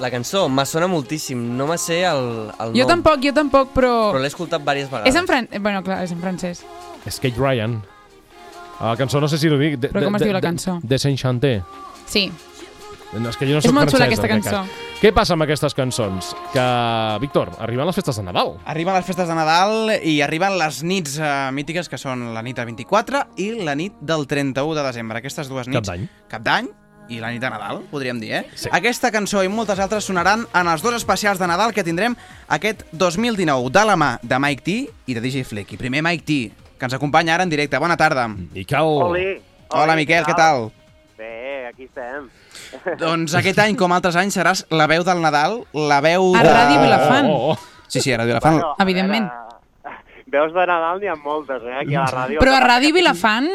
La 0.02 0.10
cançó 0.10 0.48
me 0.50 0.64
sona 0.66 0.88
moltíssim, 0.90 1.38
no 1.58 1.68
me 1.70 1.78
sé 1.78 2.00
el, 2.10 2.50
el 2.60 2.72
Jo 2.74 2.86
nom. 2.88 2.96
tampoc, 2.96 3.20
jo 3.24 3.34
tampoc, 3.34 3.74
però... 3.76 3.92
Però 4.12 4.22
l'he 4.24 4.30
escoltat 4.32 4.62
diverses 4.64 4.90
vegades. 4.90 5.10
És 5.14 5.20
en 5.22 5.28
fran... 5.30 5.48
Bueno, 5.62 5.84
clar, 5.86 6.00
és 6.04 6.12
en 6.16 6.20
francès. 6.24 6.64
És 7.06 7.20
Kate 7.22 7.38
Ryan. 7.38 7.76
La 8.82 8.96
cançó, 8.98 9.22
no 9.22 9.28
sé 9.30 9.38
si 9.38 9.48
ho 9.48 9.58
dic. 9.60 9.78
De, 9.80 9.92
Però 9.94 10.04
com 10.08 10.18
de, 10.18 10.24
es 10.24 10.26
diu 10.26 10.34
la 10.34 10.42
de- 10.42 10.48
cançó? 10.48 10.80
De 10.82 10.98
Saint-Chanté. 11.00 11.54
Sí. 12.10 12.26
No, 13.14 13.30
és 13.30 13.38
que 13.38 13.46
jo 13.46 13.54
no 13.54 13.62
És 13.62 13.68
soc 13.70 13.76
molt 13.78 13.92
xula 13.94 14.08
francès, 14.08 14.18
aquesta 14.20 14.28
cançó. 14.28 14.64
cas. 14.66 14.93
Què 15.04 15.10
passa 15.12 15.34
amb 15.36 15.44
aquestes 15.44 15.74
cançons? 15.76 16.30
Que, 16.54 16.64
Víctor, 17.20 17.50
arriben 17.60 17.84
les 17.84 17.98
festes 17.98 18.16
de 18.16 18.22
Nadal. 18.24 18.54
Arriben 18.72 18.96
les 18.96 19.04
festes 19.04 19.28
de 19.28 19.36
Nadal 19.36 19.90
i 20.00 20.14
arriben 20.24 20.54
les 20.56 20.78
nits 20.88 21.18
uh, 21.20 21.50
mítiques, 21.52 21.90
que 21.92 21.98
són 22.00 22.22
la 22.32 22.40
nit 22.40 22.56
del 22.56 22.70
24 22.70 23.20
i 23.44 23.50
la 23.68 23.74
nit 23.76 23.98
del 24.00 24.24
31 24.32 24.78
de 24.78 24.86
desembre. 24.86 25.20
Aquestes 25.20 25.50
dues 25.52 25.68
nits... 25.68 25.76
Cap 25.76 25.90
d'any. 25.90 26.06
Cap 26.32 26.46
d'any 26.46 26.70
i 27.12 27.20
la 27.20 27.34
nit 27.34 27.44
de 27.44 27.50
Nadal, 27.52 27.82
podríem 27.92 28.22
dir, 28.24 28.30
eh? 28.38 28.42
Sí. 28.56 28.72
Aquesta 28.72 29.12
cançó 29.12 29.44
i 29.44 29.52
moltes 29.52 29.82
altres 29.84 30.08
sonaran 30.08 30.46
en 30.48 30.72
els 30.72 30.86
dos 30.88 30.96
especials 30.96 31.42
de 31.42 31.50
Nadal 31.52 31.76
que 31.76 31.84
tindrem 31.84 32.16
aquest 32.56 32.86
2019, 32.94 33.74
de 33.76 33.84
la 33.90 33.98
mà 34.00 34.14
de 34.24 34.40
Mike 34.40 34.64
T 34.64 34.78
i 34.88 35.18
de 35.20 35.26
DJ 35.26 35.44
Flick. 35.50 35.76
I 35.76 35.82
primer 35.84 36.00
Mike 36.08 36.24
T, 36.24 36.40
que 36.80 36.88
ens 36.88 36.96
acompanya 36.96 37.36
ara 37.36 37.44
en 37.44 37.52
directe. 37.52 37.76
Bona 37.76 38.00
tarda. 38.00 38.30
Miquel. 38.32 38.96
Oli. 39.10 39.28
Hola, 39.68 40.00
Miquel, 40.00 40.24
què 40.24 40.40
tal? 40.40 40.70
Bé, 41.20 41.68
aquí 41.74 41.92
estem. 41.92 42.32
Doncs 43.00 43.34
aquest 43.40 43.60
any, 43.64 43.76
com 43.80 43.92
altres 43.96 44.16
anys, 44.20 44.36
seràs 44.38 44.66
la 44.72 44.88
veu 44.88 45.04
del 45.08 45.22
Nadal, 45.24 45.62
la 45.74 46.02
veu... 46.02 46.34
A 46.36 46.44
de- 46.44 46.54
Ràdio 46.54 46.82
Vilafant. 46.82 47.32
Sí, 47.88 48.02
sí, 48.02 48.12
a 48.14 48.18
Ràdio 48.18 48.34
Vilafant. 48.34 48.56
Bueno, 48.60 48.76
Evidentment. 48.80 49.28
Veus 50.34 50.50
de 50.50 50.64
Nadal 50.66 50.98
n'hi 50.98 51.10
ha 51.12 51.14
moltes, 51.14 51.62
eh, 51.62 51.76
aquí 51.78 51.94
a 51.94 52.08
la 52.08 52.10
ràdio. 52.10 52.40
Però 52.42 52.56
a 52.58 52.62
Ràdio 52.64 52.90
Vilafant... 52.96 53.50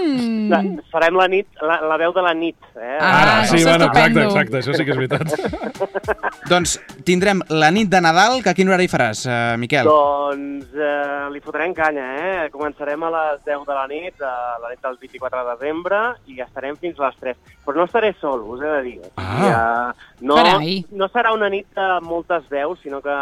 La, 0.53 0.61
farem 0.93 1.17
la 1.19 1.27
nit, 1.31 1.49
la, 1.59 1.81
la 1.91 1.97
veu 1.99 2.12
de 2.14 2.23
la 2.23 2.35
nit, 2.38 2.59
eh? 2.79 2.99
Ah, 3.03 3.43
sí, 3.43 3.57
això 3.59 3.59
és 3.59 3.67
bueno, 3.67 3.88
exacte, 3.88 4.23
exacte, 4.29 4.61
això 4.61 4.77
sí 4.77 4.87
que 4.87 4.95
és 4.95 5.01
veritat. 5.01 5.88
Doncs 6.53 6.77
tindrem 7.09 7.43
la 7.51 7.73
nit 7.75 7.91
de 7.91 8.03
Nadal, 8.05 8.38
que 8.45 8.53
a 8.53 8.55
quin 8.55 8.71
horari 8.71 8.87
faràs, 8.93 9.25
uh, 9.27 9.57
Miquel? 9.59 9.91
Doncs 9.91 10.79
eh, 10.79 11.27
li 11.35 11.43
fotrem 11.43 11.75
canya, 11.75 12.07
eh? 12.21 12.47
Començarem 12.55 13.09
a 13.09 13.11
les 13.17 13.43
10 13.49 13.67
de 13.67 13.81
la 13.81 13.85
nit, 13.91 14.23
a 14.23 14.37
la 14.62 14.71
nit 14.71 14.87
del 14.87 15.01
24 15.03 15.43
de 15.43 15.57
desembre, 15.57 16.01
i 16.31 16.38
estarem 16.47 16.79
fins 16.79 17.03
a 17.03 17.09
les 17.09 17.19
3. 17.25 17.59
Però 17.67 17.83
no 17.83 17.88
estaré 17.91 18.14
sol, 18.23 18.47
us 18.55 18.62
he 18.62 18.71
de 18.77 18.87
dir. 18.87 18.97
Ah. 19.19 19.43
eh, 19.51 20.14
no, 20.23 20.38
Carai. 20.38 20.79
no 20.95 21.11
serà 21.11 21.35
una 21.35 21.51
nit 21.51 21.67
de 21.75 21.91
moltes 22.07 22.47
veus, 22.55 22.79
sinó 22.87 23.03
que 23.03 23.19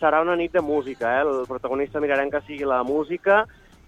serà 0.00 0.20
una 0.22 0.36
nit 0.36 0.52
de 0.52 0.62
música, 0.64 1.18
eh? 1.18 1.22
El 1.24 1.44
protagonista 1.48 2.00
mirarem 2.02 2.30
que 2.30 2.42
sigui 2.46 2.66
la 2.68 2.82
música 2.86 3.44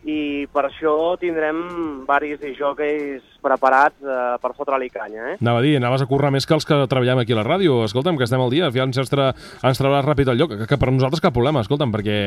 i 0.06 0.46
per 0.52 0.66
això 0.68 1.16
tindrem 1.18 2.04
varis 2.06 2.42
jockeys 2.58 3.24
preparats 3.46 4.02
eh, 4.02 4.37
per 4.42 4.52
fotre-li 4.59 4.90
canya, 4.90 5.32
eh? 5.32 5.37
Anava 5.40 5.62
a 5.62 5.64
dir, 5.64 5.76
anaves 5.78 6.02
a 6.04 6.09
currar 6.11 6.32
més 6.35 6.46
que 6.46 6.56
els 6.59 6.66
que 6.66 6.80
treballem 6.90 7.22
aquí 7.22 7.32
a 7.37 7.40
la 7.40 7.46
ràdio. 7.46 7.78
Escolta'm, 7.87 8.18
que 8.18 8.26
estem 8.26 8.42
al 8.42 8.50
dia, 8.52 8.68
ja 8.74 8.85
ens, 8.87 8.98
tra 9.11 9.30
ens 9.62 9.80
trauràs 9.80 10.04
ràpid 10.06 10.30
al 10.32 10.40
lloc, 10.40 10.56
que, 10.56 10.66
que 10.70 10.78
per 10.80 10.90
nosaltres 10.92 11.22
cap 11.24 11.35
problema, 11.37 11.62
escolta'm, 11.64 11.92
perquè 11.94 12.18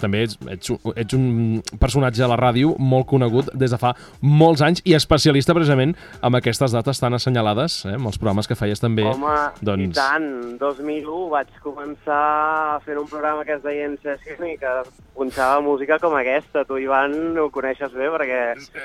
també 0.00 0.24
ets, 0.26 0.38
ets, 0.50 0.72
ets 0.96 1.16
un 1.18 1.60
personatge 1.80 2.24
a 2.24 2.30
la 2.32 2.38
ràdio 2.40 2.74
molt 2.78 3.06
conegut 3.10 3.52
des 3.58 3.72
de 3.74 3.78
fa 3.80 3.92
molts 4.22 4.62
anys 4.64 4.82
i 4.88 4.94
especialista 4.98 5.54
precisament 5.56 5.94
amb 6.22 6.38
aquestes 6.40 6.72
dates 6.74 7.00
tan 7.02 7.14
assenyalades, 7.18 7.82
eh, 7.86 7.96
amb 7.98 8.08
els 8.10 8.18
programes 8.20 8.48
que 8.48 8.56
feies 8.58 8.80
també. 8.82 9.04
Home, 9.08 9.36
i 9.60 9.66
doncs... 9.68 9.96
tant. 9.98 10.28
2001 10.62 11.28
vaig 11.32 11.50
començar 11.64 12.80
fent 12.86 12.98
un 13.00 13.08
programa 13.10 13.44
que 13.44 13.56
es 13.56 13.62
deia 13.64 13.86
En 13.88 13.96
Session 14.02 14.46
i 14.48 14.56
que 14.60 14.72
punxava 15.16 15.60
música 15.64 15.98
com 16.02 16.14
aquesta. 16.16 16.64
Tu, 16.68 16.78
Ivan, 16.86 17.14
ho 17.38 17.48
coneixes 17.52 17.92
bé 17.96 18.08
perquè 18.12 18.40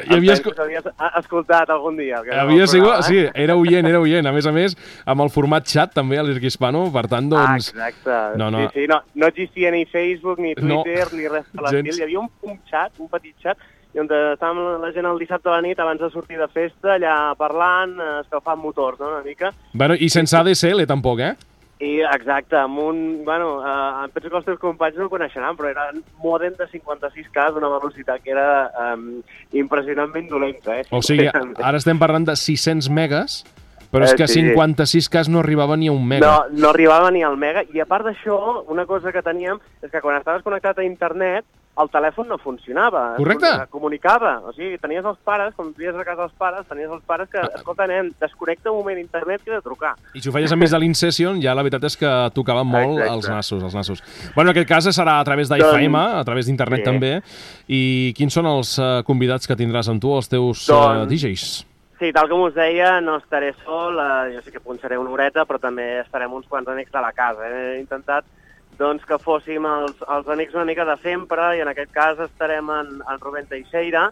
Hi 0.07 0.21
que 0.43 0.53
havies 0.63 0.87
a- 0.97 1.11
escoltat 1.37 1.69
algun 1.69 1.97
dia. 1.97 2.21
que 2.23 2.33
Havia 2.33 2.63
el 2.63 2.67
sigut, 2.67 2.87
programa, 2.87 3.07
sí, 3.07 3.17
eh? 3.17 3.31
era 3.33 3.55
oient, 3.55 3.87
era 3.87 3.99
oient. 3.99 4.25
A 4.25 4.33
més 4.33 4.45
a 4.45 4.51
més, 4.55 4.75
amb 5.05 5.21
el 5.21 5.29
format 5.33 5.67
xat 5.67 5.93
també 5.93 6.17
a 6.17 6.25
l'Irc 6.25 6.43
Hispano, 6.49 6.87
per 6.93 7.07
tant, 7.07 7.29
doncs... 7.29 7.71
Ah, 7.75 7.87
exacte. 7.87 8.19
No, 8.39 8.49
no. 8.51 8.67
Sí, 8.67 8.81
sí, 8.81 8.87
no, 8.89 9.01
no 9.15 9.27
existia 9.27 9.71
ni 9.71 9.85
Facebook, 9.85 10.39
ni 10.39 10.53
No. 10.57 10.83
Twitter, 10.83 11.07
ni 11.13 11.27
res 11.27 11.45
de 11.53 11.61
l'estil. 11.61 11.97
Hi 11.97 12.03
havia 12.07 12.19
un, 12.19 12.29
un 12.41 12.57
xat, 12.69 12.97
un 12.99 13.09
petit 13.11 13.35
xat, 13.43 13.57
i 13.95 14.01
on 14.01 14.09
estàvem 14.09 14.81
la 14.81 14.91
gent 14.93 15.05
el 15.09 15.19
dissabte 15.21 15.49
a 15.49 15.57
la 15.57 15.61
nit 15.65 15.79
abans 15.79 16.01
de 16.01 16.09
sortir 16.13 16.37
de 16.37 16.47
festa, 16.51 16.95
allà 16.97 17.33
parlant, 17.39 17.95
eh, 17.99 18.19
escalfant 18.25 18.59
motors, 18.61 18.99
no?, 18.99 19.13
una 19.15 19.23
mica. 19.25 19.53
Bueno, 19.73 19.95
i 19.95 20.09
sense 20.09 20.35
ADSL 20.37 20.85
tampoc, 20.89 21.23
eh? 21.23 21.35
I 21.79 21.99
exacte, 22.01 22.55
amb 22.57 22.79
un... 22.81 23.01
Bueno, 23.25 23.59
eh, 23.61 24.05
em 24.05 24.13
penso 24.15 24.31
que 24.31 24.37
els 24.39 24.45
teus 24.47 24.57
companys 24.59 24.95
no 24.97 25.05
ho 25.05 25.11
coneixeran, 25.11 25.53
però 25.59 25.69
era 25.69 25.89
un 25.93 26.01
modem 26.23 26.55
de 26.57 26.65
56K 26.71 27.51
d'una 27.53 27.69
velocitat 27.75 28.23
que 28.23 28.33
era 28.33 28.47
eh, 28.71 29.21
impressionantment 29.61 30.27
dolenta, 30.31 30.79
eh? 30.79 30.87
O 30.89 31.03
sigui, 31.05 31.27
ara 31.29 31.77
estem 31.77 31.99
parlant 32.01 32.25
de 32.25 32.35
600 32.35 32.89
megas, 32.89 33.43
però 33.91 34.03
és 34.07 34.15
Eh, 34.15 34.17
que 34.17 34.27
sí. 34.27 34.41
56 34.41 35.07
cas 35.09 35.29
no 35.29 35.39
arribava 35.39 35.77
ni 35.77 35.87
a 35.87 35.93
un 35.93 36.01
mega. 36.07 36.25
No, 36.25 36.63
no 36.63 36.69
arribava 36.73 37.11
ni 37.11 37.21
al 37.23 37.37
mega. 37.37 37.61
I 37.71 37.79
a 37.79 37.85
part 37.85 38.09
d'això, 38.09 38.65
una 38.73 38.87
cosa 38.89 39.13
que 39.13 39.21
teníem 39.21 39.61
és 39.81 39.91
que 39.91 40.01
quan 40.01 40.17
estaves 40.17 40.43
connectat 40.43 40.79
a 40.81 40.83
internet, 40.83 41.45
el 41.79 41.89
telèfon 41.89 42.27
no 42.27 42.37
funcionava. 42.37 43.11
es 43.13 43.17
Correcte. 43.17 43.47
com- 43.69 43.79
Comunicava. 43.81 44.39
O 44.45 44.51
sigui, 44.53 44.77
tenies 44.77 45.05
els 45.05 45.17
pares, 45.23 45.53
quan 45.55 45.73
vies 45.77 45.95
a 45.95 46.03
casa 46.03 46.21
dels 46.23 46.33
pares, 46.33 46.65
tenies 46.67 46.89
els 46.89 47.03
pares 47.03 47.29
que, 47.29 47.39
escolta, 47.55 47.85
nen, 47.87 48.13
desconnecta 48.19 48.71
un 48.71 48.79
moment 48.79 48.99
internet 48.99 49.41
que 49.43 49.51
he 49.51 49.53
de 49.53 49.61
trucar. 49.61 49.93
I 50.13 50.21
si 50.21 50.29
ho 50.29 50.31
feies 50.31 50.51
enmig 50.51 50.69
de 50.69 50.79
l'Incession, 50.79 51.39
ja 51.41 51.53
la 51.53 51.61
veritat 51.63 51.83
és 51.83 51.95
que 51.97 52.11
tocaven 52.33 52.65
molt 52.67 52.97
Exacte. 52.99 53.13
els 53.13 53.29
nassos, 53.29 53.63
els 53.63 53.75
nassos. 53.75 54.03
Bueno, 54.35 54.49
en 54.51 54.55
aquest 54.57 54.67
cas 54.69 54.85
serà 54.97 55.19
a 55.19 55.23
través 55.23 55.49
Doncs- 55.49 55.63
d'IFM, 55.77 55.95
a 56.19 56.23
través 56.25 56.45
d'internet 56.47 56.79
sí. 56.79 56.83
també. 56.85 57.21
I 57.67 58.13
quins 58.15 58.33
són 58.33 58.45
els 58.45 58.77
eh, 58.79 59.03
convidats 59.05 59.47
que 59.47 59.55
tindràs 59.55 59.89
amb 59.89 60.01
tu, 60.01 60.15
els 60.15 60.27
teus 60.29 60.67
Doncs- 60.67 61.03
eh, 61.03 61.07
DJs? 61.07 61.65
Sí, 61.99 62.11
tal 62.13 62.29
com 62.29 62.41
us 62.45 62.53
deia, 62.53 63.01
no 63.01 63.17
estaré 63.17 63.53
sol, 63.65 63.97
eh, 63.99 64.35
jo 64.35 64.41
sí 64.43 64.51
que 64.51 64.59
punxaré 64.59 64.97
una 64.97 65.09
horeta, 65.09 65.45
però 65.45 65.57
també 65.59 65.99
estarem 66.01 66.31
uns 66.31 66.45
quants 66.47 66.67
amics 66.67 66.91
de 66.91 67.01
la 67.01 67.11
casa. 67.11 67.47
He 67.49 67.79
intentat 67.79 68.23
doncs, 68.77 69.05
que 69.09 69.17
fóssim 69.23 69.65
els, 69.65 69.99
els 70.07 70.29
amics 70.29 70.55
una 70.55 70.67
mica 70.69 70.85
de 70.85 70.95
sempre, 71.01 71.49
i 71.57 71.63
en 71.63 71.71
aquest 71.71 71.91
cas 71.95 72.21
estarem 72.27 72.69
en, 72.73 72.95
en 73.01 73.19
Rubén 73.23 73.49
Teixeira, 73.49 74.07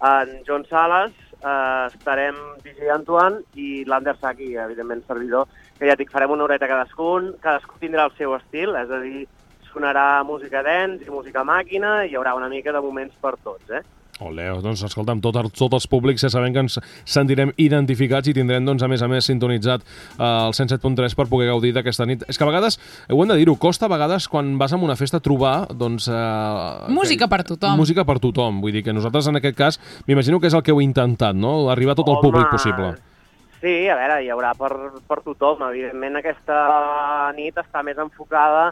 en 0.00 0.40
John 0.46 0.64
Sales, 0.68 1.16
eh, 1.40 1.88
estarem 1.88 2.38
DJ 2.64 2.92
Antoine 2.94 3.42
i 3.54 3.84
l'Ander 3.88 4.16
Saki, 4.20 4.54
evidentment 4.56 5.04
servidor, 5.08 5.48
que 5.78 5.88
ja 5.88 5.96
dic, 5.96 6.12
farem 6.12 6.36
una 6.36 6.44
horeta 6.44 6.68
cadascun, 6.68 7.34
cadascú 7.40 7.80
tindrà 7.80 8.08
el 8.08 8.16
seu 8.18 8.36
estil, 8.36 8.76
és 8.76 8.92
a 8.92 9.00
dir, 9.04 9.26
sonarà 9.70 10.22
música 10.26 10.64
dance 10.66 11.06
i 11.06 11.12
música 11.12 11.44
màquina, 11.46 12.00
i 12.04 12.12
hi 12.12 12.18
haurà 12.18 12.34
una 12.36 12.50
mica 12.52 12.74
de 12.74 12.82
moments 12.84 13.16
per 13.22 13.36
tots, 13.44 13.70
eh? 13.70 13.84
Ole, 14.20 14.44
doncs 14.60 14.82
escolta'm, 14.84 15.20
tot, 15.24 15.36
el- 15.40 15.48
tots 15.50 15.72
els 15.78 15.86
públics 15.88 16.20
ja 16.20 16.28
sabem 16.28 16.52
que 16.52 16.60
ens 16.60 16.74
sentirem 17.08 17.54
identificats 17.56 18.28
i 18.28 18.34
tindrem, 18.36 18.64
doncs, 18.68 18.82
a 18.84 18.88
més 18.88 19.00
a 19.00 19.08
més, 19.08 19.24
sintonitzat 19.24 19.80
eh, 19.80 20.46
el 20.46 20.52
107.3 20.52 21.14
per 21.16 21.26
poder 21.30 21.48
gaudir 21.48 21.72
d'aquesta 21.72 22.04
nit. 22.06 22.24
És 22.28 22.36
que 22.36 22.44
a 22.44 22.50
vegades, 22.50 22.76
ho 23.08 23.22
hem 23.22 23.32
de 23.32 23.38
dir-ho, 23.40 23.56
costa 23.56 23.86
a 23.88 23.92
vegades 23.92 24.28
quan 24.28 24.58
vas 24.60 24.72
a 24.72 24.76
una 24.76 24.96
festa 24.96 25.20
trobar, 25.24 25.66
doncs... 25.72 26.08
Eh, 26.12 26.92
Música 26.92 27.28
per 27.32 27.42
tothom. 27.48 27.76
Música 27.80 28.04
per 28.04 28.18
tothom, 28.20 28.60
vull 28.60 28.72
dir 28.76 28.82
que 28.84 28.92
nosaltres 28.92 29.26
en 29.32 29.40
aquest 29.40 29.56
cas 29.56 29.80
m'imagino 30.06 30.38
que 30.40 30.48
és 30.52 30.54
el 30.58 30.62
que 30.62 30.74
heu 30.74 30.82
intentat, 30.84 31.34
no? 31.34 31.70
Arribar 31.72 31.92
a 31.96 32.00
tot 32.02 32.08
el 32.12 32.18
Home, 32.18 32.28
públic 32.28 32.50
possible. 32.52 32.92
Sí, 33.60 33.88
a 33.92 33.96
veure, 33.96 34.20
hi 34.24 34.30
haurà 34.32 34.54
per, 34.56 34.70
per 35.08 35.18
tothom. 35.24 35.64
Evidentment, 35.68 36.16
aquesta 36.16 36.60
nit 37.36 37.56
està 37.60 37.82
més 37.84 37.98
enfocada 38.00 38.70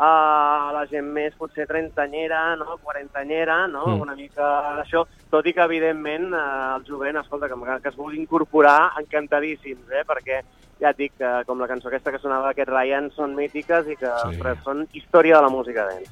a 0.00 0.70
la 0.72 0.86
gent 0.88 1.10
més, 1.12 1.34
potser, 1.36 1.66
trentanyera, 1.68 2.56
no? 2.56 2.78
quarantanyera, 2.82 3.66
no? 3.68 3.84
Mm. 3.86 4.04
Una 4.06 4.16
mica 4.16 4.46
d'això, 4.78 5.04
tot 5.32 5.46
i 5.46 5.52
que, 5.52 5.66
evidentment, 5.66 6.30
eh, 6.32 6.46
el 6.78 6.86
jovent, 6.88 7.20
escolta, 7.20 7.50
que, 7.50 7.76
que 7.82 7.92
es 7.92 7.98
vulgui 7.98 8.22
incorporar, 8.22 8.94
encantadíssims, 9.02 9.92
eh? 9.92 10.06
perquè 10.08 10.40
ja 10.80 10.90
et 10.90 10.96
dic 10.98 11.12
que, 11.18 11.30
com 11.46 11.60
la 11.60 11.68
cançó 11.68 11.88
aquesta 11.88 12.10
que 12.12 12.18
sonava 12.22 12.48
d'aquest 12.50 12.68
Ryan, 12.70 13.10
són 13.16 13.34
mítiques 13.36 13.86
i 13.92 13.96
que 13.96 14.06
Sí. 14.20 14.28
ostres, 14.34 14.58
són 14.64 14.86
història 14.92 15.36
de 15.36 15.42
la 15.42 15.48
música 15.52 15.84
dance. 15.86 16.10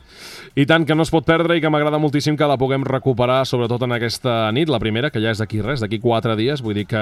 I 0.54 0.66
tant, 0.66 0.84
que 0.86 0.94
no 0.94 1.02
es 1.02 1.10
pot 1.10 1.24
perdre 1.24 1.56
i 1.56 1.60
que 1.60 1.70
m'agrada 1.70 1.98
moltíssim 1.98 2.36
que 2.36 2.46
la 2.46 2.56
puguem 2.58 2.84
recuperar, 2.84 3.44
sobretot 3.46 3.82
en 3.82 3.92
aquesta 3.92 4.50
nit, 4.52 4.68
la 4.68 4.78
primera, 4.78 5.10
que 5.10 5.20
ja 5.20 5.30
és 5.30 5.38
d'aquí 5.38 5.60
res, 5.62 5.80
d'aquí 5.80 5.98
quatre 6.00 6.36
dies, 6.36 6.62
vull 6.62 6.74
dir 6.74 6.86
que, 6.86 7.00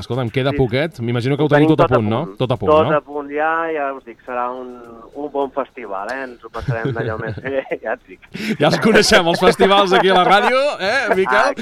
escolta, 0.00 0.22
em 0.22 0.30
queda 0.30 0.50
Sí. 0.52 0.56
poquet, 0.58 1.00
m'imagino 1.00 1.36
que 1.36 1.42
ho 1.42 1.46
Ho 1.46 1.48
tenim 1.48 1.66
tenim 1.68 1.76
tot 1.76 1.90
a 1.90 1.94
punt, 1.94 2.08
no? 2.08 2.26
Tot 2.38 2.50
a 2.52 2.56
punt, 2.56 2.70
tot 2.70 2.88
no? 2.88 2.96
a 2.96 3.00
punt 3.00 3.30
ja, 3.30 3.66
ja 3.72 3.92
us 3.94 4.04
dic, 4.04 4.18
serà 4.26 4.50
un, 4.52 4.78
un 5.14 5.30
bon 5.32 5.50
festival, 5.52 6.08
eh? 6.12 6.22
Ens 6.24 6.44
ho 6.44 6.50
passarem 6.50 6.92
d'allò 6.94 7.18
més 7.20 7.36
bé, 7.42 7.64
ja 7.82 7.92
et 7.94 8.00
dic. 8.08 8.20
Ja 8.60 8.68
els 8.68 8.78
coneixem, 8.80 9.26
els 9.26 9.40
festivals 9.40 9.92
aquí 9.92 10.08
a 10.08 10.14
la 10.14 10.24
ràdio, 10.24 10.58
eh, 10.80 11.14
Miquel? 11.16 11.54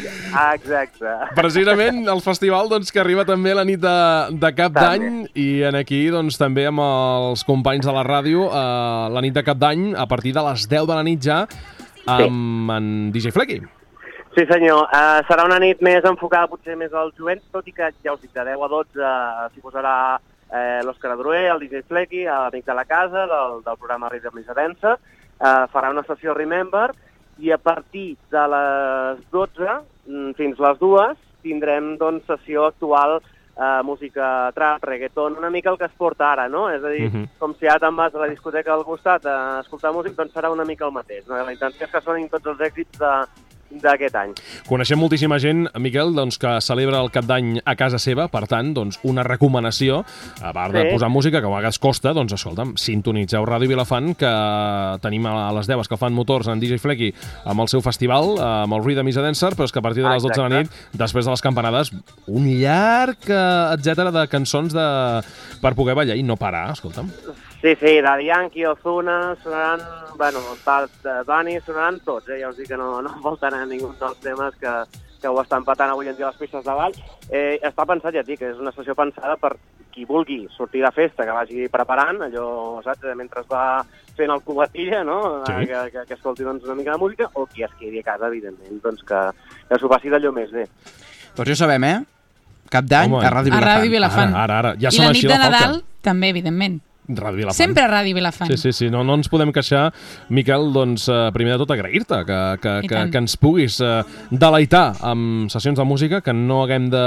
Exacte. 0.54 1.14
Precisament 1.36 2.06
el 2.08 2.20
festival 2.20 2.68
doncs, 2.68 2.90
que 2.92 3.00
arriba 3.00 3.24
també 3.24 3.54
la 3.54 3.64
nit 3.64 3.80
de, 3.80 3.96
de 4.40 4.52
cap 4.54 4.72
d'any 4.72 5.28
i 5.34 5.62
en 5.66 5.76
aquí 5.78 6.04
doncs, 6.10 6.38
també 6.40 6.66
amb 6.68 6.82
els 6.84 7.44
companys 7.46 7.86
de 7.86 7.92
la 7.94 8.04
ràdio 8.06 8.46
eh, 8.48 9.10
la 9.14 9.22
nit 9.24 9.34
de 9.36 9.44
cap 9.46 9.58
d'any 9.60 9.92
a 9.98 10.06
partir 10.10 10.32
de 10.36 10.42
les 10.48 10.66
10 10.70 10.88
de 10.88 10.96
la 10.96 11.04
nit 11.06 11.20
ja 11.22 11.44
amb 12.10 12.72
en 12.74 13.12
DJ 13.12 13.30
Flecky. 13.34 13.60
Sí, 14.34 14.44
senyor. 14.46 14.84
Uh, 14.94 15.20
serà 15.26 15.42
una 15.46 15.58
nit 15.58 15.80
més 15.82 16.04
enfocada 16.06 16.48
potser 16.50 16.76
més 16.78 16.92
al 16.94 17.10
jovent, 17.18 17.40
tot 17.50 17.66
i 17.66 17.74
que, 17.74 17.88
ja 18.04 18.14
us 18.14 18.20
dic, 18.22 18.30
de 18.34 18.44
10 18.46 18.62
a 18.62 18.68
12 18.70 19.02
uh, 19.02 19.46
s'hi 19.50 19.62
posarà 19.62 19.94
eh, 20.50 20.80
l'Òscar 20.86 21.12
Adroer, 21.14 21.48
el 21.50 21.62
DJ 21.64 21.82
Flecky, 21.88 22.24
l'amic 22.28 22.66
de 22.66 22.76
la 22.78 22.84
casa, 22.86 23.26
del, 23.30 23.58
del 23.66 23.78
programa 23.78 24.10
Rhythm 24.10 24.38
Missa 24.38 24.54
Densa, 24.54 24.94
uh, 24.94 25.66
farà 25.72 25.90
una 25.90 26.06
sessió 26.06 26.34
Remember, 26.38 26.92
i 27.42 27.50
a 27.50 27.58
partir 27.58 28.14
de 28.30 28.46
les 28.54 29.20
12 29.34 29.66
mm, 30.06 30.32
fins 30.38 30.62
les 30.62 30.78
2 30.78 31.26
tindrem 31.42 31.94
doncs, 31.98 32.26
sessió 32.28 32.66
actual 32.68 33.18
eh, 33.60 33.82
música 33.84 34.50
trap, 34.54 34.82
reggaeton, 34.84 35.36
una 35.36 35.50
mica 35.50 35.70
el 35.70 35.76
que 35.78 35.84
es 35.84 35.92
porta 35.92 36.32
ara, 36.32 36.48
no? 36.48 36.70
És 36.70 36.82
a 36.82 36.88
dir, 36.88 37.10
Mhm. 37.10 37.26
com 37.38 37.54
si 37.54 37.66
ara 37.66 37.78
te'n 37.78 37.94
vas 37.96 38.14
a 38.14 38.18
la 38.18 38.28
discoteca 38.28 38.72
al 38.72 38.84
costat 38.84 39.26
a 39.26 39.60
escoltar 39.60 39.92
música, 39.92 40.14
doncs 40.16 40.34
serà 40.34 40.50
una 40.50 40.64
mica 40.64 40.86
el 40.86 40.92
mateix. 40.92 41.26
No? 41.28 41.36
La 41.36 41.52
intenció 41.52 41.84
és 41.86 41.92
que 41.92 42.00
sonin 42.00 42.28
tots 42.28 42.46
els 42.46 42.58
èxits 42.60 42.98
de- 42.98 43.26
d'aquest 43.70 44.16
any. 44.18 44.32
Coneixem 44.68 44.98
moltíssima 44.98 45.38
gent, 45.38 45.68
Miquel, 45.78 46.14
doncs, 46.14 46.38
que 46.38 46.56
celebra 46.60 47.00
el 47.04 47.10
cap 47.14 47.24
d'any 47.28 47.60
a 47.64 47.74
casa 47.78 47.98
seva, 48.02 48.26
per 48.28 48.46
tant, 48.50 48.72
doncs, 48.74 48.98
una 49.06 49.22
recomanació, 49.26 50.04
a 50.42 50.52
part 50.52 50.74
de 50.74 50.82
Sí. 50.82 50.92
posar 50.94 51.08
música, 51.08 51.40
que 51.40 51.46
a 51.46 51.50
vegades 51.50 51.78
costa, 51.78 52.12
doncs, 52.12 52.32
escolta'm, 52.32 52.74
sintonitzeu 52.76 53.44
Ràdio 53.46 53.68
Vilafant, 53.68 54.14
que 54.16 54.98
tenim 55.02 55.26
a 55.26 55.52
les 55.52 55.66
10 55.66 55.88
que 55.88 55.96
fan 55.96 56.12
motors 56.12 56.48
en 56.48 56.60
DJ 56.60 56.78
Flecky 56.78 57.12
amb 57.44 57.60
el 57.60 57.68
seu 57.68 57.80
festival, 57.80 58.38
amb 58.40 58.74
el 58.74 58.84
Rhythm 58.84 59.08
is 59.08 59.16
a 59.16 59.22
Dancer, 59.22 59.54
però 59.54 59.64
és 59.64 59.72
que 59.72 59.78
a 59.78 59.82
partir 59.82 60.02
de 60.02 60.08
les 60.10 60.22
12 60.22 60.34
de 60.42 60.48
la 60.48 60.62
nit, 60.62 60.70
després 60.92 61.24
de 61.24 61.30
les 61.30 61.40
campanades, 61.42 61.92
un 62.26 62.46
llarg, 62.60 63.18
eh, 63.28 63.74
etc 63.76 64.10
de 64.10 64.26
cançons 64.28 64.72
de... 64.74 65.22
per 65.60 65.74
poder 65.74 65.94
ballar 65.94 66.16
i 66.16 66.22
no 66.22 66.36
parar, 66.36 66.70
escolta'm. 66.72 67.10
Sí, 67.60 67.76
sí, 67.76 68.00
Daddy 68.00 68.24
Yankee, 68.24 68.66
Ozuna, 68.66 69.36
sonaran, 69.42 69.80
bueno, 70.16 70.38
Bad 70.64 70.88
Bunny, 71.26 71.60
sonaran 71.60 72.00
tots, 72.00 72.28
eh? 72.30 72.38
ja 72.40 72.48
us 72.48 72.56
dic 72.56 72.70
que 72.72 72.76
no, 72.80 73.02
no 73.04 73.10
faltarà 73.20 73.66
ningú 73.68 73.90
dels 74.00 74.16
temes 74.24 74.56
que, 74.56 74.72
que 75.20 75.28
ho 75.28 75.42
estan 75.42 75.66
patant 75.66 75.92
avui 75.92 76.08
en 76.08 76.16
dia 76.16 76.30
a 76.30 76.30
les 76.30 76.40
pistes 76.40 76.64
de 76.64 76.76
ball. 76.78 76.96
Eh, 77.28 77.58
està 77.60 77.84
pensat, 77.84 78.16
ja 78.16 78.24
et 78.24 78.30
dic, 78.30 78.40
que 78.40 78.48
és 78.54 78.62
una 78.62 78.72
sessió 78.72 78.96
pensada 78.96 79.36
per 79.36 79.58
qui 79.92 80.06
vulgui 80.08 80.46
sortir 80.56 80.80
de 80.86 80.92
festa, 80.96 81.26
que 81.28 81.36
vagi 81.36 81.68
preparant, 81.68 82.22
allò, 82.30 82.80
saps, 82.86 83.04
eh, 83.04 83.14
mentre 83.18 83.44
va 83.52 83.84
fent 84.16 84.32
el 84.32 84.40
cubatilla, 84.46 85.04
no?, 85.04 85.20
Sí. 85.44 85.52
Eh, 85.52 85.66
que, 85.68 85.84
que, 85.92 86.06
que 86.08 86.16
escolti 86.16 86.48
doncs, 86.48 86.64
una 86.64 86.80
mica 86.80 86.96
de 86.96 87.04
música, 87.04 87.28
o 87.34 87.44
qui 87.44 87.62
es 87.68 87.76
quedi 87.78 88.00
a 88.00 88.08
casa, 88.08 88.32
evidentment, 88.32 88.80
doncs 88.80 89.04
que, 89.04 89.22
que 89.68 89.78
s'ho 89.78 89.92
passi 89.92 90.08
d'allò 90.08 90.32
més 90.32 90.48
bé. 90.54 90.64
Doncs 91.36 91.52
ja 91.52 91.58
ho 91.58 91.62
sabem, 91.66 91.84
eh? 91.84 91.98
Cap 92.72 92.86
d'any 92.88 93.20
a 93.20 93.34
Ràdio 93.34 93.52
A 93.52 93.58
Vilafant. 93.58 93.68
Ràdio 93.68 93.90
Vilafant. 93.98 94.32
Ara, 94.32 94.44
ara, 94.44 94.58
ara. 94.70 94.78
Ja 94.80 94.94
I 94.94 95.02
la 95.02 95.12
nit 95.12 95.26
de. 95.26 95.36
Nadal, 95.42 95.82
també, 96.06 96.30
evidentment. 96.32 96.86
Ràdio 97.16 97.42
Vilafant. 97.42 97.58
Sempre 97.58 97.86
Ràdio 97.90 98.16
Vilafant. 98.16 98.50
Sí, 98.52 98.58
sí, 98.60 98.72
sí, 98.76 98.90
no, 98.92 99.02
no 99.06 99.16
ens 99.18 99.30
podem 99.32 99.52
queixar. 99.54 99.88
Miquel, 100.30 100.70
doncs, 100.74 101.08
eh, 101.10 101.18
primer 101.34 101.54
de 101.54 101.60
tot 101.62 101.74
agrair-te 101.74 102.20
que, 102.28 102.40
que, 102.62 102.74
I 102.84 102.88
que, 102.88 102.94
tant. 102.94 103.12
que 103.12 103.22
ens 103.24 103.36
puguis 103.40 103.80
eh, 103.84 104.02
deleitar 104.30 104.84
amb 105.06 105.50
sessions 105.52 105.78
de 105.78 105.86
música, 105.88 106.20
que 106.24 106.34
no 106.36 106.62
haguem 106.64 106.90
de, 106.92 107.06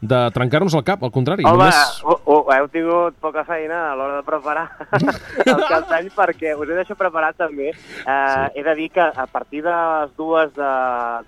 de 0.00 0.22
trencar-nos 0.36 0.76
el 0.78 0.84
cap, 0.86 1.02
al 1.02 1.14
contrari. 1.14 1.46
Home, 1.48 1.66
només... 1.66 2.02
ho, 2.04 2.18
ho, 2.24 2.38
heu 2.54 2.70
tingut 2.72 3.18
poca 3.22 3.44
feina 3.48 3.88
a 3.90 3.96
l'hora 3.98 4.20
de 4.20 4.26
preparar 4.26 4.68
el 5.52 5.66
cap 5.68 5.88
d'any 5.90 6.10
perquè 6.14 6.56
us 6.56 6.68
he 6.68 6.78
deixat 6.78 6.98
preparat 6.98 7.38
també. 7.40 7.72
Eh, 7.72 8.06
sí. 8.06 8.60
He 8.60 8.66
de 8.66 8.76
dir 8.78 8.90
que 8.94 9.04
a 9.04 9.26
partir 9.26 9.64
de 9.66 9.72
les 9.72 10.16
dues 10.18 10.52
de, 10.56 10.72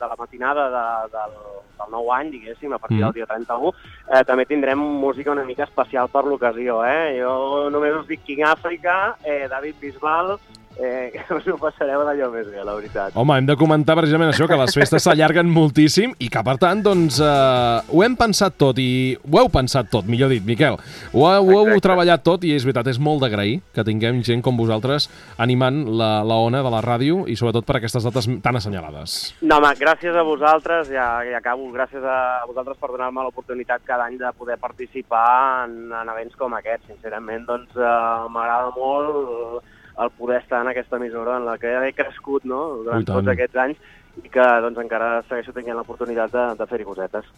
de 0.01 0.11
la 0.11 0.19
matinada 0.19 0.69
de, 0.75 0.87
del, 1.15 1.39
del 1.79 1.91
nou 1.91 2.13
any, 2.13 2.31
diguéssim, 2.31 2.73
a 2.73 2.79
partir 2.79 2.99
Mm. 2.99 3.05
del 3.05 3.13
dia 3.13 3.27
31, 3.27 3.73
eh, 4.09 4.25
també 4.25 4.47
tindrem 4.47 4.79
música 4.79 5.31
una 5.33 5.45
mica 5.45 5.65
especial 5.65 6.09
per 6.09 6.25
l'ocasió. 6.25 6.85
Eh? 6.85 7.19
Jo 7.21 7.71
només 7.71 7.95
us 7.95 8.07
dic 8.07 8.23
King 8.25 8.45
Africa, 8.47 9.17
eh, 9.25 9.47
David 9.49 9.77
Bisbal, 9.81 10.39
eh, 10.79 11.13
us 11.37 11.47
ho 11.49 11.57
passareu 11.61 12.03
d'allò 12.07 12.31
més 12.33 12.49
bé, 12.51 12.63
la 12.67 12.75
veritat. 12.77 13.15
Home, 13.19 13.37
hem 13.39 13.47
de 13.49 13.57
comentar 13.61 13.97
precisament 13.99 14.33
això, 14.33 14.49
que 14.51 14.59
les 14.59 14.75
festes 14.75 15.05
s'allarguen 15.07 15.51
moltíssim 15.51 16.15
i 16.19 16.29
que, 16.33 16.43
per 16.47 16.57
tant, 16.63 16.83
doncs, 16.85 17.21
eh, 17.23 17.79
ho 17.95 18.03
hem 18.05 18.17
pensat 18.19 18.57
tot 18.61 18.79
i 18.83 19.17
ho 19.23 19.41
heu 19.43 19.51
pensat 19.55 19.91
tot, 19.93 20.09
millor 20.11 20.33
dit, 20.35 20.45
Miquel. 20.47 20.79
Ho, 21.13 21.27
heu- 21.31 21.51
ho 21.55 21.61
heu 21.75 21.81
treballat 21.85 22.25
tot 22.27 22.45
i 22.45 22.55
és 22.57 22.65
veritat, 22.67 22.89
és 22.95 22.99
molt 23.03 23.23
d'agrair 23.25 23.61
que 23.75 23.85
tinguem 23.87 24.23
gent 24.27 24.43
com 24.45 24.57
vosaltres 24.59 25.09
animant 25.39 25.85
la, 25.99 26.23
la 26.27 26.39
ona 26.49 26.63
de 26.65 26.71
la 26.75 26.83
ràdio 26.85 27.25
i 27.31 27.37
sobretot 27.39 27.67
per 27.69 27.79
aquestes 27.81 28.05
dates 28.07 28.29
tan 28.43 28.57
assenyalades. 28.59 29.35
No, 29.43 29.59
home, 29.61 29.75
gràcies 29.81 30.15
a 30.17 30.23
vosaltres, 30.27 30.89
ja, 30.93 31.09
ja 31.29 31.39
acabo, 31.41 31.71
gràcies 31.75 32.03
a 32.05 32.45
vosaltres 32.49 32.79
per 32.81 32.91
donar-me 32.95 33.23
l'oportunitat 33.27 33.83
cada 33.87 34.09
any 34.09 34.19
de 34.21 34.31
poder 34.39 34.59
participar 34.63 35.67
en, 35.69 35.93
en 35.93 36.09
events 36.15 36.37
com 36.41 36.55
aquest. 36.59 36.85
Sincerament, 36.89 37.47
doncs, 37.49 37.77
eh, 37.77 38.29
m'agrada 38.35 38.73
molt 38.77 39.63
el 40.03 40.11
poder 40.19 40.41
estar 40.43 40.61
en 40.64 40.64
aquesta 40.75 40.99
emissora 41.01 41.39
en 41.39 41.49
la 41.49 41.57
que 41.63 41.73
he 41.73 41.93
crescut 41.97 42.45
no? 42.51 42.63
durant 42.83 43.03
Ui, 43.03 43.09
tots 43.09 43.33
aquests 43.33 43.61
anys 43.65 43.81
i 44.23 44.31
que 44.31 44.47
doncs, 44.63 44.79
encara 44.83 45.23
segueixo 45.29 45.55
tenint 45.57 45.79
l'oportunitat 45.79 46.35
de, 46.35 46.47
de 46.59 46.71
fer-hi 46.71 46.87
cosetes. 46.87 47.31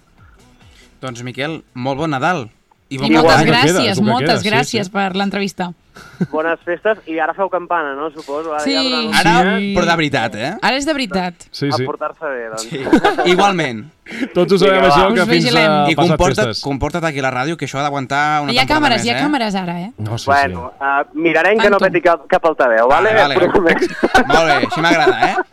Doncs, 1.01 1.22
Miquel, 1.24 1.61
molt 1.74 2.01
bon 2.01 2.12
Nadal. 2.12 2.49
I 2.89 2.99
moltes 2.99 3.24
d'any. 3.24 3.49
gràcies, 3.51 4.01
moltes 4.01 4.45
gràcies 4.47 4.89
per 4.93 5.16
l'entrevista. 5.16 5.72
Bones 6.30 6.61
festes 6.62 6.99
i 7.09 7.16
ara 7.18 7.32
feu 7.34 7.49
campana, 7.49 7.95
no? 7.97 8.11
Suposo. 8.12 8.53
Ara 8.53 8.61
Sí. 8.62 8.74
ja 8.74 8.82
durant 8.84 9.14
Ara, 9.16 9.57
dia 9.59 9.74
però 9.80 9.87
de 9.89 9.97
veritat, 9.97 10.34
eh? 10.37 10.51
Ara 10.62 10.76
és 10.76 10.84
de 10.87 10.93
veritat. 10.93 11.34
Sí, 11.51 11.68
A 11.72 11.76
sí. 11.76 11.84
portar-se 11.84 12.24
bé, 12.24 12.49
doncs. 12.49 12.62
Sí. 12.68 13.30
Igualment. 13.32 13.87
Tots 14.34 14.53
ho 14.53 14.59
sabem, 14.59 14.74
Vinga, 14.82 14.89
això, 14.95 15.09
que 15.14 15.24
fins 15.26 15.45
vigilem. 15.45 15.70
a 15.72 15.91
I 15.91 15.95
passat 15.97 16.11
comporta't, 16.11 16.47
festes. 16.47 16.62
comporta't 16.62 17.05
aquí 17.09 17.18
a 17.18 17.22
la 17.22 17.30
ràdio, 17.32 17.57
que 17.57 17.64
això 17.66 17.78
ha 17.80 17.82
d'aguantar 17.82 18.43
una 18.43 18.53
Hi 18.53 18.59
ha 18.59 18.66
càmeres, 18.66 18.99
més, 18.99 19.07
hi 19.07 19.11
ha 19.11 19.18
eh? 19.18 19.22
càmeres 19.22 19.55
ara, 19.57 19.80
eh? 19.80 19.91
No, 19.99 20.18
sí, 20.18 20.26
Bueno, 20.26 20.72
uh, 20.78 21.03
mirarem 21.14 21.59
que 21.59 21.70
no 21.70 21.78
Tanto. 21.78 21.87
peti 21.93 22.03
cap, 22.03 22.26
cap 22.28 22.45
altaveu, 22.47 22.87
vale? 22.89 23.14
Vale, 23.14 23.34
vale. 23.34 23.49
Molt 23.49 24.47
bé, 24.47 24.55
així 24.68 24.80
m'agrada, 24.80 25.30
eh? 25.30 25.37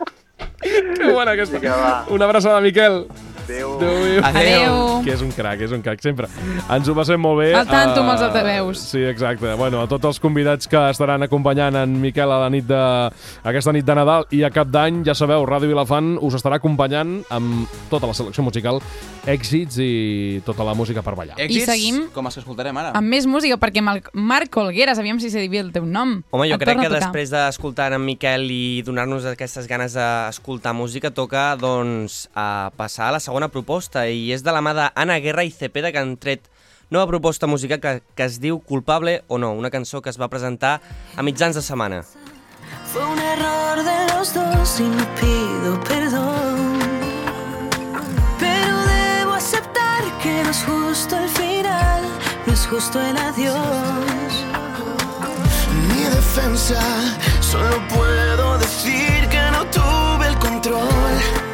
Que 0.98 1.12
bona 1.12 1.32
aquesta. 1.32 1.58
Va. 1.58 2.04
Una 2.10 2.24
abraçada, 2.26 2.60
Miquel. 2.60 3.06
Adéu. 3.44 3.74
Adéu. 3.76 4.22
Adéu. 4.24 4.76
Que 5.04 5.12
és 5.14 5.20
un 5.22 5.30
crac, 5.36 5.60
és 5.60 5.72
un 5.76 5.82
crac, 5.84 6.00
sempre. 6.02 6.28
Ens 6.72 6.88
ho 6.88 6.94
passem 6.96 7.20
molt 7.20 7.42
bé. 7.42 7.50
Al 7.58 7.66
tanto 7.68 8.00
amb 8.00 8.14
els 8.14 8.22
Eh, 8.22 8.24
altaveus. 8.24 8.78
Sí, 8.90 9.02
exacte. 9.04 9.52
Bueno, 9.60 9.82
a 9.82 9.86
tots 9.90 10.04
els 10.08 10.20
convidats 10.20 10.66
que 10.68 10.80
estaran 10.90 11.22
acompanyant 11.22 11.76
en 11.76 12.00
Miquel 12.00 12.30
a 12.32 12.38
la 12.44 12.50
nit 12.50 12.64
de... 12.66 12.80
aquesta 13.44 13.72
nit 13.72 13.84
de 13.84 13.94
Nadal 13.94 14.24
i 14.32 14.42
a 14.44 14.50
cap 14.50 14.68
d'any, 14.72 15.02
ja 15.04 15.14
sabeu, 15.14 15.44
Ràdio 15.46 15.68
Vilafant 15.68 16.14
us 16.24 16.34
estarà 16.40 16.56
acompanyant 16.56 17.18
amb 17.30 17.68
tota 17.90 18.06
la 18.08 18.14
selecció 18.16 18.42
musical, 18.42 18.80
èxits 19.26 19.78
i 19.80 20.42
tota 20.44 20.64
la 20.66 20.74
música 20.76 21.02
per 21.02 21.14
ballar. 21.16 21.36
Èxits, 21.40 21.66
seguim 21.70 22.00
com 22.14 22.28
els 22.28 22.36
que 22.36 22.42
escoltarem 22.42 22.76
ara. 22.80 22.92
Amb 22.98 23.10
més 23.10 23.26
música, 23.30 23.56
perquè 23.60 23.82
amb 23.82 23.94
el 23.94 24.02
Marc 24.12 24.56
Olgueras, 24.60 25.00
aviam 25.00 25.20
si 25.22 25.30
sé 25.32 25.42
dir 25.42 25.50
bé 25.52 25.62
el 25.64 25.72
teu 25.74 25.86
nom. 25.86 26.18
Home, 26.30 26.48
jo 26.50 26.58
Et 26.58 26.64
crec 26.64 26.82
que 26.82 26.92
després 26.92 27.32
d'escoltar 27.32 27.90
en 27.96 28.04
Miquel 28.04 28.48
i 28.52 28.82
donar-nos 28.86 29.26
aquestes 29.30 29.68
ganes 29.70 29.96
d'escoltar 29.96 30.74
música, 30.76 31.12
toca, 31.14 31.52
doncs, 31.60 32.28
a 32.34 32.70
passar 32.76 33.08
a 33.08 33.16
la 33.18 33.22
segona 33.24 33.48
proposta, 33.48 34.06
i 34.08 34.30
és 34.34 34.44
de 34.44 34.54
la 34.54 34.62
mà 34.64 34.74
d'Anna 34.76 35.20
Guerra 35.24 35.46
i 35.46 35.54
Cepeda, 35.54 35.92
que 35.92 36.02
han 36.02 36.16
tret 36.20 36.50
nova 36.90 37.08
proposta 37.08 37.46
musical 37.46 37.80
que, 37.80 38.00
que 38.14 38.28
es 38.28 38.40
diu 38.40 38.60
Culpable 38.60 39.22
o 39.28 39.38
no, 39.38 39.52
una 39.52 39.70
cançó 39.70 40.02
que 40.02 40.12
es 40.12 40.20
va 40.20 40.28
presentar 40.28 40.80
a 41.16 41.22
mitjans 41.22 41.56
de 41.56 41.62
setmana. 41.62 42.04
Fue 42.92 43.04
un 43.04 43.18
error 43.18 43.82
de 43.82 44.14
los 44.14 44.34
dos 44.34 44.80
y 44.80 44.84
no 44.84 45.04
pido 45.14 45.80
perdón. 45.84 46.53
Es 50.54 50.64
justo 50.64 51.16
el 51.18 51.28
final, 51.30 52.02
no 52.46 52.52
es 52.52 52.66
justo 52.66 53.00
el 53.00 53.16
adiós. 53.16 54.32
mi 55.88 56.04
defensa, 56.04 56.80
solo 57.40 57.76
puedo 57.88 58.58
decir 58.58 59.28
que 59.28 59.42
no 59.50 59.64
tuve 59.66 60.28
el 60.28 60.38
control. 60.38 61.53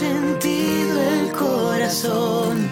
Sentido 0.00 0.98
el 0.98 1.30
corazón. 1.32 2.70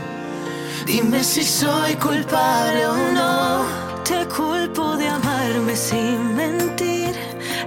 Dime 0.87 1.22
si 1.22 1.45
soy 1.45 1.95
culpable 1.97 2.87
o 2.87 2.97
no. 3.18 3.66
Te 4.03 4.26
culpo 4.35 4.97
de 4.97 5.09
amarme 5.09 5.76
sin 5.76 6.35
mentir, 6.35 7.14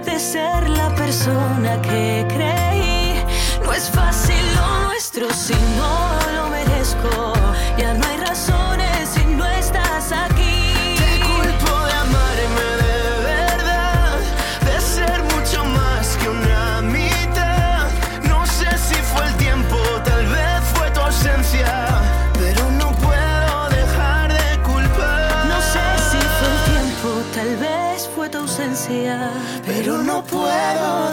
de 0.04 0.18
ser 0.18 0.68
la 0.68 0.88
persona 0.96 1.80
que 1.80 2.26
creí. 2.34 3.24
No 3.64 3.72
es 3.72 3.88
fácil 3.90 4.44
lo 4.56 4.86
nuestro 4.86 5.30
si 5.32 5.54
no 5.78 5.94
lo 6.34 6.42
merezco. 6.56 7.31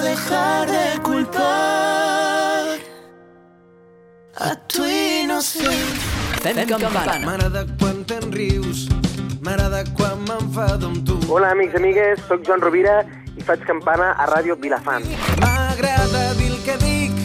Dejar 0.10 0.68
de 0.68 1.01
culpar 1.01 2.66
a 4.36 4.55
tu 4.68 4.84
inocencia. 4.86 5.74
Fem 6.41 6.68
campana. 6.68 7.20
M'agrada 7.26 7.66
quan 7.80 8.03
te'n 8.10 8.32
rius, 8.32 8.88
m'agrada 9.43 9.84
quan 9.97 10.24
m'enfado 10.28 10.88
amb 10.91 11.03
tu. 11.05 11.20
Hola, 11.30 11.51
amics 11.55 11.76
i 11.76 11.82
amigues, 11.82 12.24
sóc 12.30 12.45
Joan 12.47 12.64
Rovira 12.66 13.01
i 13.38 13.45
faig 13.45 13.66
campana 13.68 14.14
a 14.16 14.30
Ràdio 14.32 14.55
Vilafant. 14.64 15.05
M'agrada 15.43 16.24
dir 16.39 16.49
el 16.53 16.57
que 16.66 16.78
dic, 16.86 17.20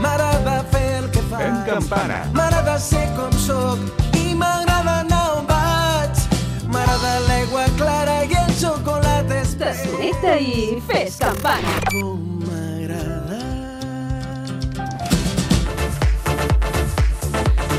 m'agrada 0.00 0.56
fer 0.72 0.86
el 1.02 1.10
que 1.10 1.26
faig. 1.32 1.44
Fem 1.44 1.60
campana. 1.68 2.22
M'agrada 2.38 2.78
ser 2.78 3.04
com 3.18 3.34
sóc 3.48 3.78
i 4.22 4.32
m'agrada 4.38 5.00
anar 5.02 5.24
on 5.40 5.50
vaig. 5.50 6.24
M'agrada 6.70 7.18
l'aigua 7.28 7.68
clara 7.76 8.22
i 8.24 8.40
el 8.43 8.43
xocolata 8.64 9.40
espès. 9.42 9.82
Desconnecta 9.84 10.36
i 10.40 10.80
fes 10.88 11.20
campana. 11.20 11.78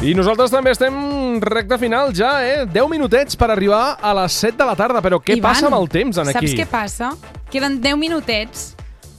I 0.05 0.11
nosaltres 0.13 0.51
també 0.53 0.69
estem 0.75 0.93
recte 1.41 1.79
final 1.81 2.11
ja, 2.13 2.35
eh? 2.45 2.65
10 2.69 2.89
minutets 2.91 3.37
per 3.39 3.47
arribar 3.49 3.95
a 3.97 4.11
les 4.19 4.35
7 4.43 4.59
de 4.59 4.67
la 4.69 4.75
tarda, 4.77 5.01
però 5.01 5.17
què 5.17 5.39
Ivan, 5.39 5.47
passa 5.49 5.65
amb 5.65 5.77
el 5.79 5.87
temps 5.89 6.19
en 6.21 6.29
aquí? 6.29 6.51
Saps 6.51 6.59
què 6.59 6.67
passa? 6.69 7.09
Queden 7.49 7.79
10 7.81 7.97
minutets 7.97 8.67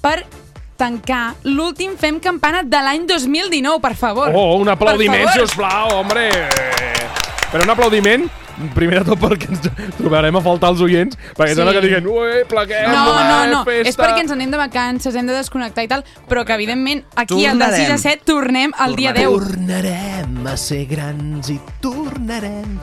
per 0.05 0.21
tancar 0.79 1.33
l'últim 1.49 1.97
Fem 1.99 2.21
Campana 2.23 2.61
de 2.63 2.83
l'any 2.87 3.07
2019, 3.09 3.81
per 3.83 3.95
favor. 3.99 4.31
Oh, 4.31 4.61
un 4.63 4.71
aplaudiment, 4.71 5.25
Per 5.27 5.33
si 5.33 5.41
favor. 5.41 5.51
us 5.51 5.57
plau, 5.59 5.97
hombre! 5.99 6.29
Però 7.51 7.65
un 7.67 7.73
aplaudiment 7.75 8.29
primer 8.75 9.01
de 9.05 9.11
tot 9.11 9.19
perquè 9.21 9.49
ens 9.51 9.61
trobarem 9.99 10.37
a 10.37 10.41
faltar 10.41 10.71
els 10.73 10.81
oients, 10.81 11.19
perquè 11.37 11.51
Sí. 11.51 11.55
sembla 11.57 11.73
que 11.75 11.81
diguen, 11.85 12.07
ué, 12.07 12.45
pleguem, 12.49 12.91
No, 12.91 13.05
no, 13.05 13.41
ué, 13.43 13.51
no, 13.53 13.65
festa. 13.65 13.89
és 13.89 13.97
perquè 13.99 14.21
ens 14.25 14.33
anem 14.33 14.51
de 14.51 14.57
vacances, 14.57 15.15
hem 15.15 15.27
de 15.27 15.35
desconnectar 15.35 15.85
i 15.85 15.89
tal, 15.89 16.05
però 16.29 16.45
que 16.45 16.55
evidentment 16.55 17.05
aquí 17.17 17.45
al 17.47 17.59
de 17.59 17.67
6 17.77 17.91
a 17.91 17.99
7 17.99 18.23
tornem 18.25 18.73
al 18.79 18.97
dia 18.97 19.13
10. 19.13 19.27
Tornarem 19.29 20.47
a 20.47 20.57
ser 20.57 20.87
grans 20.87 21.51
i 21.51 21.61
tornarem. 21.81 22.79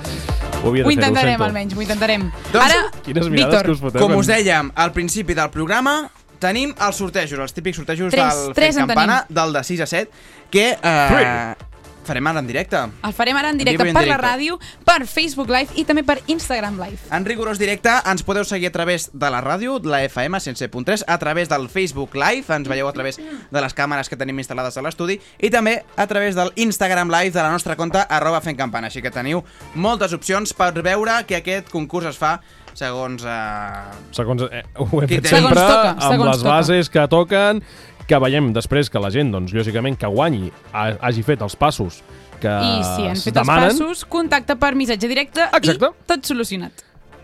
Ho 0.64 0.70
Ho 0.70 0.92
intentarem, 0.92 1.32
sento. 1.34 1.44
almenys, 1.44 1.74
ho 1.76 1.82
intentarem. 1.82 2.32
Doncs, 2.52 2.66
Ara, 2.66 2.86
Quines 3.04 3.30
mirades 3.30 3.50
Víctor, 3.52 3.66
que 3.66 3.72
us 3.72 3.80
foteu. 3.80 4.02
Com 4.02 4.16
us 4.18 4.28
dèiem 4.28 4.72
al 4.76 4.92
principi 4.94 5.34
del 5.34 5.50
programa, 5.50 6.10
tenim 6.40 6.74
els 6.80 6.96
sortejos, 6.96 7.40
els 7.40 7.54
típics 7.54 7.78
sortejos 7.78 8.12
Tres, 8.12 8.34
del 8.46 8.54
tres 8.54 8.76
Fent 8.76 8.84
en 8.84 8.88
Campana, 8.88 9.26
del 9.30 9.54
de 9.54 9.64
6 9.64 9.82
a 9.82 9.86
7, 9.88 10.10
que 10.52 10.78
eh, 10.82 11.56
farem 12.04 12.28
ara 12.28 12.40
en 12.40 12.48
directe. 12.48 12.78
el 13.04 13.14
farem 13.14 13.38
ara 13.38 13.50
en 13.50 13.56
En 13.56 13.58
directe 13.66 13.88
en 13.88 13.94
per 13.94 14.02
la 14.06 14.18
directe. 14.18 14.28
ràdio, 14.28 14.60
per 14.86 15.08
Facebook 15.08 15.50
Live 15.50 15.70
i 15.76 15.84
també 15.86 16.04
per 16.04 16.20
Instagram 16.28 16.78
Live. 16.80 17.00
En 17.12 17.26
rigorós 17.26 17.60
directe 17.60 17.90
ens 18.06 18.24
podeu 18.24 18.44
seguir 18.44 18.68
a 18.68 18.72
través 18.72 19.10
de 19.14 19.30
la 19.30 19.42
ràdio, 19.42 19.80
de 19.80 19.90
la 19.90 20.04
FM 20.04 20.38
107.3, 20.38 21.04
a 21.08 21.18
través 21.18 21.50
del 21.50 21.70
Facebook 21.70 22.16
Live, 22.16 22.46
ens 22.54 22.68
veieu 22.68 22.88
a 22.88 22.94
través 22.94 23.18
de 23.18 23.62
les 23.62 23.74
càmeres 23.76 24.10
que 24.10 24.18
tenim 24.18 24.38
instal·lades 24.40 24.78
a 24.78 24.82
l'estudi, 24.82 25.20
i 25.40 25.50
també 25.50 25.84
a 25.96 26.08
través 26.08 26.36
del 26.36 26.52
Instagram 26.56 27.10
Live 27.10 27.32
de 27.32 27.42
la 27.42 27.52
nostra 27.52 27.76
compte, 27.76 28.00
arroba 28.10 28.42
fent 28.42 28.58
campana. 28.58 28.88
Així 28.88 29.02
que 29.02 29.12
teniu 29.12 29.44
moltes 29.76 30.14
opcions 30.14 30.54
per 30.54 30.74
veure 30.82 31.24
que 31.28 31.36
aquest 31.38 31.70
concurs 31.70 32.06
es 32.06 32.18
fa 32.18 32.40
segons... 32.74 33.24
Eh... 33.24 34.12
Segons, 34.12 34.42
eh, 34.50 34.64
ho 34.82 35.02
hem 35.02 35.08
fet 35.08 35.28
sempre, 35.30 35.38
Segons 35.38 35.60
toca, 35.60 35.90
amb 35.92 36.02
segons 36.08 36.30
les 36.32 36.38
toca. 36.42 36.50
bases 36.50 36.90
que 36.90 37.04
toquen, 37.08 37.64
que 38.08 38.20
veiem 38.20 38.52
després 38.56 38.90
que 38.92 39.00
la 39.02 39.10
gent, 39.14 39.32
doncs, 39.34 39.54
lògicament, 39.56 39.98
que 40.00 40.08
guanyi, 40.08 40.52
ha, 40.74 40.90
hagi 41.10 41.24
fet 41.24 41.42
els 41.42 41.56
passos 41.56 42.02
que 42.44 42.52
I 42.52 42.82
si 42.84 43.06
han 43.08 43.16
fet 43.22 43.34
demanen. 43.38 43.70
els 43.72 43.80
passos, 43.80 44.06
contacte 44.12 44.58
per 44.60 44.74
missatge 44.76 45.08
directe 45.08 45.46
Exacte. 45.54 45.92
i 45.94 46.08
tot 46.12 46.26
solucionat. 46.28 46.84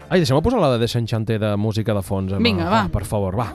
Ai, 0.10 0.22
deixem-me 0.24 0.42
posar 0.42 0.62
la 0.62 0.72
de 0.74 0.80
Desenchanté 0.82 1.38
de 1.38 1.56
música 1.60 1.94
de 1.94 2.02
fons. 2.02 2.32
Emma. 2.32 2.42
Vinga, 2.42 2.70
va. 2.70 2.84
Ah, 2.86 2.90
per 2.90 3.04
favor, 3.06 3.38
va. 3.38 3.52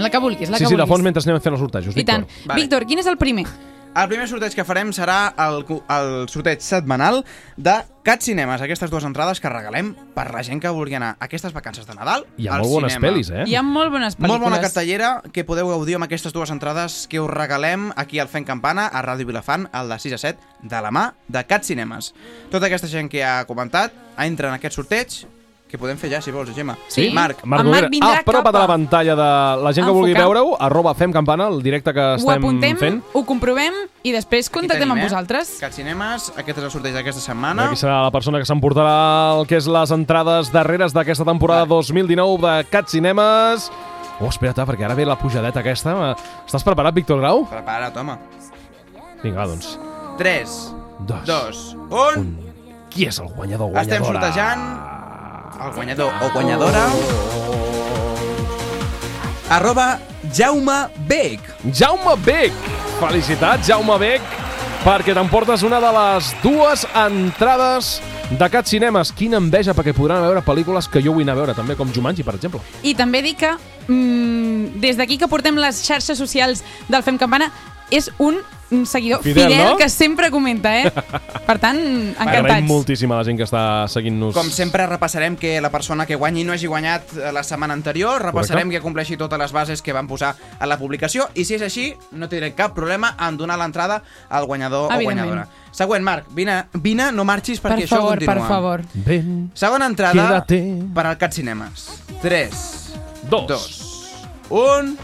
La 0.00 0.08
que 0.10 0.18
vulguis, 0.18 0.48
la 0.48 0.56
sí, 0.56 0.64
que 0.64 0.68
sí, 0.70 0.74
de 0.74 0.80
vulguis. 0.80 0.88
fons 0.88 1.04
mentre 1.04 1.22
anem 1.26 1.40
fent 1.42 1.54
els 1.54 1.60
sortejos. 1.60 1.96
I 1.96 2.04
tant. 2.04 2.24
Víctor. 2.26 2.56
Víctor, 2.56 2.86
quin 2.86 2.98
és 3.02 3.06
el 3.10 3.18
primer? 3.20 3.44
El 3.90 4.08
primer 4.08 4.26
sorteig 4.30 4.54
que 4.54 4.64
farem 4.64 4.92
serà 4.94 5.32
el, 5.46 5.64
el 5.66 6.28
sorteig 6.30 6.60
setmanal 6.62 7.24
de 7.58 7.76
Cat 8.02 8.22
Cinemes, 8.24 8.62
aquestes 8.64 8.88
dues 8.88 9.04
entrades 9.04 9.42
que 9.44 9.48
regalem 9.52 9.90
per 10.14 10.30
la 10.32 10.40
gent 10.40 10.56
que 10.62 10.70
vulgui 10.72 10.96
anar 10.96 11.10
a 11.18 11.26
aquestes 11.26 11.52
vacances 11.52 11.84
de 11.84 11.92
Nadal 11.92 12.22
Hi 12.40 12.46
ha 12.48 12.54
al 12.56 12.62
molt 12.62 12.72
bones 12.72 12.94
cinema. 12.94 13.10
pel·lis, 13.10 13.28
eh? 13.28 13.42
Hi 13.44 13.56
ha 13.58 13.62
molt 13.62 13.92
bones 13.92 14.16
pel·lícules. 14.16 14.32
Molt 14.32 14.44
bona 14.46 14.60
cartellera 14.62 15.10
que 15.34 15.44
podeu 15.44 15.68
gaudir 15.68 15.98
amb 15.98 16.06
aquestes 16.06 16.32
dues 16.32 16.48
entrades 16.50 17.02
que 17.12 17.20
us 17.20 17.28
regalem 17.28 17.90
aquí 18.00 18.18
al 18.18 18.32
Fent 18.32 18.46
Campana, 18.48 18.86
a 18.88 19.02
Ràdio 19.04 19.28
Vilafant, 19.28 19.68
al 19.76 19.92
de 19.92 19.98
6 20.00 20.16
a 20.16 20.20
7, 20.24 20.40
de 20.62 20.80
la 20.80 20.90
mà 20.90 21.10
de 21.28 21.44
Cat 21.44 21.68
Cinemes. 21.68 22.14
Tota 22.48 22.70
aquesta 22.70 22.88
gent 22.88 23.12
que 23.12 23.20
ha 23.22 23.44
comentat 23.44 23.92
entra 24.16 24.48
en 24.48 24.56
aquest 24.56 24.80
sorteig, 24.80 25.20
que 25.70 25.78
podem 25.78 25.98
fer 25.98 26.10
ja, 26.10 26.20
si 26.20 26.32
vols, 26.34 26.50
Gemma. 26.54 26.74
Marc. 27.14 27.44
Marc 27.44 27.64
Noguera, 27.64 27.88
apropa't 28.18 28.56
a 28.56 28.62
la 28.64 28.68
pantalla 28.68 29.14
de 29.16 29.28
la 29.62 29.72
gent 29.76 29.86
que 29.86 29.94
vulgui 29.94 30.14
veure-ho, 30.16 30.56
arroba 30.58 30.94
Fem 30.98 31.12
Campana, 31.14 31.46
el 31.48 31.62
directe 31.62 31.94
que 31.94 32.00
Ho 32.00 32.16
estem 32.18 32.42
apuntem, 32.42 32.76
fent. 32.80 32.98
ho 33.14 33.22
comprovem 33.28 33.76
i 34.02 34.12
després 34.12 34.50
contactem 34.50 34.82
tenim, 34.82 34.96
amb 34.96 35.04
eh? 35.04 35.08
vosaltres. 35.08 35.52
Cat 35.62 35.76
Cinemes, 35.76 36.32
aquest 36.36 36.58
és 36.58 36.64
el 36.66 36.72
sorteig 36.74 36.96
d'aquesta 36.98 37.22
setmana. 37.22 37.70
Aquí 37.70 37.80
serà 37.80 38.00
la 38.02 38.10
persona 38.14 38.42
que 38.42 38.48
s'emportarà 38.48 39.38
el 39.38 39.46
que 39.46 39.60
és 39.60 39.70
les 39.70 39.94
entrades 39.94 40.50
darreres 40.52 40.96
d'aquesta 40.96 41.24
temporada 41.28 41.68
2019 41.70 42.42
de 42.42 42.68
Cat 42.72 42.90
Cinemes. 42.90 43.70
Oh, 44.20 44.28
espera't, 44.28 44.58
eh, 44.58 44.66
perquè 44.68 44.84
ara 44.84 44.98
ve 44.98 45.06
la 45.08 45.16
pujadeta 45.16 45.62
aquesta. 45.62 45.94
Estàs 46.44 46.66
preparat, 46.66 46.92
Víctor 46.94 47.22
Grau? 47.22 47.46
Prepara't, 47.48 47.96
home. 47.96 48.18
Vinga, 49.22 49.38
va, 49.38 49.46
doncs. 49.48 49.78
3, 50.18 50.60
Dos. 51.06 51.24
2, 51.24 51.66
1... 51.88 52.50
Qui 52.90 53.06
és 53.06 53.20
el 53.22 53.28
guanyador 53.32 53.70
o 53.70 53.78
Estem 53.78 54.02
guanyadora? 54.02 54.32
sortejant 54.32 54.99
el 55.64 55.72
guanyador 55.74 56.12
o 56.22 56.30
guanyadora 56.32 56.86
arroba 59.50 59.98
Jaume 60.32 60.88
Beck. 61.08 61.40
Jaume 61.74 62.14
Beck! 62.24 62.52
Felicitats, 63.00 63.66
Jaume 63.66 63.96
Beck, 63.98 64.22
perquè 64.84 65.14
t'emportes 65.16 65.64
una 65.66 65.80
de 65.82 65.90
les 65.96 66.28
dues 66.44 66.84
entrades 66.94 67.96
de 68.30 68.48
Cat 68.52 68.68
Cinemes. 68.70 69.10
Quina 69.16 69.40
enveja, 69.42 69.74
perquè 69.74 69.94
podran 69.96 70.22
veure 70.22 70.44
pel·lícules 70.46 70.86
que 70.86 71.02
jo 71.02 71.16
vull 71.16 71.26
anar 71.26 71.34
a 71.34 71.40
veure, 71.40 71.56
també 71.58 71.74
com 71.76 71.90
Jumanji, 71.90 72.22
per 72.22 72.36
exemple. 72.38 72.62
I 72.86 72.94
també 72.94 73.24
dic 73.26 73.40
que 73.42 73.50
mm, 73.88 74.78
des 74.84 75.00
d'aquí 75.00 75.18
que 75.18 75.28
portem 75.28 75.58
les 75.58 75.82
xarxes 75.82 76.20
socials 76.20 76.62
del 76.88 77.02
Fem 77.02 77.18
Campana 77.18 77.50
és 77.90 78.10
un 78.18 78.38
seguidor 78.86 79.20
Fidel, 79.24 79.48
fidel, 79.50 79.70
no? 79.72 79.76
que 79.76 79.88
sempre 79.90 80.30
comenta, 80.30 80.70
eh? 80.78 80.92
Per 81.48 81.56
tant, 81.58 81.76
Agraïm 81.80 82.44
encantats. 82.46 82.68
moltíssim 82.68 83.10
a 83.10 83.16
la 83.18 83.24
gent 83.26 83.34
que 83.40 83.42
està 83.42 83.88
seguint-nos. 83.90 84.30
Com 84.36 84.46
sempre, 84.54 84.84
repassarem 84.86 85.34
que 85.36 85.56
la 85.60 85.72
persona 85.74 86.06
que 86.06 86.14
guanyi 86.14 86.44
no 86.46 86.52
hagi 86.54 86.68
guanyat 86.70 87.10
eh, 87.18 87.32
la 87.34 87.42
setmana 87.42 87.74
anterior, 87.74 88.22
repassarem 88.22 88.68
Correcte. 88.68 88.78
que 88.78 88.84
compleixi 88.84 89.16
totes 89.18 89.40
les 89.42 89.50
bases 89.50 89.82
que 89.82 89.92
van 89.92 90.06
posar 90.06 90.36
a 90.60 90.68
la 90.70 90.78
publicació, 90.78 91.26
i 91.34 91.44
si 91.44 91.56
és 91.58 91.64
així, 91.66 91.88
no 92.12 92.28
tindrem 92.30 92.54
cap 92.54 92.70
problema 92.76 93.16
en 93.26 93.36
donar 93.36 93.58
l'entrada 93.58 94.04
al 94.28 94.46
guanyador 94.46 94.86
o 94.94 95.00
guanyadora. 95.02 95.48
Següent, 95.74 96.02
Marc, 96.06 96.30
vine, 96.34 96.60
vine 96.74 97.10
no 97.10 97.24
marxis 97.26 97.58
Per 97.58 97.72
perquè 97.72 97.88
això 97.88 97.98
favor, 97.98 98.18
continua. 98.22 98.34
per 98.34 98.46
favor. 98.46 98.84
Ben, 98.94 99.50
Segona 99.54 99.86
entrada 99.90 100.14
Quédate. 100.46 100.62
per 100.94 101.06
al 101.06 101.18
Cat 101.18 101.32
Cinemes. 101.34 101.88
3, 102.22 102.54
Dos. 103.30 103.48
2, 103.48 103.80
1... 104.50 104.96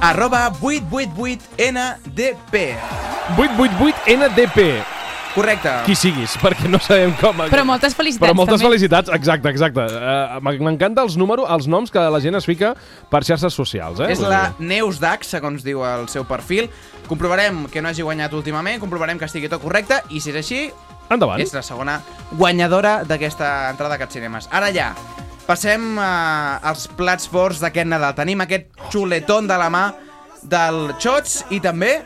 arroba 0.00 0.50
888NDP. 0.60 2.76
888NDP. 3.36 4.82
Correcte. 5.36 5.68
Qui 5.84 5.92
siguis, 5.98 6.32
perquè 6.40 6.64
no 6.72 6.78
sabem 6.80 7.10
com... 7.20 7.42
Però 7.52 7.60
moltes 7.68 7.92
felicitats, 7.92 8.24
Però 8.24 8.32
moltes 8.38 8.56
també. 8.56 8.70
felicitats, 8.70 9.10
exacte, 9.12 9.50
exacte. 9.52 9.82
Uh, 9.84 10.40
M'encanta 10.64 11.02
els 11.04 11.18
números, 11.20 11.44
els 11.52 11.66
noms 11.68 11.92
que 11.92 12.00
la 12.00 12.20
gent 12.24 12.38
es 12.40 12.46
fica 12.48 12.70
per 13.12 13.20
xarxes 13.26 13.52
socials, 13.52 14.00
eh? 14.00 14.08
És 14.14 14.22
la 14.24 14.54
Neus 14.58 14.96
Dax, 15.02 15.28
segons 15.36 15.60
diu 15.66 15.84
el 15.84 16.08
seu 16.08 16.24
perfil. 16.24 16.70
Comprovarem 17.10 17.66
que 17.68 17.82
no 17.84 17.90
hagi 17.92 18.00
guanyat 18.06 18.32
últimament, 18.32 18.80
comprovarem 18.80 19.20
que 19.20 19.28
estigui 19.28 19.50
tot 19.52 19.60
correcte, 19.60 20.00
i 20.08 20.20
si 20.24 20.32
és 20.32 20.40
així, 20.40 20.62
Endavant. 21.12 21.36
és 21.44 21.52
la 21.52 21.60
segona 21.62 22.00
guanyadora 22.32 23.02
d'aquesta 23.04 23.68
entrada 23.74 23.94
a 23.94 23.98
Cat 24.00 24.10
Cinemes. 24.16 24.48
Ara 24.50 24.72
ja, 24.72 24.94
passem 25.46 25.96
uh, 25.98 26.58
als 26.66 26.86
plats 26.98 27.30
forts 27.30 27.62
d'aquest 27.62 27.88
Nadal. 27.88 28.14
Tenim 28.18 28.42
aquest 28.44 28.68
xuletón 28.92 29.48
de 29.48 29.58
la 29.58 29.70
mà 29.72 29.86
del 30.42 30.94
Xots 31.00 31.44
i 31.54 31.60
també 31.62 32.00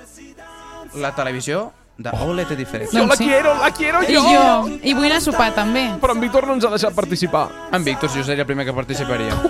la 1.01 1.15
televisió 1.17 1.71
de 2.01 2.11
OLED 2.25 2.55
diferent. 2.57 2.89
Jo 2.93 3.05
la 3.07 3.17
quiero, 3.17 3.55
la 3.61 3.71
quiero 3.77 4.03
I 4.03 4.15
jo! 4.15 4.23
jo. 4.25 4.79
I 4.83 4.95
vull 4.97 5.11
anar 5.11 5.21
a 5.21 5.25
sopar, 5.25 5.51
també. 5.57 5.85
Però 6.01 6.17
en 6.17 6.23
Víctor 6.25 6.49
no 6.49 6.57
ens 6.57 6.65
ha 6.65 6.73
deixat 6.73 6.97
participar. 6.97 7.49
En 7.77 7.85
Víctor, 7.85 8.09
jo 8.15 8.25
seria 8.25 8.47
el 8.47 8.49
primer 8.49 8.69
que 8.69 8.77
participaria. 8.77 9.37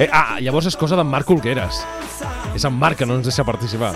Eh, 0.00 0.08
ah, 0.10 0.38
llavors 0.40 0.66
és 0.70 0.76
cosa 0.78 0.96
d'en 0.96 1.06
Marc 1.06 1.28
Olgueres. 1.30 1.82
És 2.56 2.64
en 2.64 2.72
Marc 2.74 2.98
que 2.98 3.06
no 3.06 3.18
ens 3.18 3.28
deixa 3.28 3.44
participar. 3.44 3.92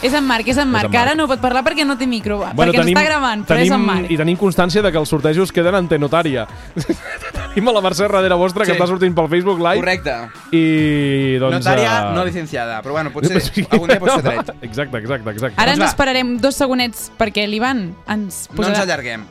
És 0.00 0.14
en 0.14 0.22
Marc, 0.24 0.46
és 0.46 0.56
en 0.56 0.68
Marc. 0.70 0.84
en 0.86 0.92
Marc. 0.92 1.06
Ara 1.08 1.14
no 1.18 1.26
pot 1.26 1.40
parlar 1.42 1.64
perquè 1.66 1.84
no 1.84 1.96
té 1.98 2.06
micro, 2.06 2.38
perquè 2.54 2.76
ens 2.78 2.90
està 2.92 3.02
gravant, 3.04 3.40
però 3.48 3.58
és 3.58 3.70
en 3.74 3.82
Marc. 3.82 4.10
I 4.10 4.16
tenim 4.20 4.36
constància 4.38 4.82
de 4.84 4.92
que 4.94 4.98
els 5.00 5.08
sortejos 5.10 5.50
queden 5.50 5.74
en 5.74 5.88
T-Notària. 5.90 6.44
tenim 7.54 7.68
a 7.68 7.72
la 7.74 7.80
Mercè 7.82 8.06
darrere 8.06 8.36
vostra, 8.38 8.64
que 8.64 8.70
Sí. 8.70 8.78
està 8.78 8.86
sortint 8.86 9.14
pel 9.16 9.26
Facebook 9.28 9.58
Live. 9.58 9.80
Correcte. 9.82 10.14
I, 10.54 11.38
doncs... 11.42 11.58
Notària 11.64 11.96
eh, 11.98 12.14
no 12.14 12.24
licenciada, 12.24 12.78
però 12.82 12.92
bueno, 12.94 13.10
potser 13.14 13.42
algun 13.70 13.88
dia 13.90 13.98
pot 13.98 14.14
ser 14.14 14.22
dret. 14.22 14.54
Exacte, 14.62 14.98
exacte, 15.02 15.30
exacte. 15.34 15.54
Ara 15.58 15.72
Doncs 15.74 15.82
ens 15.82 15.90
esperarem 15.90 16.36
dos 16.38 16.54
segonets 16.54 17.10
perquè 17.18 17.48
l'Ivan 17.50 17.88
ens 18.06 18.46
No 18.52 18.56
posarà... 18.60 18.76
ens 18.76 18.84
allarguem. 18.86 19.26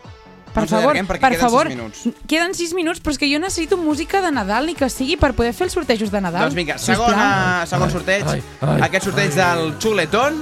Per 0.58 0.64
no 0.64 0.68
favor, 0.72 0.98
per 1.06 1.20
queden 1.22 1.40
favor, 1.40 1.68
6 1.70 1.76
minuts. 1.78 2.04
queden 2.26 2.54
6 2.58 2.74
minuts, 2.74 3.00
però 3.04 3.12
és 3.14 3.20
que 3.22 3.28
jo 3.30 3.38
necessito 3.40 3.78
música 3.78 4.24
de 4.26 4.32
Nadal 4.34 4.68
i 4.72 4.74
que 4.74 4.90
sigui 4.90 5.16
per 5.16 5.34
poder 5.38 5.54
fer 5.54 5.68
els 5.68 5.74
sortejos 5.78 6.10
de 6.10 6.20
Nadal. 6.20 6.48
Doncs 6.48 6.56
vinga, 6.58 6.78
segona, 6.82 7.64
segon 7.70 7.92
sorteig. 7.94 8.26
ai, 8.26 8.42
ai. 8.66 8.82
Aquest 8.90 9.06
sorteig 9.12 9.36
del 9.38 9.76
xuletón. 9.80 10.42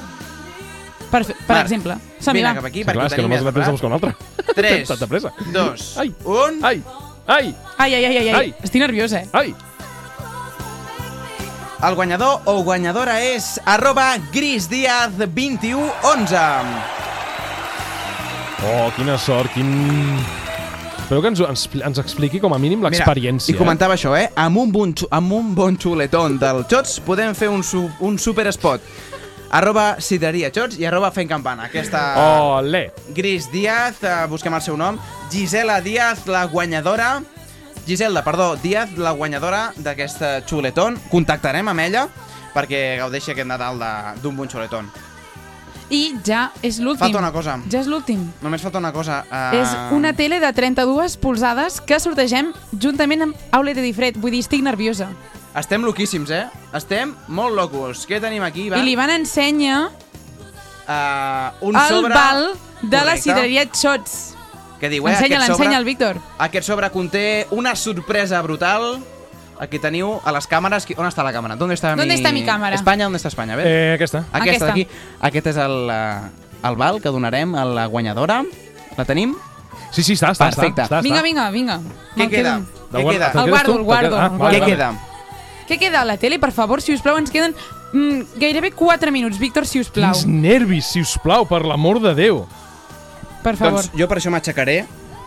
Per, 1.16 1.24
per 1.36 1.56
Marc, 1.56 1.66
exemple. 1.66 1.94
Som-hi, 2.20 2.40
vine 2.42 2.56
cap 2.60 2.66
aquí, 2.70 2.80
Sí, 2.82 2.86
perquè 2.88 2.98
clar, 2.98 3.06
ho 3.06 3.08
és 3.08 3.14
que 3.16 3.22
la 3.22 3.28
pressa 3.30 3.44
preparat. 3.46 3.72
buscar 3.72 3.88
un 3.88 3.94
altre. 3.94 4.12
3, 4.56 4.88
Tanta 4.88 5.08
pressa. 5.08 5.32
2, 5.54 5.98
Ai. 6.04 6.10
1... 6.24 6.66
Ai, 6.66 6.84
ai, 7.28 7.56
Ai, 7.78 7.94
ai, 7.96 8.06
ai, 8.06 8.18
ai, 8.18 8.30
ai. 8.30 8.36
Ai. 8.40 8.54
Estic 8.64 8.82
nerviosa, 8.82 9.20
eh? 9.22 9.28
ai. 9.34 9.56
El 11.86 11.94
guanyador 11.94 12.42
o 12.50 12.64
guanyadora 12.64 13.20
és 13.22 13.60
arroba 13.66 14.16
grisdiaz2111. 14.34 16.66
Oh, 18.66 18.90
quina 18.96 19.18
sort, 19.20 19.52
quin... 19.54 20.18
Espero 21.06 21.22
que 21.22 21.28
ens, 21.30 21.38
ens, 21.46 21.68
ens 21.86 22.00
expliqui 22.02 22.40
com 22.42 22.50
a 22.56 22.58
mínim 22.58 22.82
l'experiència. 22.82 23.54
I 23.54 23.58
comentava 23.60 23.94
això, 23.94 24.16
eh? 24.18 24.32
Amb 24.42 24.58
un 24.58 24.72
bon, 24.74 24.90
amb 25.14 25.36
un 25.38 25.52
bon 25.54 25.76
xuletón 25.78 26.40
del 26.42 26.64
Xots 26.66 26.96
podem 27.06 27.36
fer 27.38 27.52
un, 27.54 27.62
su, 27.62 27.84
un 28.02 28.18
super 28.18 28.48
spot. 28.56 28.82
Arroba 29.52 30.02
Sideria 30.02 30.50
Xots 30.52 30.80
i 30.80 30.86
arroba 30.86 31.12
Fent 31.12 31.30
Campana. 31.30 31.66
Aquesta... 31.70 32.02
Oh, 32.18 32.62
le. 32.62 32.92
Gris 33.16 33.50
Díaz, 33.52 34.02
eh, 34.04 34.26
busquem 34.30 34.54
el 34.54 34.62
seu 34.62 34.76
nom. 34.78 34.98
Gisela 35.32 35.80
Díaz, 35.82 36.26
la 36.28 36.46
guanyadora. 36.46 37.22
Giselda, 37.86 38.24
perdó, 38.24 38.56
Díaz, 38.58 38.98
la 38.98 39.12
guanyadora 39.12 39.72
d'aquesta 39.78 40.40
xuletón. 40.50 40.98
Contactarem 41.12 41.68
amb 41.70 41.80
ella 41.86 42.08
perquè 42.56 42.96
gaudeixi 42.98 43.32
aquest 43.36 43.48
Nadal 43.48 43.78
de- 43.80 44.22
d'un 44.24 44.36
bon 44.36 44.50
xuletón. 44.50 44.90
I 45.90 46.16
ja 46.26 46.52
és 46.66 46.80
l'últim. 46.80 47.04
Falta 47.06 47.20
una 47.20 47.32
cosa. 47.32 47.60
Ja 47.70 47.80
és 47.80 47.86
l'últim. 47.88 48.24
Només 48.42 48.62
falta 48.64 48.80
una 48.82 48.92
cosa. 48.92 49.20
Uh... 49.30 49.56
És 49.60 49.70
una 49.94 50.14
tele 50.18 50.40
de 50.42 50.50
32 50.52 51.18
polzades 51.22 51.80
que 51.80 52.00
sortegem 52.02 52.54
juntament 52.74 53.22
amb 53.28 53.36
Aulet 53.52 53.78
Edifred. 53.78 54.18
Vull 54.18 54.34
dir, 54.34 54.42
estic 54.42 54.64
nerviosa. 54.66 55.12
Estem 55.56 55.86
loquíssims, 55.88 56.30
eh? 56.36 56.46
Estem 56.76 57.14
molt 57.32 57.56
locos. 57.56 58.04
Què 58.10 58.20
tenim 58.20 58.44
aquí, 58.44 58.68
Ivan? 58.68 58.82
I 58.82 58.90
l'Ivan 58.90 59.10
ensenya 59.22 59.90
Uh, 60.86 61.50
un 61.66 61.74
el 61.76 61.88
sobre... 61.90 62.14
val 62.14 62.52
de 62.84 62.98
la 62.98 63.16
Correcte. 63.16 63.22
sidreria 63.24 63.64
Xots. 63.74 64.36
Què 64.78 64.86
diu, 64.92 65.08
eh? 65.08 65.16
Ensenya, 65.16 65.40
l'ensenya 65.42 65.80
el 65.80 65.86
Víctor. 65.88 66.20
Aquest 66.38 66.68
sobre 66.68 66.92
conté 66.94 67.48
una 67.50 67.72
sorpresa 67.76 68.38
brutal. 68.46 69.00
Aquí 69.58 69.80
teniu 69.82 70.20
a 70.22 70.34
les 70.36 70.46
càmeres... 70.46 70.86
On 71.00 71.08
està 71.10 71.24
la 71.26 71.32
càmera? 71.34 71.56
¿Dónde 71.58 71.74
está 71.74 71.96
¿Dónde 71.96 72.06
mi... 72.14 72.20
está 72.20 72.32
mi 72.32 72.44
cámara? 72.46 72.76
Espanya, 72.78 73.08
on 73.08 73.16
està 73.18 73.32
Espanya? 73.34 73.56
A 73.56 73.58
veure. 73.58 73.72
Eh, 73.72 73.94
aquesta. 73.96 74.22
Aquesta 74.30 74.44
Aquesta. 74.44 74.68
d'aquí. 74.68 74.86
Aquest 75.32 75.48
és 75.56 75.58
el, 75.66 75.76
eh, 75.90 76.68
el 76.70 76.76
val 76.78 77.02
que 77.02 77.10
donarem 77.10 77.56
a 77.58 77.66
la 77.66 77.88
guanyadora. 77.88 78.44
La 79.00 79.06
tenim? 79.10 79.34
Sí, 79.90 80.04
sí, 80.04 80.14
està, 80.14 80.36
està. 80.36 80.52
Perfecte. 80.52 80.84
Està, 80.86 81.00
està, 81.00 81.02
Vinga, 81.02 81.24
vinga, 81.26 81.50
vinga. 81.50 81.80
Què 82.14 82.30
queda? 82.30 82.60
quedo. 82.60 83.00
Què 83.00 83.10
queda? 83.10 83.32
El 83.34 83.50
guardo, 83.50 83.78
el 83.80 83.84
guardo. 83.90 84.20
Ah, 84.22 84.30
vale. 84.30 84.54
Què 84.54 84.62
vale. 84.62 84.72
queda? 84.76 84.94
Què 85.68 85.80
queda 85.82 86.02
a 86.02 86.06
la 86.06 86.18
tele? 86.22 86.40
Per 86.40 86.52
favor, 86.54 86.82
si 86.82 86.94
us 86.94 87.02
plau, 87.02 87.18
ens 87.18 87.32
queden 87.34 87.56
mm, 87.94 88.38
gairebé 88.42 88.72
4 88.76 89.12
minuts. 89.12 89.40
Víctor, 89.42 89.66
si 89.66 89.82
us 89.82 89.90
plau. 89.90 90.14
Quins 90.14 90.28
nervis, 90.30 90.92
si 90.94 91.02
us 91.02 91.16
plau, 91.24 91.48
per 91.50 91.64
l'amor 91.66 92.02
de 92.04 92.14
Déu. 92.18 92.46
Per 93.46 93.56
favor. 93.58 93.82
Doncs 93.82 93.98
jo 93.98 94.08
per 94.10 94.20
això 94.22 94.34
m'aixecaré. 94.34 94.84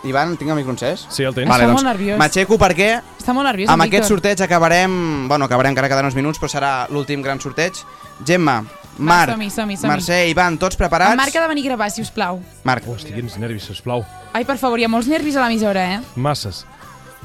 Ivan, 0.07 0.37
tinc 0.39 0.51
el 0.51 0.55
micro 0.55 0.71
encès? 0.71 1.05
Sí, 1.11 1.25
el 1.27 1.35
tens. 1.35 1.49
Vale, 1.49 1.65
Està 1.65 1.73
doncs, 1.73 1.81
molt 1.81 1.89
nerviós. 1.91 2.19
M'aixeco 2.21 2.55
perquè 2.59 2.89
Està 3.19 3.33
molt 3.35 3.49
nerviós, 3.49 3.67
amb 3.67 3.81
en 3.83 3.87
aquest 3.89 4.05
Víctor. 4.05 4.15
sorteig 4.15 4.43
acabarem... 4.45 4.93
Bueno, 5.27 5.49
acabarem 5.49 5.73
encara 5.75 5.89
quedant 5.91 6.07
uns 6.07 6.15
minuts, 6.15 6.39
però 6.39 6.47
serà 6.51 6.71
l'últim 6.87 7.23
gran 7.25 7.41
sorteig. 7.43 7.81
Gemma, 8.23 8.61
Marc, 8.99 9.33
som-hi, 9.33 9.49
som-hi, 9.51 9.75
som-hi. 9.79 9.91
Mercè, 9.91 10.21
Ivan, 10.31 10.57
tots 10.59 10.79
preparats? 10.79 11.11
En 11.15 11.19
Marc 11.19 11.35
ha 11.35 11.43
de 11.43 11.51
venir 11.51 11.65
a 11.67 11.71
gravar, 11.73 11.91
si 11.91 12.01
us 12.03 12.11
plau. 12.15 12.39
Marc. 12.67 12.87
Hosti, 12.87 13.11
quins 13.15 13.35
nervis, 13.39 13.67
si 13.67 13.75
us 13.75 13.83
plau. 13.83 14.03
Ai, 14.31 14.45
per 14.47 14.57
favor, 14.59 14.79
hi 14.79 14.87
ha 14.87 14.91
molts 14.91 15.07
nervis 15.11 15.35
a 15.35 15.43
l'emissora, 15.43 15.83
eh? 15.95 15.99
Masses. 16.15 16.65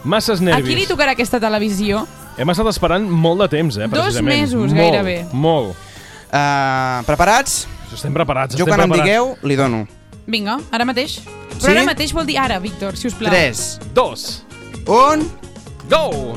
Masses 0.04 0.40
A 0.40 0.44
nervis. 0.44 0.66
qui 0.68 0.74
li 0.76 0.86
tocarà 0.86 1.12
aquesta 1.12 1.40
televisió? 1.40 2.06
Hem 2.36 2.50
estat 2.50 2.66
esperant 2.68 3.06
molt 3.08 3.40
de 3.40 3.48
temps, 3.48 3.76
eh, 3.76 3.86
Dos 3.88 3.90
precisament. 3.90 4.40
mesos, 4.40 4.72
molt, 4.72 4.74
gairebé. 4.74 5.26
Molt. 5.32 5.74
Uh, 6.34 7.02
preparats? 7.06 7.66
Estem 7.94 8.12
preparats, 8.12 8.56
Jo 8.56 8.64
estem 8.64 8.74
quan 8.74 8.80
em 8.80 8.90
preparats. 8.90 9.04
digueu, 9.08 9.36
li 9.42 9.54
dono. 9.56 9.86
Vinga, 10.26 10.58
ara 10.72 10.84
mateix. 10.84 11.20
Però 11.60 11.60
Sí? 11.60 11.70
ara 11.70 11.84
mateix 11.84 12.12
vol 12.12 12.26
dir 12.26 12.38
ara, 12.38 12.58
Víctor, 12.58 12.96
si 12.96 13.06
us 13.06 13.14
plau. 13.14 13.30
3, 13.30 13.78
2, 13.94 14.44
1... 14.86 15.22
Go! 15.88 16.34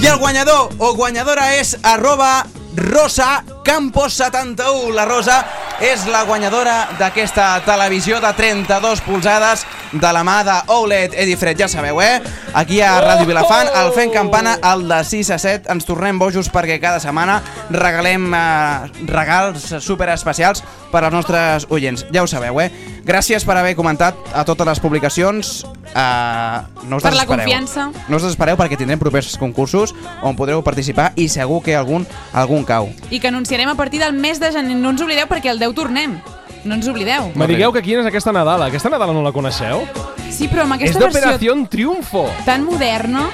I 0.00 0.06
el 0.06 0.18
guanyador 0.18 0.70
o 0.78 0.94
guanyadora 0.94 1.54
és 1.60 1.76
arroba 1.82 2.46
Rosa 2.76 3.44
Campos71. 3.64 4.92
La 4.92 5.04
Rosa 5.04 5.44
és 5.84 6.06
la 6.08 6.22
guanyadora 6.24 6.74
d'aquesta 6.96 7.58
televisió 7.66 8.16
de 8.22 8.30
32 8.32 9.02
polzades 9.04 9.64
de 9.92 10.12
la 10.12 10.24
mà 10.24 10.42
de 10.44 10.56
OLED 10.72 11.14
Edifred. 11.14 11.58
Ja 11.58 11.68
sabeu, 11.68 12.00
eh? 12.02 12.22
Aquí 12.54 12.80
a 12.80 12.96
Ràdio 13.02 13.26
Vilafant, 13.26 13.68
al 13.74 13.92
Fent 13.92 14.12
Campana, 14.12 14.58
al 14.62 14.86
de 14.88 15.02
6 15.04 15.30
a 15.30 15.38
7. 15.38 15.70
Ens 15.72 15.86
tornem 15.86 16.18
bojos 16.18 16.50
perquè 16.52 16.80
cada 16.82 17.00
setmana 17.02 17.40
regalem 17.70 18.32
eh, 18.34 18.90
regals 19.10 19.70
super 19.84 20.08
especials 20.14 20.64
per 20.92 21.04
als 21.04 21.14
nostres 21.14 21.66
oients. 21.70 22.06
Ja 22.14 22.22
ho 22.22 22.30
sabeu, 22.30 22.60
eh? 22.62 22.70
Gràcies 23.04 23.44
per 23.44 23.58
haver 23.60 23.74
comentat 23.76 24.16
a 24.32 24.44
totes 24.48 24.66
les 24.66 24.80
publicacions. 24.80 25.54
Eh, 25.94 26.58
no 26.88 26.96
us 26.96 27.04
Per 27.04 27.14
la 27.14 27.26
confiança. 27.26 27.90
No 28.08 28.16
us 28.16 28.24
desespereu 28.24 28.56
perquè 28.60 28.78
tindrem 28.80 29.02
propers 29.02 29.34
concursos 29.38 29.94
on 30.22 30.38
podreu 30.38 30.62
participar 30.64 31.12
i 31.16 31.28
segur 31.28 31.62
que 31.62 31.76
algun 31.76 32.06
algun 32.32 32.64
cau. 32.64 32.88
I 33.10 33.20
que 33.20 33.28
anunciarem 33.28 33.68
a 33.68 33.76
partir 33.76 34.00
del 34.00 34.14
mes 34.14 34.40
de 34.40 34.52
gener. 34.52 34.76
No 34.76 34.94
ens 34.94 35.04
oblideu 35.04 35.28
perquè 35.28 35.52
el 35.52 35.60
10 35.60 35.76
tornem. 35.76 36.18
No 36.64 36.74
ens 36.74 36.88
oblideu. 36.88 37.30
Me 37.34 37.46
digueu 37.46 37.72
que 37.72 37.82
quina 37.84 38.00
és 38.00 38.06
aquesta 38.08 38.32
Nadala. 38.32 38.66
Aquesta 38.72 38.88
Nadala 38.88 39.12
no 39.12 39.22
la 39.22 39.32
coneixeu? 39.32 39.84
Sí, 40.30 40.48
però 40.48 40.62
amb 40.64 40.74
És 40.74 40.90
aquesta 40.90 41.04
versió 41.04 41.20
d'Operació 41.20 41.68
Triunfo. 41.68 42.24
tan 42.46 42.64
moderna... 42.64 43.26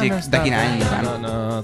Dic, 0.00 0.12
de 0.26 0.40
quin 0.42 0.54
any? 0.54 0.80
No. 1.20 1.62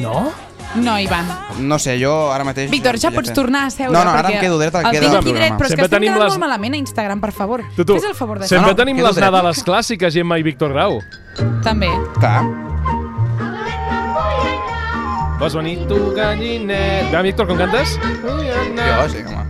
No? 0.00 0.32
No, 0.74 0.98
Ivan. 0.98 1.26
No 1.60 1.78
sé, 1.78 1.98
jo 2.00 2.32
ara 2.32 2.44
mateix... 2.48 2.70
Víctor, 2.72 2.96
ja 2.98 3.10
pots 3.12 3.30
tornar 3.36 3.66
a 3.66 3.70
seure. 3.70 3.92
No, 3.92 4.02
no, 4.08 4.10
ara 4.16 4.30
em 4.32 4.40
quedo 4.40 4.56
dret, 4.58 4.72
el 4.74 4.80
tinc 4.80 4.86
al 4.88 4.96
aquí 4.96 5.04
dret, 5.04 5.20
programa. 5.20 5.58
però 5.60 5.66
és 5.68 5.74
Sempre 5.74 5.76
que 5.76 5.84
estem 5.84 5.98
tenim 5.98 6.08
quedant 6.14 6.22
les- 6.24 6.32
molt 6.32 6.40
malament 6.40 6.74
a 6.74 6.80
Instagram, 6.80 7.20
per 7.20 7.32
favor. 7.36 7.62
Tu, 7.76 7.84
tu. 7.84 7.98
Fes 8.00 8.08
el 8.08 8.14
favor 8.16 8.40
d'això. 8.40 8.48
Sempre 8.56 8.72
No, 8.72 8.76
tenim 8.80 8.96
quedo 8.96 9.06
les 9.12 9.16
dret. 9.20 9.26
Nadales 9.28 9.62
clàssiques, 9.68 10.14
Gemma 10.16 10.38
i 10.40 10.42
Víctor 10.48 10.72
Grau. 10.72 10.98
També. 11.62 11.92
Clar. 12.16 12.71
Vols 15.42 15.56
venir 15.58 15.80
tu, 15.90 15.96
galliner... 16.14 17.08
Va, 17.10 17.18
Víctor, 17.26 17.48
com 17.50 17.58
cantes? 17.58 17.96
Jo, 18.22 18.36
sí, 19.10 19.24
home. 19.26 19.40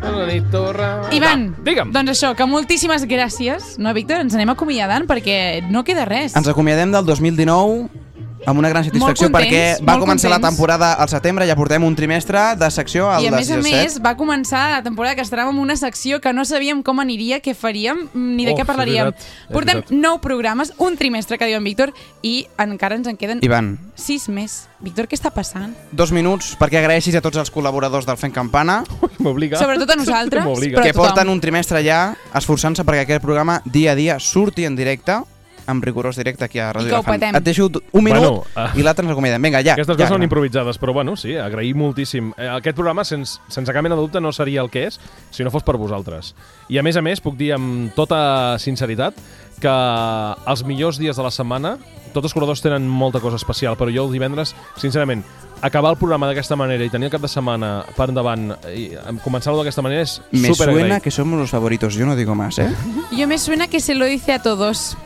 Ivan, 1.12 1.42
Va, 1.52 1.64
digue'm. 1.66 1.90
doncs 1.92 2.14
això, 2.14 2.30
que 2.32 2.46
moltíssimes 2.48 3.04
gràcies. 3.04 3.74
No, 3.76 3.92
Víctor, 3.92 4.22
ens 4.24 4.32
anem 4.32 4.48
acomiadant 4.54 5.04
perquè 5.04 5.60
no 5.68 5.84
queda 5.84 6.06
res. 6.08 6.32
Ens 6.38 6.48
acomiadem 6.48 6.96
del 6.96 7.04
2019 7.04 8.01
amb 8.46 8.58
una 8.58 8.68
gran 8.68 8.84
satisfacció 8.84 9.28
Molt 9.28 9.36
contents, 9.44 9.80
perquè 9.80 9.86
va 9.86 9.98
començar 10.00 10.28
la 10.30 10.36
contents. 10.36 10.56
temporada 10.56 10.92
al 10.94 11.08
setembre, 11.08 11.46
ja 11.46 11.54
portem 11.56 11.84
un 11.84 11.94
trimestre 11.94 12.40
de 12.58 12.70
secció 12.70 13.10
al 13.10 13.22
I 13.24 13.28
a 13.28 13.30
de 13.30 13.36
més 13.36 13.50
a 13.50 13.54
6 13.54 13.62
més 13.64 13.92
7. 13.94 14.02
va 14.04 14.16
començar 14.16 14.62
la 14.72 14.82
temporada 14.82 15.14
que 15.14 15.22
estrenàvem 15.22 15.54
amb 15.54 15.60
una 15.62 15.76
secció 15.76 16.20
que 16.20 16.32
no 16.32 16.44
sabíem 16.44 16.82
com 16.82 17.00
aniria, 17.00 17.40
què 17.40 17.54
faríem, 17.54 18.08
ni 18.14 18.44
de 18.44 18.52
Oh, 18.52 18.56
què 18.56 18.64
parlaríem. 18.66 19.12
veritat, 19.12 19.52
Portem 19.52 19.82
nou 20.00 20.18
programes, 20.20 20.72
un 20.78 20.96
trimestre 20.96 21.38
que 21.38 21.46
diu 21.46 21.56
en 21.56 21.64
Víctor, 21.64 21.92
i 22.22 22.46
encara 22.58 22.96
ens 22.96 23.06
en 23.08 23.16
queden 23.16 23.38
Ivan, 23.42 23.78
sis 23.94 24.28
més. 24.28 24.68
Víctor, 24.80 25.06
què 25.06 25.14
està 25.14 25.30
passant? 25.30 25.74
dos 25.92 26.10
minuts 26.10 26.56
perquè 26.58 26.78
agraeixis 26.80 27.14
a 27.14 27.20
tots 27.20 27.36
els 27.38 27.50
col·laboradors 27.52 28.04
del 28.04 28.16
Fent 28.16 28.32
Campana 28.32 28.82
M'obliga. 29.18 29.56
Sobretot 29.58 29.90
a 29.90 29.96
nosaltres, 29.96 30.44
però 30.74 30.82
que 30.82 30.92
porten 30.94 31.28
un 31.28 31.40
trimestre 31.40 31.82
ja 31.84 32.16
esforçant-se 32.34 32.82
perquè 32.84 33.02
aquest 33.06 33.22
programa 33.22 33.60
dia 33.64 33.92
a 33.92 33.94
dia 33.94 34.18
surti 34.18 34.64
en 34.64 34.74
directe 34.76 35.20
amb 35.66 35.84
rigorós 35.84 36.16
directe 36.16 36.44
aquí 36.44 36.58
a 36.58 36.70
Ràdio 36.72 36.88
I 36.88 36.90
que 36.90 36.98
ho. 36.98 37.36
Et 37.38 37.44
deixo 37.44 37.68
un 37.68 38.04
minut 38.04 38.22
Bueno, 38.22 38.44
ah. 38.56 38.70
i 38.76 38.82
l'altre 38.82 39.06
ens 39.06 39.12
acomiadem. 39.14 39.42
Vinga, 39.42 39.62
ja. 39.64 39.76
Aquestes 39.76 39.98
ja, 39.98 40.08
són 40.10 40.22
ja. 40.22 40.28
improvisades, 40.28 40.78
però 40.82 40.94
bueno, 40.96 41.16
sí, 41.16 41.36
agrair 41.36 41.74
moltíssim. 41.78 42.32
Eh, 42.36 42.48
Aquest 42.52 42.76
programa, 42.76 43.04
sense, 43.04 43.40
sense 43.52 43.72
cap 43.72 43.84
mena 43.84 43.96
de 43.96 44.02
dubte, 44.02 44.20
no 44.20 44.32
seria 44.32 44.62
el 44.62 44.70
que 44.70 44.86
és 44.90 44.98
si 45.30 45.44
no 45.44 45.52
fos 45.54 45.64
per 45.66 45.78
vosaltres. 45.80 46.34
I 46.68 46.78
a 46.78 46.84
més 46.86 46.98
a 46.98 47.02
més, 47.04 47.22
puc 47.22 47.38
dir 47.38 47.52
amb 47.56 47.94
tota 47.96 48.58
sinceritat 48.62 49.18
que 49.62 49.72
els 50.50 50.64
millors 50.66 50.98
dies 50.98 51.16
de 51.16 51.22
la 51.22 51.30
setmana, 51.30 51.76
tots 52.12 52.28
els 52.28 52.34
corredors 52.34 52.62
tenen 52.64 52.88
molta 52.88 53.22
cosa 53.22 53.38
especial, 53.38 53.78
però 53.78 53.92
jo 53.94 54.06
el 54.08 54.12
divendres, 54.12 54.56
sincerament, 54.80 55.22
acabar 55.62 55.92
el 55.94 55.98
programa 56.00 56.26
d'aquesta 56.28 56.58
manera 56.58 56.84
i 56.84 56.90
tenir 56.90 57.08
el 57.08 57.14
cap 57.14 57.22
de 57.22 57.30
setmana 57.30 57.70
per 57.96 58.08
endavant 58.10 58.50
i 58.74 58.90
començar-lo 59.22 59.62
d'aquesta 59.62 59.84
manera 59.86 60.02
és 60.02 60.18
Me 60.32 60.50
super 60.50 60.72
suena 60.72 61.00
que 61.00 61.10
somos 61.14 61.38
los 61.38 61.50
favoritos, 61.50 61.94
yo 61.94 62.06
no 62.06 62.16
digo 62.16 62.34
más, 62.34 62.58
¿eh? 62.58 62.68
Jo 63.16 63.26
me 63.28 63.38
suena 63.38 63.68
que 63.68 63.80
se 63.80 63.94
lo 63.94 64.04
dice 64.04 64.32
a 64.32 64.42
todos. 64.42 64.96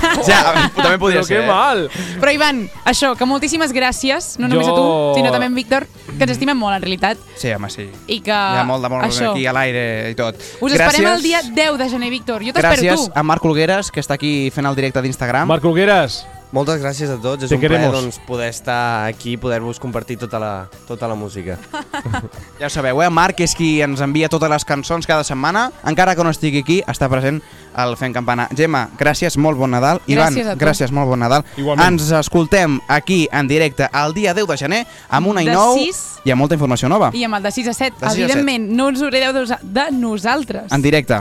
Ja, 0.28 0.70
també 0.76 0.98
podria 0.98 1.20
Però 1.20 1.26
ser. 1.26 1.38
que 1.38 1.44
eh? 1.44 1.48
mal! 1.48 1.84
Però, 2.20 2.32
Ivan, 2.34 2.64
això, 2.84 3.12
que 3.18 3.26
moltíssimes 3.28 3.72
gràcies, 3.72 4.38
no 4.38 4.48
només 4.48 4.66
Jo- 4.66 4.72
a 4.72 4.76
tu, 4.76 5.20
sinó 5.20 5.30
també 5.32 5.46
a 5.46 5.52
en 5.52 5.54
Víctor, 5.54 5.86
que 6.16 6.22
ens 6.24 6.32
estimem 6.36 6.56
molt, 6.58 6.76
en 6.76 6.82
realitat, 6.82 7.18
Sí, 7.36 7.50
home, 7.52 7.70
sí. 7.70 7.88
i 8.06 8.20
que... 8.20 8.30
Hi 8.32 8.60
ha 8.60 8.64
molt 8.68 8.82
d'amor 8.82 9.04
això, 9.06 9.32
aquí 9.32 9.46
a 9.46 9.52
l'aire 9.56 10.10
i 10.10 10.14
tot. 10.18 10.36
Us 10.60 10.72
esperem 10.76 11.08
el 11.14 11.22
dia 11.22 11.42
10 11.42 11.78
de 11.78 11.88
gener, 11.90 12.10
Víctor. 12.10 12.42
Jo 12.44 12.52
t'espero 12.52 12.82
Gràcies 12.82 13.06
tu. 13.06 13.12
a 13.14 13.22
Marc 13.22 13.44
Olgueres, 13.44 13.90
que 13.90 14.00
està 14.00 14.14
aquí 14.14 14.50
fent 14.54 14.66
el 14.66 14.74
directe 14.78 15.02
d'Instagram. 15.02 15.48
Marc 15.48 15.64
Olgueres, 15.64 16.22
Moltes 16.52 16.82
gràcies 16.82 17.08
a 17.08 17.16
tots, 17.16 17.46
és 17.46 17.48
Te 17.48 17.56
un 17.56 17.62
plaer 17.62 17.78
queremos. 17.80 17.94
doncs, 17.96 18.18
poder 18.28 18.50
estar 18.52 19.06
aquí 19.08 19.32
i 19.32 19.36
poder-vos 19.40 19.78
compartir 19.80 20.18
tota 20.20 20.38
la, 20.38 20.68
tota 20.86 21.08
la 21.08 21.14
música. 21.14 21.56
Ja 22.60 22.66
ho 22.66 22.70
sabeu, 22.70 23.00
eh? 23.02 23.08
Marc 23.10 23.40
és 23.42 23.54
qui 23.58 23.80
ens 23.82 23.98
envia 24.04 24.28
totes 24.30 24.50
les 24.52 24.64
cançons 24.68 25.06
cada 25.08 25.24
setmana. 25.24 25.70
Encara 25.88 26.12
que 26.14 26.22
no 26.22 26.30
estigui 26.30 26.60
aquí, 26.62 26.76
està 26.86 27.08
present 27.10 27.40
al 27.74 27.96
Fent 27.96 28.12
Campana. 28.14 28.44
Gemma, 28.54 28.84
gràcies, 29.00 29.34
molt 29.40 29.56
bon 29.58 29.72
Nadal. 29.72 29.98
Ivan, 30.06 30.28
Gràcies 30.34 30.46
a 30.52 30.52
tu. 30.54 30.60
gràcies, 30.60 30.92
molt 30.94 31.08
bon 31.08 31.18
Nadal. 31.24 31.42
Igualment. 31.56 31.88
Ens 31.96 32.10
escoltem 32.20 32.76
aquí 32.86 33.24
en 33.32 33.48
directe 33.48 33.88
el 33.90 34.12
dia 34.14 34.34
10 34.34 34.46
de 34.46 34.56
gener 34.60 34.82
amb 35.08 35.26
una 35.32 35.42
i 35.42 35.46
De 35.48 35.56
nou 35.56 35.74
sis. 35.80 36.02
i 36.24 36.30
amb 36.30 36.38
molta 36.44 36.54
informació 36.54 36.88
nova. 36.92 37.10
I 37.16 37.24
amb 37.24 37.40
el 37.40 37.42
de 37.48 37.50
6 37.50 37.68
a 37.72 37.74
7, 37.74 37.96
De 37.98 37.98
sis 37.98 38.06
a 38.06 38.10
set. 38.12 38.20
evidentment, 38.28 38.68
no 38.76 38.88
us 38.92 39.00
oblideu 39.02 39.32
de, 39.32 39.56
de 39.62 39.88
nosaltres. 39.96 40.70
En 40.70 40.82
directe, 40.82 41.18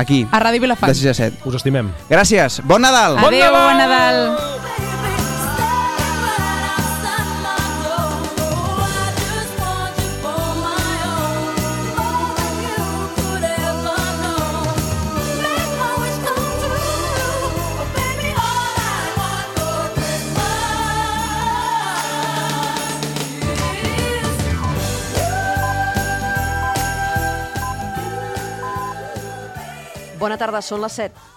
aquí, 0.00 0.26
A 0.30 0.40
Ràdio 0.40 0.60
Vilafant. 0.60 0.88
de 0.90 0.94
6 0.94 1.06
a 1.10 1.14
7. 1.14 1.36
us 1.44 1.54
estimem. 1.54 1.92
Gràcies, 2.08 2.60
bon 2.64 2.80
Nadal! 2.82 3.18
Adéu, 3.18 3.52
bon 3.52 3.76
Nadal. 3.78 4.36
Bona 4.36 4.89
tarda, 30.40 30.64
són 30.64 30.82
les 30.84 30.96
7. 31.04 31.28